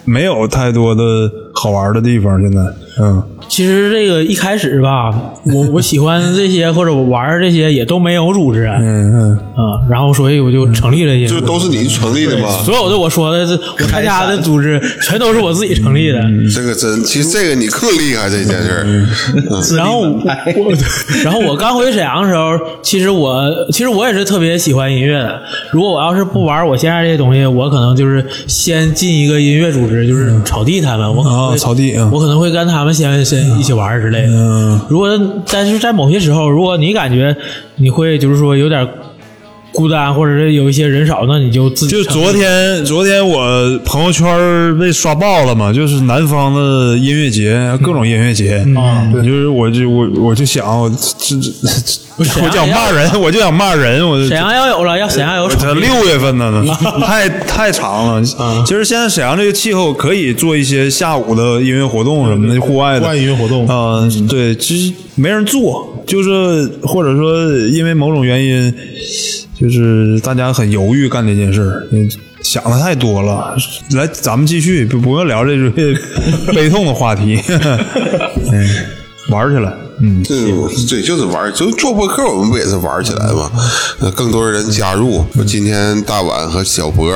[0.05, 2.41] 没有太多的好玩的地方。
[2.41, 2.61] 现在，
[3.01, 12.48] 嗯，其实这个一开始吧，我我喜欢这些或者我玩这些也都没有组织，嗯嗯啊，然后所以我就成立了一些，就都是你成立的吗？
[12.65, 16.20] 所有的我说的这我参加的组织全都是我自己成立的。
[16.55, 18.85] 这个真，其实这个你更厉害这件事儿。
[18.86, 19.09] 嗯
[19.77, 20.73] 然后我，
[21.24, 25.40] 然后我刚回沈阳的时候，其实我其实我也是特别喜欢音乐的。
[25.73, 34.32] 如果我要是不玩我现在这些东西，我可能就是先进一个音乐组织，就是草地他们，我可能草地嗯我可能会跟他们先先一起玩之类的。
[34.32, 35.09] 嗯如果
[35.52, 37.36] 但是在某些时候，如果你感觉
[37.76, 38.88] 你会就是说有点
[39.78, 51.52] 孤单，或者是有一些人少，那你就自己就昨天，昨天我朋友圈被刷爆了嘛，就是南方的音乐节，各种音乐节啊，就是我就我我就想，我这这
[52.18, 56.64] 我就想骂人，我就想骂人，我沈阳要有了，要沈阳有这六月份呢，
[57.06, 58.64] 太太长了。
[58.66, 68.74] 其实现在沈阳这个气候可以做一些下午的音乐活动什么的，户外的户外音乐活动啊、对，其实没人做，就是或者说因为某种原因，
[69.60, 72.09] 就是大家很犹豫干这件事儿，嗯
[72.40, 73.56] 想的太多了。
[73.94, 75.72] 来，咱们继续，不不用聊这种
[76.55, 77.36] 悲痛的话题，
[78.52, 78.68] 嗯，
[79.30, 80.22] 玩儿去了，嗯。
[80.22, 80.52] 对
[80.89, 83.51] 对，就是玩儿，就做播客，我们不也是玩儿起来吗？
[83.98, 85.24] 呃，更多人加入。
[85.48, 87.10] 今天大碗和小博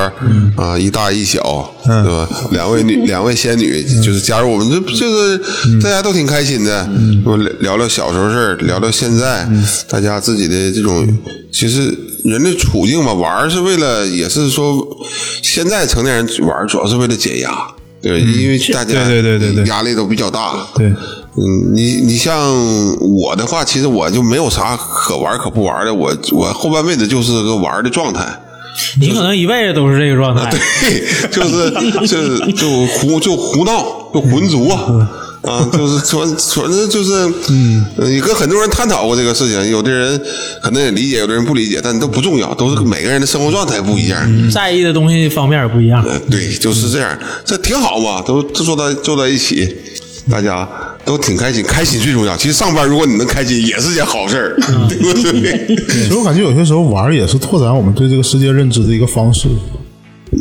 [0.56, 2.28] 啊，一大一小，对吧？
[2.50, 5.38] 两位女， 两位仙女，就是加入我们，这就是
[5.80, 6.88] 大家都挺开心的。
[7.24, 9.48] 我聊聊小时候事儿，聊聊现在，
[9.88, 11.06] 大家自己的这种，
[11.52, 14.86] 其实人的处境吧，玩是为了，也是说，
[15.42, 17.50] 现在成年人玩主要是为了解压。
[18.00, 19.64] 对，因为大家对对对对对。
[19.66, 22.52] 压力都比较大，对，嗯，你你像
[22.98, 28.26] 我的话，其实我就没有啥可玩可不玩的，我我后半辈子就是个玩的状态，
[29.00, 30.50] 你可能一辈子都是这个状态。
[30.82, 31.70] 对，就是
[32.08, 34.74] 就是就胡就胡闹，就浑浊。
[34.74, 35.08] 啊，
[35.72, 37.12] 就是纯 纯的就是，
[37.50, 40.20] 嗯，也跟很多人探讨过这个事情，有的人
[40.62, 44.50] 可能也理解，有的人不理解，但都不重要，都是每个人的生活状态不一样。
[44.50, 46.02] 在意的东西方面也不一样。
[46.04, 49.68] 呃对，就是这样，这挺好嘛，都都坐在坐在一起，
[50.30, 50.68] 大家
[51.04, 52.36] 都挺开心，开心最重要。
[52.36, 54.56] 其实上班如果你能开心，也是件好事儿，
[54.88, 55.76] 对不对？
[55.88, 59.48] 其实我感觉有些时候玩儿也是拓展我们对这个世界认知的一个方式。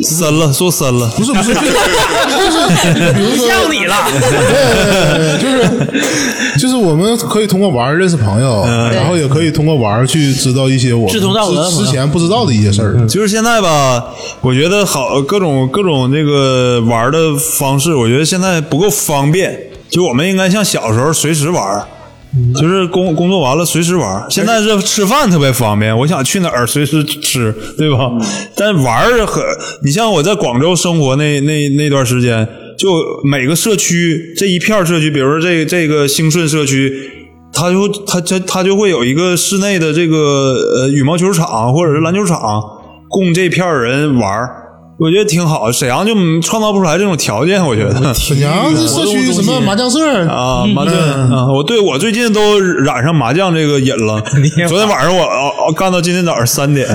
[0.00, 13.06] 深了，说深了，不是不是，就 是就是，比如说像你了，对，就是就是我们可以通过玩认识朋友，然后也可以通过玩去知道一些我们志同道合的朋友之之前不知道的一些事儿。
[13.06, 14.06] 就是现在吧，
[14.40, 19.58] 我觉得好各种各种这个玩的方式，我觉得现在不够方便。
[19.90, 21.86] 就我们应该像小时候随时玩，
[22.58, 24.26] 就是工工作完了随时玩。
[24.30, 28.10] 现在是吃饭特别方便，我想去哪儿随时吃， 对吧？
[28.56, 29.42] 但玩儿很，
[29.84, 32.48] 你像我在广州生活那那那段时间，
[32.78, 32.88] 就
[33.24, 37.10] 每个社区这一片儿社区，比如说这这个兴顺社区。
[37.54, 42.62] 它就它它它就会有一个室内的这个呃羽毛球场或者是篮球场，
[43.10, 44.48] 供这片儿人玩儿
[44.98, 45.72] 我觉得挺好。
[45.72, 48.14] 沈阳就创造不出来这种条件，我觉得。
[48.14, 49.98] 沈阳这社区什么麻将社
[50.28, 54.22] 啊，麻将啊，我对我最近都染上麻将这个瘾了。
[54.68, 56.86] 昨天晚上我哦干到今天早上三点，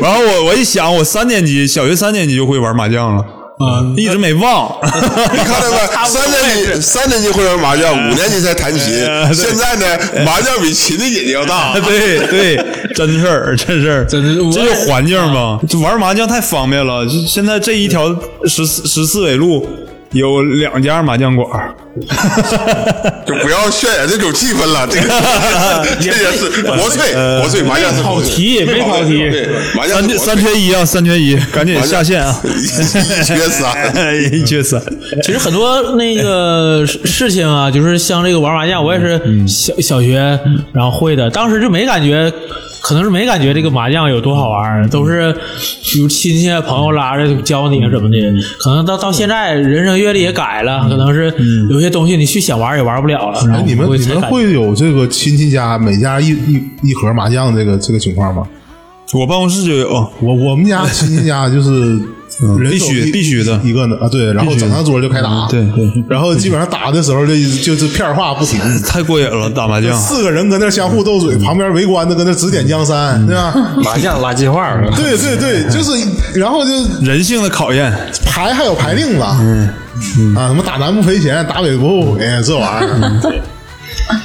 [0.00, 3.24] 然后我我一想，我三年级小学三年级就会玩麻将了。
[3.64, 4.76] 啊，一直没忘。
[4.82, 6.08] 你看 到没？
[6.08, 8.92] 三年级三年级会玩麻将，五年级才弹琴。
[9.32, 11.78] 现在呢，麻将比琴的瘾要大。
[11.80, 12.56] 对对，
[12.94, 15.60] 真事儿，真事儿，真是这就环境嘛。
[15.68, 17.06] 就玩麻将太方便了。
[17.06, 18.14] 就现在这一条
[18.46, 19.66] 十四十四纬路
[20.12, 21.74] 有两家麻将馆儿，
[23.26, 24.86] 就不要渲染这种气氛了。
[24.86, 25.08] 这个
[26.00, 29.18] 这也是国粹，国粹麻将是跑题，没跑题。
[29.18, 32.34] 对，麻将三缺三缺一啊，三缺一，赶紧下线啊！
[32.44, 34.80] 一缺三，一缺三。
[35.22, 40.38] 其实很多那个事事情啊，就是像这个玩麻将，我也是小小学
[40.72, 42.32] 然后会的，当时就没感觉，
[42.80, 45.32] 可能是没感觉这个麻将有多好玩，都是
[45.84, 48.18] 比如亲戚朋友拉着教你啊什么的。
[48.58, 51.32] 可能到到现在人生阅历也改了，可能是
[51.70, 53.40] 有些东西你去想玩也玩不了了。
[53.66, 58.42] 你们你们会有这个亲戚家每家一一一盒麻将这个这个情况吗？
[59.12, 62.00] 我办公室就有，我我们家亲戚家就是
[62.58, 69.94] 人必须手必须的一个呢啊，对，然后整上桌就开打，对对，然后基本上打的时候就就是片话不停， 太过瘾了，打麻将。
[69.94, 73.52] 四个人搁那相互斗嘴，旁边围观的搁那指点江山，对吧？
[73.84, 75.92] 麻将垃圾话，对对对，就是，
[76.40, 76.70] 然后就
[77.02, 77.92] 人性的考验，
[78.24, 79.68] 牌还有牌令子，嗯
[80.36, 83.20] 啊，什么打南不赔钱，打北不后悔，这玩意儿。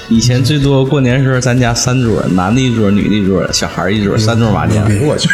[0.09, 4.85] 以前最多过年时候，咱家三桌，男的一桌，女的一桌，小孩一桌，三桌麻将。
[4.85, 5.29] 哎呦我去，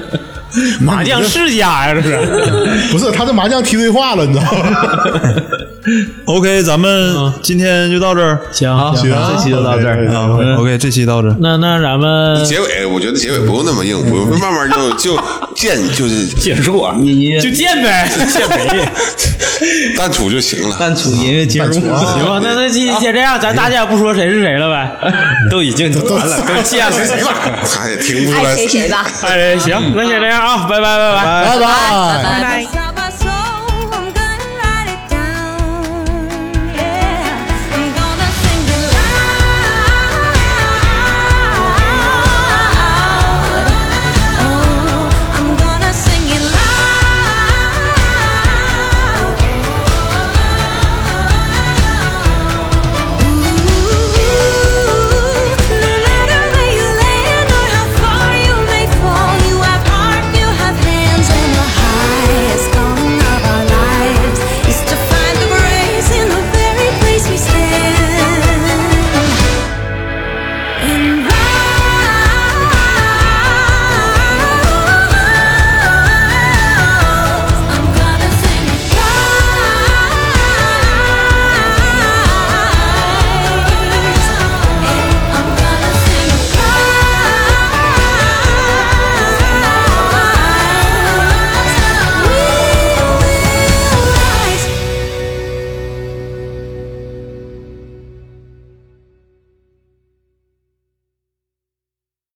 [0.80, 2.16] 麻将世家呀，这是。
[2.90, 4.76] 不是他这麻将踢对话了，你知道吗？
[6.26, 8.38] OK，咱们今天就到这儿。
[8.52, 11.36] 行行这期就到这儿，OK，这期到这儿。
[11.40, 15.18] 那那咱们结尾我觉得结尾不用那么硬，不用慢慢就就
[15.54, 16.94] 见就是结束啊。
[17.00, 18.88] 音乐就见呗，见没？
[19.96, 20.76] 淡出就行了。
[20.78, 21.72] 淡出音乐结束。
[21.72, 21.88] 行
[22.26, 24.90] 吧，那那先先这样，咱大家也不说谁是谁了呗。
[25.50, 27.34] 都已经完了， 都见了谁吧？
[27.64, 29.06] 他也听不出来爱谁谁吧。
[29.22, 31.24] 哎，行，那先这样啊，拜拜拜拜。
[31.44, 32.22] 拜拜。
[32.22, 32.87] 拜拜。